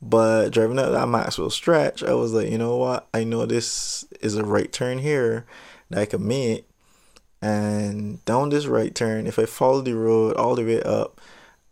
But 0.00 0.50
driving 0.50 0.78
up 0.78 0.92
that 0.92 1.08
Maxwell 1.08 1.50
stretch, 1.50 2.04
I 2.04 2.12
was 2.12 2.32
like, 2.32 2.50
you 2.50 2.58
know 2.58 2.76
what? 2.76 3.08
I 3.12 3.24
know 3.24 3.46
this 3.46 4.04
is 4.20 4.36
a 4.36 4.44
right 4.44 4.70
turn 4.70 4.98
here 4.98 5.44
that 5.90 6.00
I 6.00 6.06
can 6.06 6.26
make. 6.26 6.67
And 7.40 8.24
down 8.24 8.48
this 8.48 8.66
right 8.66 8.94
turn, 8.94 9.26
if 9.26 9.38
I 9.38 9.46
follow 9.46 9.80
the 9.80 9.94
road 9.94 10.36
all 10.36 10.56
the 10.56 10.64
way 10.64 10.82
up, 10.82 11.20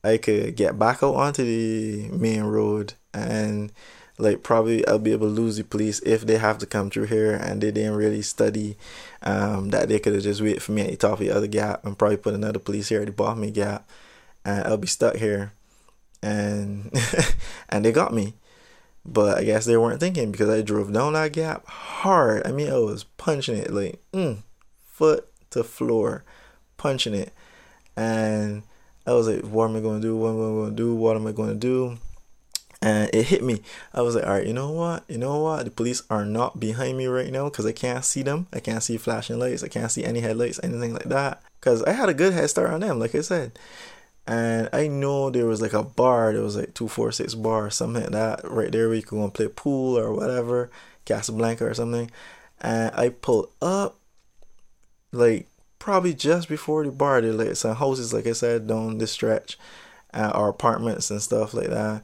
I 0.05 0.19
could 0.19 0.55
get 0.55 0.79
back 0.79 1.03
out 1.03 1.17
onto 1.17 1.45
the 1.45 2.09
main 2.11 2.45
road 2.45 2.95
and 3.13 3.73
like 4.19 4.43
probably 4.43 4.87
I'll 4.87 4.99
be 4.99 5.13
able 5.13 5.29
to 5.29 5.33
lose 5.33 5.57
the 5.57 5.65
police 5.65 6.01
if 6.01 6.23
they 6.23 6.39
have 6.39 6.59
to 6.59 6.67
come 6.67 6.91
through 6.91 7.07
here 7.07 7.35
and 7.35 7.61
they 7.61 7.71
didn't 7.71 7.97
really 7.97 8.23
study 8.23 8.77
um, 9.23 9.71
that 9.71 9.89
they 9.89 9.99
could 9.99 10.15
have 10.15 10.23
just 10.23 10.41
waited 10.41 10.63
for 10.63 10.73
me 10.73 10.83
at 10.83 10.91
the 10.91 10.97
top 10.97 11.15
of 11.15 11.19
the 11.19 11.31
other 11.31 11.47
gap 11.47 11.85
and 11.85 11.99
probably 11.99 12.17
put 12.17 12.35
another 12.35 12.59
police 12.59 12.89
here 12.89 13.01
at 13.01 13.07
the 13.07 13.13
bottom 13.13 13.41
of 13.43 13.47
the 13.47 13.61
gap 13.61 13.89
and 14.45 14.65
I'll 14.65 14.77
be 14.77 14.87
stuck 14.87 15.17
here. 15.17 15.53
And 16.23 16.93
and 17.69 17.85
they 17.85 17.93
got 17.93 18.15
me. 18.15 18.35
But 19.05 19.39
I 19.39 19.45
guess 19.45 19.67
they 19.67 19.77
weren't 19.77 20.01
thinking 20.01 20.33
because 20.33 20.49
I 20.49 20.63
drove 20.63 20.93
down 20.93 21.13
that 21.13 21.33
gap 21.33 21.67
hard. 21.67 22.47
I 22.47 22.53
mean 22.53 22.71
I 22.71 22.79
was 22.79 23.05
punching 23.05 23.57
it 23.57 23.73
like 23.73 24.01
mm, 24.13 24.39
foot 24.85 25.29
to 25.57 25.65
floor 25.65 26.25
punching 26.77 27.15
it 27.15 27.33
and 27.97 28.63
I 29.07 29.13
was 29.13 29.29
like 29.29 29.45
what 29.45 29.71
am 29.71 29.77
I 29.77 29.81
going 29.81 30.01
to 30.01 30.07
do 30.07 30.17
what 30.17 30.31
am 30.31 30.37
I 30.37 30.39
going 30.39 30.71
to 30.71 30.77
do 30.77 30.95
what 30.95 31.17
am 31.17 31.27
I 31.27 31.33
going 31.33 31.51
to 31.51 31.55
do 31.55 31.99
and 32.83 33.11
it 33.13 33.27
hit 33.27 33.43
me. 33.43 33.63
I 33.95 34.03
was 34.03 34.15
like, 34.15 34.25
all 34.25 34.35
right, 34.35 34.47
you 34.47 34.53
know 34.53 34.71
what? 34.71 35.05
You 35.09 35.19
know 35.19 35.41
what? 35.41 35.65
The 35.65 35.71
police 35.71 36.03
are 36.11 36.25
not 36.25 36.61
behind 36.61 36.99
me 36.99 37.07
right 37.07 37.33
now 37.33 37.45
because 37.45 37.67
I 37.67 37.73
can't 37.73 38.05
see 38.05 38.23
them. 38.23 38.47
I 38.53 38.61
can't 38.61 38.83
see 38.83 38.97
flashing 38.97 39.39
lights. 39.39 39.63
I 39.63 39.69
can't 39.69 39.91
see 39.91 40.05
any 40.05 40.21
headlights, 40.21 40.61
anything 40.63 40.93
like 40.93 41.05
that. 41.05 41.43
Because 41.59 41.83
I 41.85 41.93
had 41.93 42.09
a 42.09 42.15
good 42.15 42.33
head 42.33 42.51
start 42.51 42.71
on 42.71 42.81
them, 42.81 42.99
like 42.99 43.15
I 43.15 43.23
said. 43.23 43.59
And 44.27 44.69
I 44.73 44.89
know 44.89 45.31
there 45.31 45.47
was 45.47 45.63
like 45.63 45.73
a 45.73 45.83
bar, 45.83 46.33
there 46.33 46.43
was 46.43 46.57
like 46.57 46.75
246 46.75 47.35
bar, 47.37 47.71
something 47.71 48.03
like 48.03 48.13
that, 48.13 48.41
right 48.45 48.71
there 48.73 48.89
where 48.89 48.97
you 48.97 49.03
could 49.03 49.17
go 49.17 49.25
and 49.25 49.35
play 49.35 49.49
pool 49.49 49.97
or 49.97 50.13
whatever, 50.13 50.71
Casablanca 51.05 51.65
or 51.65 51.75
something. 51.75 52.11
And 52.61 52.95
I 52.95 53.09
pulled 53.11 53.53
up, 53.63 53.99
like 55.13 55.49
probably 55.87 56.13
just 56.15 56.49
before 56.49 56.85
the 56.85 56.91
bar. 56.91 57.21
There 57.21 57.33
like 57.33 57.55
some 57.55 57.77
houses, 57.77 58.13
like 58.13 58.27
I 58.27 58.33
said, 58.33 58.67
down 58.67 58.99
this 58.99 59.13
stretch, 59.13 59.57
uh, 60.13 60.33
or 60.35 60.49
apartments 60.49 61.11
and 61.11 61.23
stuff 61.23 61.55
like 61.55 61.69
that 61.69 62.03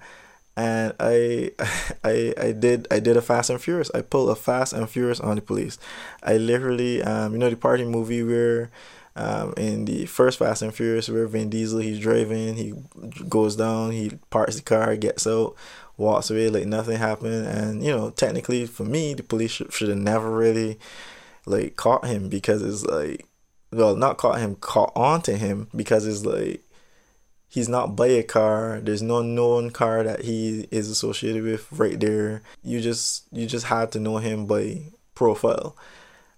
and 0.56 0.94
I, 1.00 1.52
I, 2.04 2.34
I 2.38 2.52
did, 2.52 2.86
I 2.90 3.00
did 3.00 3.16
a 3.16 3.22
Fast 3.22 3.50
and 3.50 3.60
Furious. 3.60 3.90
I 3.94 4.02
pulled 4.02 4.30
a 4.30 4.34
Fast 4.34 4.72
and 4.72 4.88
Furious 4.88 5.20
on 5.20 5.36
the 5.36 5.42
police. 5.42 5.78
I 6.22 6.36
literally, 6.36 7.02
um, 7.02 7.32
you 7.32 7.38
know, 7.38 7.50
the 7.50 7.56
party 7.56 7.84
movie 7.84 8.22
where, 8.22 8.70
um, 9.14 9.54
in 9.56 9.84
the 9.84 10.06
first 10.06 10.38
Fast 10.38 10.62
and 10.62 10.74
Furious, 10.74 11.08
where 11.08 11.26
Vin 11.26 11.50
Diesel 11.50 11.80
he's 11.80 11.98
driving, 11.98 12.54
he 12.56 12.74
goes 13.28 13.56
down, 13.56 13.92
he 13.92 14.18
parks 14.30 14.56
the 14.56 14.62
car, 14.62 14.96
gets 14.96 15.26
out, 15.26 15.54
walks 15.96 16.30
away 16.30 16.48
like 16.48 16.66
nothing 16.66 16.98
happened, 16.98 17.46
and 17.46 17.84
you 17.84 17.90
know, 17.90 18.10
technically 18.10 18.66
for 18.66 18.84
me, 18.84 19.12
the 19.12 19.22
police 19.22 19.50
should 19.50 19.88
have 19.88 19.98
never 19.98 20.30
really 20.30 20.78
like 21.44 21.76
caught 21.76 22.06
him 22.06 22.28
because 22.28 22.62
it's 22.62 22.86
like 22.86 23.26
well, 23.72 23.96
not 23.96 24.18
caught 24.18 24.38
him, 24.38 24.56
caught 24.56 24.92
on 24.94 25.22
to 25.22 25.36
him 25.36 25.68
because 25.74 26.06
it's 26.06 26.24
like 26.24 26.62
he's 27.48 27.68
not 27.68 27.96
by 27.96 28.08
a 28.08 28.22
car. 28.22 28.80
There's 28.82 29.02
no 29.02 29.22
known 29.22 29.70
car 29.70 30.02
that 30.02 30.22
he 30.22 30.68
is 30.70 30.88
associated 30.88 31.42
with 31.42 31.70
right 31.72 31.98
there. 31.98 32.42
You 32.62 32.80
just 32.80 33.24
you 33.32 33.46
just 33.46 33.66
had 33.66 33.92
to 33.92 34.00
know 34.00 34.18
him 34.18 34.46
by 34.46 34.82
profile. 35.14 35.76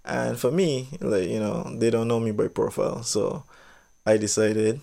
And 0.03 0.39
for 0.39 0.51
me, 0.51 0.89
like 1.01 1.29
you 1.29 1.39
know, 1.39 1.75
they 1.77 1.89
don't 1.89 2.07
know 2.07 2.19
me 2.19 2.31
by 2.31 2.47
profile, 2.47 3.03
so 3.03 3.43
I 4.05 4.17
decided 4.17 4.81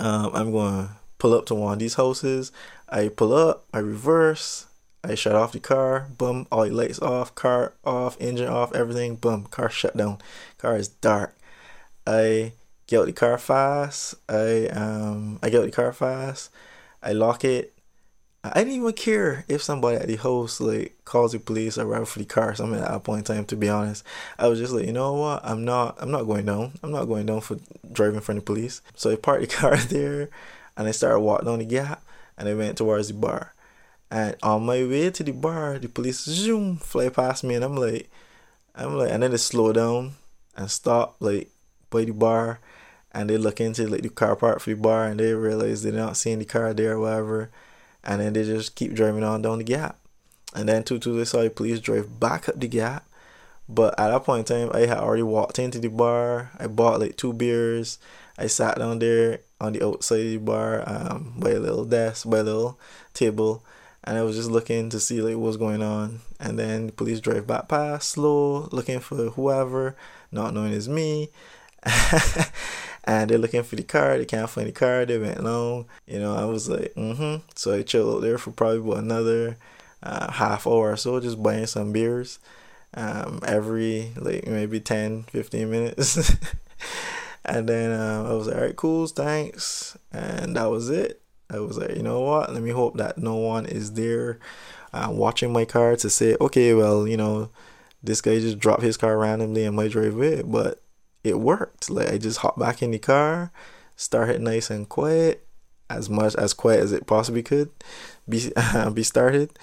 um, 0.00 0.30
I'm 0.34 0.52
gonna 0.52 0.98
pull 1.18 1.34
up 1.34 1.46
to 1.46 1.54
one 1.54 1.74
of 1.74 1.78
these 1.78 1.94
houses. 1.94 2.52
I 2.88 3.08
pull 3.08 3.32
up, 3.32 3.64
I 3.72 3.78
reverse, 3.78 4.66
I 5.04 5.14
shut 5.14 5.34
off 5.34 5.52
the 5.52 5.60
car, 5.60 6.08
boom, 6.18 6.46
all 6.50 6.64
the 6.64 6.70
lights 6.70 6.98
off, 7.00 7.34
car 7.34 7.74
off, 7.84 8.16
engine 8.20 8.48
off, 8.48 8.74
everything, 8.74 9.16
boom, 9.16 9.44
car 9.46 9.70
shut 9.70 9.96
down. 9.96 10.18
Car 10.58 10.76
is 10.76 10.88
dark. 10.88 11.37
I 12.08 12.52
get 12.86 13.04
the 13.04 13.12
car 13.12 13.36
fast. 13.36 14.14
I 14.28 14.66
um 14.68 15.38
I 15.42 15.50
get 15.50 15.62
the 15.62 15.70
car 15.70 15.92
fast. 15.92 16.50
I 17.02 17.12
lock 17.12 17.44
it. 17.44 17.74
I 18.42 18.54
didn't 18.60 18.74
even 18.74 18.92
care 18.92 19.44
if 19.48 19.62
somebody 19.62 19.98
at 19.98 20.06
the 20.06 20.16
house 20.16 20.58
like 20.60 20.96
calls 21.04 21.32
the 21.32 21.38
police 21.38 21.76
or 21.76 21.84
run 21.84 22.06
for 22.06 22.20
the 22.20 22.24
car 22.24 22.50
or 22.50 22.54
something 22.54 22.80
at 22.80 22.88
that 22.88 23.04
point 23.04 23.28
in 23.28 23.36
time 23.36 23.44
to 23.46 23.56
be 23.56 23.68
honest. 23.68 24.04
I 24.38 24.48
was 24.48 24.58
just 24.58 24.72
like, 24.72 24.86
you 24.86 24.92
know 24.92 25.12
what, 25.14 25.44
I'm 25.44 25.66
not 25.66 25.96
I'm 26.00 26.10
not 26.10 26.22
going 26.22 26.46
down. 26.46 26.72
I'm 26.82 26.92
not 26.92 27.04
going 27.04 27.26
down 27.26 27.42
for 27.42 27.58
driving 27.92 28.20
from 28.20 28.36
the 28.36 28.42
police. 28.42 28.80
So 28.94 29.10
I 29.12 29.16
parked 29.16 29.42
the 29.42 29.54
car 29.56 29.76
there 29.76 30.30
and 30.78 30.88
I 30.88 30.92
started 30.92 31.20
walking 31.20 31.46
down 31.46 31.58
the 31.58 31.66
gap 31.66 32.02
and 32.38 32.48
I 32.48 32.54
went 32.54 32.78
towards 32.78 33.08
the 33.08 33.14
bar. 33.14 33.54
And 34.10 34.34
on 34.42 34.64
my 34.64 34.82
way 34.84 35.10
to 35.10 35.22
the 35.22 35.32
bar, 35.32 35.78
the 35.78 35.88
police 35.88 36.20
zoom 36.22 36.78
fly 36.78 37.10
past 37.10 37.44
me 37.44 37.54
and 37.54 37.64
I'm 37.64 37.76
like 37.76 38.08
I'm 38.74 38.96
like 38.96 39.10
and 39.10 39.22
then 39.22 39.32
they 39.32 39.36
slow 39.36 39.74
down 39.74 40.12
and 40.56 40.70
stop 40.70 41.16
like 41.20 41.50
by 41.90 42.04
the 42.04 42.12
bar 42.12 42.60
and 43.12 43.28
they 43.28 43.36
look 43.36 43.60
into 43.60 43.86
like 43.86 44.02
the 44.02 44.08
car 44.08 44.36
park 44.36 44.60
for 44.60 44.70
the 44.70 44.76
bar 44.76 45.06
and 45.06 45.20
they 45.20 45.32
realize 45.32 45.82
they're 45.82 45.92
not 45.92 46.16
seeing 46.16 46.38
the 46.38 46.44
car 46.44 46.74
there 46.74 46.92
or 46.92 47.00
whatever 47.00 47.50
and 48.04 48.20
then 48.20 48.32
they 48.32 48.44
just 48.44 48.74
keep 48.74 48.94
driving 48.94 49.24
on 49.24 49.42
down 49.42 49.58
the 49.58 49.64
gap. 49.64 49.98
And 50.54 50.68
then 50.68 50.82
two 50.82 50.98
two 50.98 51.16
they 51.16 51.24
saw 51.24 51.42
the 51.42 51.50
police 51.50 51.80
drive 51.80 52.18
back 52.18 52.48
up 52.48 52.58
the 52.58 52.68
gap. 52.68 53.04
But 53.68 53.98
at 54.00 54.08
that 54.08 54.24
point 54.24 54.50
in 54.50 54.68
time 54.68 54.70
I 54.74 54.86
had 54.86 54.98
already 54.98 55.22
walked 55.22 55.58
into 55.58 55.78
the 55.78 55.88
bar. 55.88 56.50
I 56.58 56.68
bought 56.68 57.00
like 57.00 57.16
two 57.16 57.32
beers. 57.32 57.98
I 58.38 58.46
sat 58.46 58.78
down 58.78 58.98
there 58.98 59.40
on 59.60 59.72
the 59.72 59.84
outside 59.84 60.20
of 60.20 60.30
the 60.30 60.36
bar 60.38 60.84
um, 60.86 61.34
by 61.38 61.50
a 61.50 61.58
little 61.58 61.84
desk 61.84 62.28
by 62.28 62.38
a 62.38 62.44
little 62.44 62.78
table 63.12 63.64
and 64.04 64.16
I 64.16 64.22
was 64.22 64.36
just 64.36 64.50
looking 64.50 64.88
to 64.90 65.00
see 65.00 65.20
like 65.20 65.36
what's 65.36 65.56
going 65.56 65.82
on. 65.82 66.20
And 66.40 66.58
then 66.58 66.86
the 66.86 66.92
police 66.92 67.20
drive 67.20 67.46
back 67.46 67.68
past 67.68 68.10
slow 68.10 68.68
looking 68.70 69.00
for 69.00 69.16
whoever 69.30 69.96
not 70.30 70.54
knowing 70.54 70.72
it's 70.72 70.88
me 70.88 71.30
and 73.04 73.30
they're 73.30 73.38
looking 73.38 73.62
for 73.62 73.76
the 73.76 73.82
car. 73.82 74.18
They 74.18 74.24
can't 74.24 74.50
find 74.50 74.68
the 74.68 74.72
car. 74.72 75.04
They 75.04 75.18
went 75.18 75.42
long. 75.42 75.86
You 76.06 76.18
know, 76.18 76.34
I 76.34 76.44
was 76.44 76.68
like, 76.68 76.94
mm-hmm. 76.94 77.44
So 77.54 77.74
I 77.74 77.82
chilled 77.82 78.16
out 78.16 78.22
there 78.22 78.38
for 78.38 78.50
probably 78.50 78.78
about 78.78 79.04
another 79.04 79.56
uh, 80.02 80.32
half 80.32 80.66
hour 80.66 80.92
or 80.92 80.96
so, 80.96 81.20
just 81.20 81.42
buying 81.42 81.66
some 81.66 81.92
beers 81.92 82.38
um, 82.94 83.40
every 83.46 84.12
like 84.16 84.46
maybe 84.46 84.80
10, 84.80 85.24
15 85.24 85.70
minutes. 85.70 86.36
and 87.44 87.68
then 87.68 87.92
uh, 87.92 88.26
I 88.28 88.34
was 88.34 88.46
like, 88.46 88.56
all 88.56 88.62
right, 88.62 88.76
cool, 88.76 89.06
thanks. 89.06 89.96
And 90.12 90.56
that 90.56 90.66
was 90.66 90.90
it. 90.90 91.22
I 91.50 91.60
was 91.60 91.78
like, 91.78 91.96
you 91.96 92.02
know 92.02 92.20
what? 92.20 92.52
Let 92.52 92.62
me 92.62 92.70
hope 92.70 92.96
that 92.98 93.18
no 93.18 93.36
one 93.36 93.66
is 93.66 93.94
there 93.94 94.38
uh, 94.92 95.08
watching 95.10 95.52
my 95.52 95.64
car 95.64 95.96
to 95.96 96.10
say, 96.10 96.36
okay, 96.40 96.74
well, 96.74 97.06
you 97.06 97.16
know, 97.16 97.50
this 98.02 98.20
guy 98.20 98.38
just 98.38 98.58
dropped 98.58 98.82
his 98.82 98.96
car 98.96 99.16
randomly 99.16 99.64
in 99.64 99.74
my 99.74 99.88
driveway. 99.88 100.42
But 100.42 100.82
it 101.24 101.40
worked. 101.40 101.90
Like 101.90 102.08
I 102.08 102.18
just 102.18 102.38
hopped 102.38 102.58
back 102.58 102.82
in 102.82 102.90
the 102.90 102.98
car, 102.98 103.52
started 103.96 104.40
nice 104.40 104.70
and 104.70 104.88
quiet, 104.88 105.46
as 105.90 106.10
much 106.10 106.34
as 106.36 106.54
quiet 106.54 106.80
as 106.80 106.92
it 106.92 107.06
possibly 107.06 107.42
could 107.42 107.70
be 108.28 108.50
be 108.92 109.02
started, 109.02 109.58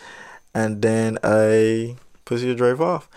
and 0.53 0.81
then 0.81 1.17
I 1.23 1.97
proceeded 2.25 2.53
to 2.53 2.57
drive 2.57 2.81
off, 2.81 3.09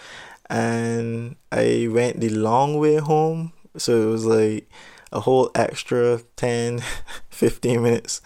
and 0.49 1.36
I 1.53 1.89
went 1.91 2.20
the 2.20 2.30
long 2.30 2.78
way 2.78 2.97
home. 2.97 3.53
So 3.76 4.09
it 4.09 4.11
was 4.11 4.26
like 4.26 4.68
a 5.12 5.20
whole 5.20 5.51
extra 5.55 6.20
10 6.36 6.82
15 7.30 7.82
minutes 7.82 8.20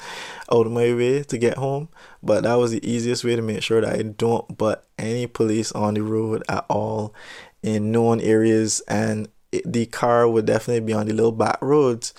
out 0.50 0.66
of 0.66 0.72
my 0.72 0.92
way 0.94 1.22
to 1.22 1.38
get 1.38 1.56
home 1.56 1.88
but 2.22 2.42
that 2.42 2.54
was 2.54 2.72
the 2.72 2.88
easiest 2.88 3.24
way 3.24 3.36
to 3.36 3.42
make 3.42 3.62
sure 3.62 3.80
that 3.80 3.94
i 3.94 4.02
don't 4.02 4.56
butt 4.58 4.86
any 4.98 5.26
police 5.26 5.70
on 5.72 5.94
the 5.94 6.02
road 6.02 6.42
at 6.48 6.64
all 6.68 7.14
in 7.62 7.92
known 7.92 8.20
areas 8.20 8.80
and 8.88 9.28
the 9.64 9.86
car 9.86 10.28
would 10.28 10.46
definitely 10.46 10.80
be 10.80 10.92
on 10.92 11.06
the 11.06 11.12
little 11.12 11.32
back 11.32 11.60
roads 11.60 12.14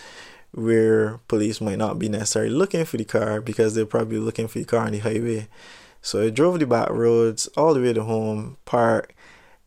where 0.52 1.18
police 1.28 1.60
might 1.60 1.80
not 1.80 1.98
be 1.98 2.08
necessarily 2.08 2.52
looking 2.52 2.86
for 2.86 2.98
the 2.98 3.06
car 3.06 3.42
because 3.42 3.74
they're 3.74 3.86
probably 3.86 4.20
looking 4.20 4.48
for 4.48 4.60
the 4.60 4.66
car 4.66 4.86
on 4.86 4.92
the 4.92 5.00
highway. 5.00 5.48
So 6.02 6.22
I 6.22 6.30
drove 6.30 6.60
the 6.60 6.68
back 6.68 6.90
roads 6.90 7.48
all 7.58 7.74
the 7.74 7.82
way 7.82 7.94
to 7.94 8.04
home, 8.04 8.58
park, 8.66 9.16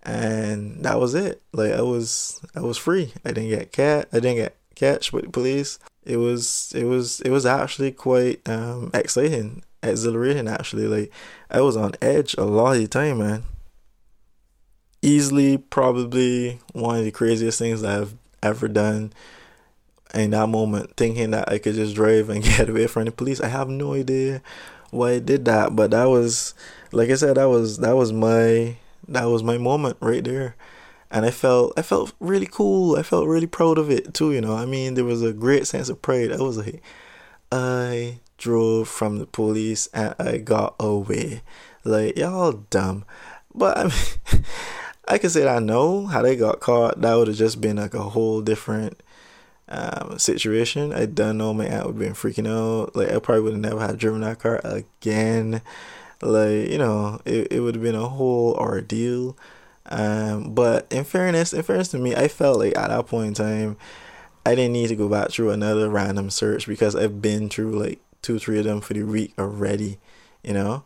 and 0.02 0.84
that 0.84 1.00
was 1.00 1.14
it. 1.14 1.42
Like 1.52 1.72
I 1.72 1.82
was 1.82 2.40
I 2.54 2.60
was 2.60 2.78
free. 2.78 3.12
I 3.24 3.32
didn't 3.32 3.50
get 3.50 3.72
cat 3.72 4.08
I 4.12 4.20
didn't 4.20 4.36
get 4.36 4.56
catch 4.76 5.12
with 5.12 5.24
the 5.24 5.30
police. 5.30 5.78
It 6.04 6.18
was 6.18 6.72
it 6.76 6.84
was 6.84 7.20
it 7.22 7.30
was 7.30 7.46
actually 7.46 7.90
quite 7.90 8.46
um 8.48 8.90
exciting, 8.94 9.64
exhilarating 9.82 10.46
actually. 10.46 10.86
Like 10.86 11.12
I 11.50 11.62
was 11.62 11.76
on 11.76 11.94
edge 12.00 12.34
a 12.38 12.44
lot 12.44 12.76
of 12.76 12.82
the 12.82 12.88
time, 12.88 13.18
man 13.18 13.42
easily 15.02 15.58
probably 15.58 16.58
one 16.72 16.98
of 16.98 17.04
the 17.04 17.10
craziest 17.10 17.58
things 17.58 17.84
I've 17.84 18.14
ever 18.42 18.68
done 18.68 19.12
in 20.14 20.30
that 20.30 20.48
moment 20.48 20.96
thinking 20.96 21.30
that 21.32 21.50
I 21.50 21.58
could 21.58 21.74
just 21.74 21.94
drive 21.94 22.28
and 22.28 22.42
get 22.44 22.68
away 22.68 22.86
from 22.86 23.04
the 23.04 23.12
police. 23.12 23.40
I 23.40 23.48
have 23.48 23.68
no 23.68 23.94
idea 23.94 24.42
why 24.90 25.12
I 25.12 25.18
did 25.18 25.44
that, 25.46 25.76
but 25.76 25.90
that 25.90 26.06
was 26.06 26.54
like 26.92 27.10
I 27.10 27.14
said 27.14 27.36
that 27.36 27.48
was 27.48 27.78
that 27.78 27.96
was 27.96 28.12
my 28.12 28.76
that 29.08 29.24
was 29.24 29.42
my 29.42 29.58
moment 29.58 29.96
right 30.00 30.24
there. 30.24 30.56
And 31.10 31.24
I 31.24 31.30
felt 31.30 31.72
I 31.76 31.82
felt 31.82 32.12
really 32.18 32.46
cool. 32.46 32.96
I 32.96 33.02
felt 33.02 33.28
really 33.28 33.46
proud 33.46 33.78
of 33.78 33.90
it 33.90 34.14
too, 34.14 34.32
you 34.32 34.40
know. 34.40 34.54
I 34.54 34.66
mean, 34.66 34.94
there 34.94 35.04
was 35.04 35.22
a 35.22 35.32
great 35.32 35.66
sense 35.66 35.88
of 35.88 36.02
pride. 36.02 36.32
I 36.32 36.36
was 36.36 36.58
like 36.58 36.82
I 37.52 38.20
drove 38.38 38.88
from 38.88 39.18
the 39.18 39.26
police 39.26 39.88
and 39.94 40.14
I 40.18 40.38
got 40.38 40.74
away. 40.80 41.42
Like 41.84 42.16
y'all 42.16 42.52
dumb. 42.52 43.04
But 43.54 43.78
I 43.78 43.84
mean 43.84 44.44
I 45.08 45.18
can 45.18 45.30
say 45.30 45.46
I 45.46 45.58
know 45.60 46.06
how 46.06 46.22
they 46.22 46.36
got 46.36 46.60
caught. 46.60 47.00
That 47.00 47.14
would 47.14 47.28
have 47.28 47.36
just 47.36 47.60
been 47.60 47.76
like 47.76 47.94
a 47.94 48.02
whole 48.02 48.40
different 48.40 49.00
um, 49.68 50.18
situation. 50.18 50.92
I 50.92 51.06
don't 51.06 51.38
know 51.38 51.54
my 51.54 51.66
aunt 51.66 51.86
would 51.86 51.94
have 51.94 51.98
been 51.98 52.14
freaking 52.14 52.48
out. 52.48 52.96
Like 52.96 53.10
I 53.10 53.18
probably 53.18 53.42
would 53.42 53.52
have 53.54 53.62
never 53.62 53.80
had 53.80 53.98
driven 53.98 54.20
that 54.22 54.38
car 54.38 54.60
again. 54.64 55.62
Like 56.22 56.68
you 56.70 56.78
know, 56.78 57.20
it 57.24 57.52
it 57.52 57.60
would 57.60 57.74
have 57.74 57.84
been 57.84 57.94
a 57.94 58.08
whole 58.08 58.54
ordeal. 58.54 59.36
Um, 59.88 60.54
but 60.54 60.86
in 60.90 61.04
fairness, 61.04 61.52
in 61.52 61.62
fairness 61.62 61.88
to 61.88 61.98
me, 61.98 62.14
I 62.16 62.28
felt 62.28 62.58
like 62.58 62.76
at 62.76 62.88
that 62.88 63.06
point 63.06 63.28
in 63.28 63.34
time, 63.34 63.76
I 64.44 64.54
didn't 64.54 64.72
need 64.72 64.88
to 64.88 64.96
go 64.96 65.08
back 65.08 65.30
through 65.30 65.50
another 65.50 65.88
random 65.88 66.30
search 66.30 66.66
because 66.66 66.96
I've 66.96 67.22
been 67.22 67.48
through 67.48 67.78
like 67.78 68.00
two, 68.22 68.38
three 68.38 68.58
of 68.58 68.64
them 68.64 68.80
for 68.80 68.94
the 68.94 69.04
week 69.04 69.34
already. 69.38 69.98
You 70.42 70.54
know, 70.54 70.84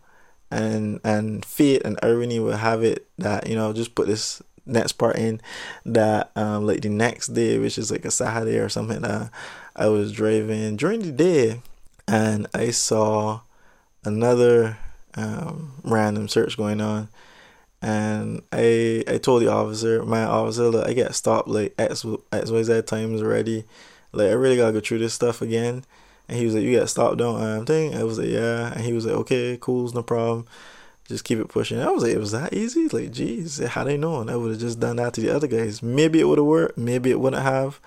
and 0.51 1.01
and 1.05 1.44
fate 1.44 1.82
and 1.84 1.98
irony 2.03 2.40
will 2.40 2.57
have 2.57 2.82
it 2.82 3.07
that 3.18 3.46
you 3.46 3.55
know 3.55 3.72
just 3.72 3.94
put 3.94 4.07
this 4.07 4.42
next 4.66 4.92
part 4.92 5.16
in 5.16 5.40
that 5.84 6.30
um 6.36 6.66
like 6.66 6.80
the 6.80 6.88
next 6.88 7.28
day 7.28 7.59
which 7.59 7.78
is 7.78 7.90
like 7.90 8.05
a 8.05 8.11
saturday 8.11 8.59
or 8.59 8.68
something 8.68 9.01
that 9.01 9.30
i 9.76 9.86
was 9.86 10.12
driving 10.12 10.76
during 10.76 11.01
the 11.01 11.12
day 11.12 11.61
and 12.07 12.46
i 12.55 12.70
saw 12.70 13.40
another 14.05 14.76
um 15.14 15.72
random 15.84 16.28
search 16.28 16.57
going 16.57 16.80
on. 16.80 17.09
And 17.82 18.42
i 18.53 19.03
i 19.09 19.18
told 19.18 19.42
the 19.42 19.51
officer 19.51 20.05
my 20.05 20.24
officer 20.24 20.68
look 20.68 20.86
i 20.86 20.92
get 20.92 21.14
stopped 21.14 21.48
like 21.48 21.74
x 21.78 22.03
xyz 22.03 22.86
times 22.86 23.22
already. 23.22 23.64
Like 24.12 24.28
i 24.28 24.32
really 24.32 24.57
gotta 24.57 24.72
go 24.72 24.80
through 24.80 24.98
this 24.98 25.14
stuff 25.14 25.40
again 25.40 25.84
and 26.31 26.39
he 26.39 26.45
was 26.45 26.55
like, 26.55 26.62
"You 26.62 26.78
got 26.78 26.89
stopped 26.89 27.18
don't 27.18 27.43
um 27.43 27.66
thing." 27.66 27.97
I 27.97 28.05
was 28.05 28.16
like, 28.16 28.28
"Yeah," 28.28 28.72
and 28.72 28.85
he 28.85 28.93
was 28.93 29.05
like, 29.05 29.16
"Okay, 29.16 29.59
cool, 29.61 29.91
no 29.93 30.05
problem. 30.05 30.47
Just 31.09 31.24
keep 31.24 31.41
it 31.41 31.49
pushing." 31.49 31.81
I 31.81 31.91
was 31.91 32.05
like, 32.05 32.12
"It 32.12 32.20
was 32.20 32.31
that 32.31 32.55
easy? 32.55 32.87
Like, 32.89 33.11
geez, 33.11 33.59
how 33.59 33.83
they 33.83 33.97
know?" 33.97 34.20
And 34.20 34.31
I 34.31 34.37
would 34.37 34.53
have 34.53 34.61
just 34.61 34.78
done 34.78 34.97
that 34.97 35.12
to 35.14 35.20
the 35.20 35.35
other 35.35 35.49
guys. 35.49 35.83
Maybe 35.83 36.20
it 36.20 36.28
would 36.28 36.39
have 36.39 36.47
worked, 36.47 36.78
maybe 36.78 37.11
it 37.11 37.18
wouldn't 37.18 37.43
have, 37.43 37.81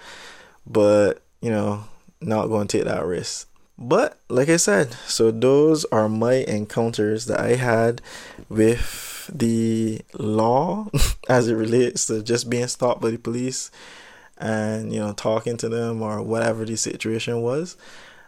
but 0.68 1.22
you 1.40 1.52
know, 1.52 1.86
not 2.20 2.48
going 2.48 2.68
to 2.68 2.78
take 2.78 2.86
that 2.86 3.06
risk. 3.06 3.48
But 3.78 4.20
like 4.28 4.50
I 4.50 4.58
said, 4.58 4.92
so 5.08 5.32
those 5.32 5.86
are 5.86 6.10
my 6.10 6.34
encounters 6.34 7.28
that 7.28 7.40
I 7.40 7.56
had 7.56 8.02
with 8.50 9.32
the 9.34 10.02
law 10.14 10.90
as 11.30 11.48
it 11.48 11.56
relates 11.56 12.08
to 12.08 12.22
just 12.22 12.50
being 12.50 12.68
stopped 12.68 13.02
by 13.02 13.12
the 13.12 13.18
police 13.18 13.72
and 14.38 14.92
you 14.92 15.00
know 15.00 15.14
talking 15.14 15.56
to 15.56 15.70
them 15.70 16.02
or 16.02 16.22
whatever 16.22 16.66
the 16.66 16.76
situation 16.76 17.42
was. 17.42 17.78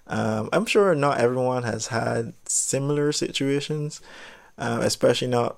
Um, 0.07 0.49
I'm 0.53 0.65
sure 0.65 0.93
not 0.95 1.19
everyone 1.19 1.63
has 1.63 1.87
had 1.87 2.33
similar 2.45 3.11
situations, 3.11 4.01
um, 4.57 4.81
especially 4.81 5.27
not 5.27 5.57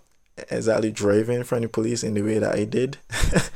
exactly 0.49 0.91
driving 0.91 1.43
from 1.43 1.61
the 1.61 1.69
police 1.69 2.03
in 2.03 2.13
the 2.13 2.21
way 2.21 2.39
that 2.39 2.55
I 2.55 2.63
did. 2.63 2.97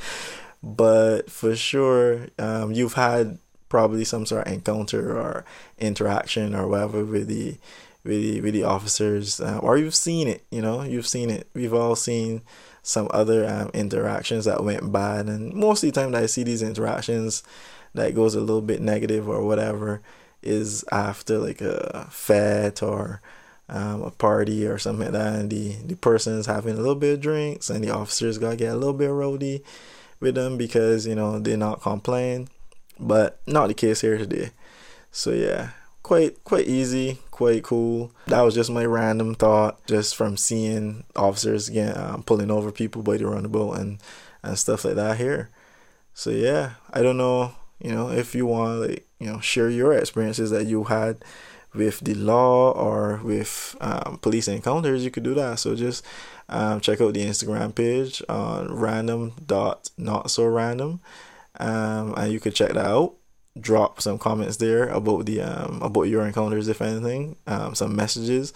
but 0.63 1.29
for 1.29 1.55
sure, 1.55 2.27
um, 2.37 2.71
you've 2.71 2.93
had 2.93 3.39
probably 3.69 4.03
some 4.03 4.25
sort 4.25 4.45
of 4.47 4.53
encounter 4.53 5.17
or 5.17 5.45
interaction 5.79 6.53
or 6.53 6.67
whatever 6.67 7.05
with 7.05 7.27
the 7.27 7.57
with 8.03 8.19
the, 8.19 8.41
with 8.41 8.53
the 8.53 8.63
officers, 8.63 9.39
uh, 9.39 9.59
or 9.59 9.77
you've 9.77 9.95
seen 9.95 10.27
it. 10.27 10.43
You 10.49 10.61
know, 10.61 10.81
you've 10.81 11.07
seen 11.07 11.29
it. 11.29 11.47
We've 11.53 11.73
all 11.73 11.95
seen 11.95 12.41
some 12.81 13.07
other 13.13 13.47
um, 13.47 13.69
interactions 13.75 14.45
that 14.45 14.63
went 14.63 14.91
bad, 14.91 15.27
and 15.27 15.53
most 15.53 15.83
of 15.83 15.93
the 15.93 16.01
time 16.01 16.11
that 16.11 16.23
I 16.23 16.25
see 16.25 16.43
these 16.43 16.63
interactions 16.63 17.43
that 17.93 18.15
goes 18.15 18.33
a 18.35 18.39
little 18.39 18.61
bit 18.61 18.81
negative 18.81 19.29
or 19.29 19.45
whatever 19.45 20.01
is 20.43 20.83
after 20.91 21.37
like 21.37 21.61
a 21.61 22.07
fete 22.09 22.81
or 22.83 23.21
um, 23.69 24.01
a 24.01 24.11
party 24.11 24.65
or 24.65 24.77
something 24.77 25.05
like 25.05 25.13
that, 25.13 25.39
and 25.39 25.49
the 25.49 25.75
the 25.85 25.95
person 25.95 26.37
is 26.37 26.45
having 26.45 26.75
a 26.75 26.79
little 26.79 26.95
bit 26.95 27.15
of 27.15 27.21
drinks, 27.21 27.69
and 27.69 27.83
the 27.83 27.89
officers 27.89 28.37
gotta 28.37 28.57
get 28.57 28.73
a 28.73 28.77
little 28.77 28.93
bit 28.93 29.09
rowdy 29.09 29.63
with 30.19 30.35
them 30.35 30.57
because 30.57 31.07
you 31.07 31.15
know 31.15 31.39
they're 31.39 31.57
not 31.57 31.81
complying, 31.81 32.49
but 32.99 33.39
not 33.47 33.67
the 33.67 33.73
case 33.73 34.01
here 34.01 34.17
today. 34.17 34.51
So 35.11 35.31
yeah, 35.31 35.71
quite 36.03 36.43
quite 36.43 36.67
easy, 36.67 37.19
quite 37.31 37.63
cool. 37.63 38.11
That 38.27 38.41
was 38.41 38.55
just 38.55 38.69
my 38.69 38.85
random 38.85 39.35
thought, 39.35 39.85
just 39.87 40.15
from 40.15 40.35
seeing 40.37 41.05
officers 41.15 41.69
again 41.69 41.97
um, 41.97 42.23
pulling 42.23 42.51
over 42.51 42.71
people 42.71 43.01
by 43.03 43.17
the 43.17 43.27
roundabout 43.27 43.73
and 43.73 43.99
and 44.43 44.59
stuff 44.59 44.85
like 44.85 44.95
that 44.95 45.17
here. 45.17 45.49
So 46.13 46.29
yeah, 46.29 46.71
I 46.91 47.01
don't 47.01 47.17
know, 47.17 47.53
you 47.79 47.91
know, 47.91 48.11
if 48.11 48.35
you 48.35 48.45
want 48.45 48.81
like 48.81 49.07
you 49.21 49.31
know 49.31 49.39
share 49.39 49.69
your 49.69 49.93
experiences 49.93 50.49
that 50.49 50.65
you 50.65 50.85
had 50.85 51.23
with 51.73 51.99
the 52.01 52.13
law 52.13 52.71
or 52.71 53.21
with 53.23 53.75
um, 53.79 54.19
police 54.21 54.47
encounters, 54.47 55.05
you 55.05 55.11
could 55.11 55.23
do 55.23 55.33
that. 55.35 55.59
So 55.59 55.75
just 55.75 56.05
um, 56.49 56.81
check 56.81 56.99
out 56.99 57.13
the 57.13 57.25
Instagram 57.25 57.73
page 57.73 58.21
on 58.27 58.73
random 58.73 59.33
dot 59.45 59.89
not 59.97 60.29
so 60.31 60.45
random, 60.45 60.99
um, 61.59 62.13
and 62.17 62.31
you 62.31 62.39
could 62.39 62.55
check 62.55 62.73
that 62.73 62.85
out. 62.85 63.15
Drop 63.59 64.01
some 64.01 64.17
comments 64.17 64.57
there 64.57 64.87
about 64.87 65.25
the 65.25 65.41
um, 65.41 65.81
about 65.81 66.03
your 66.03 66.25
encounters, 66.25 66.67
if 66.67 66.81
anything, 66.81 67.35
um, 67.47 67.75
some 67.75 67.95
messages, 67.95 68.53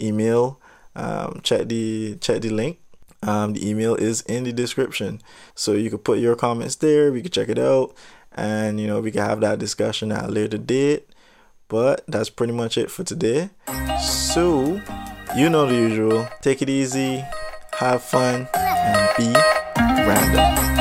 email. 0.00 0.60
Um, 0.94 1.40
check 1.42 1.68
the 1.68 2.16
check 2.16 2.42
the 2.42 2.50
link. 2.50 2.78
Um, 3.22 3.54
the 3.54 3.68
email 3.68 3.96
is 3.96 4.20
in 4.22 4.44
the 4.44 4.52
description, 4.52 5.20
so 5.54 5.72
you 5.72 5.90
could 5.90 6.04
put 6.04 6.20
your 6.20 6.36
comments 6.36 6.76
there. 6.76 7.10
We 7.10 7.22
could 7.22 7.32
check 7.32 7.48
it 7.48 7.58
out, 7.58 7.94
and 8.36 8.78
you 8.78 8.86
know 8.86 9.00
we 9.00 9.10
can 9.10 9.22
have 9.22 9.40
that 9.40 9.58
discussion 9.58 10.12
at 10.12 10.24
a 10.24 10.28
later 10.28 10.58
date. 10.58 11.08
But 11.68 12.04
that's 12.06 12.30
pretty 12.30 12.52
much 12.52 12.78
it 12.78 12.92
for 12.92 13.02
today. 13.02 13.50
So, 14.00 14.80
you 15.36 15.50
know 15.50 15.66
the 15.66 15.74
usual. 15.74 16.28
Take 16.40 16.62
it 16.62 16.68
easy, 16.68 17.24
have 17.72 18.02
fun, 18.02 18.46
and 18.54 19.10
be 19.16 20.75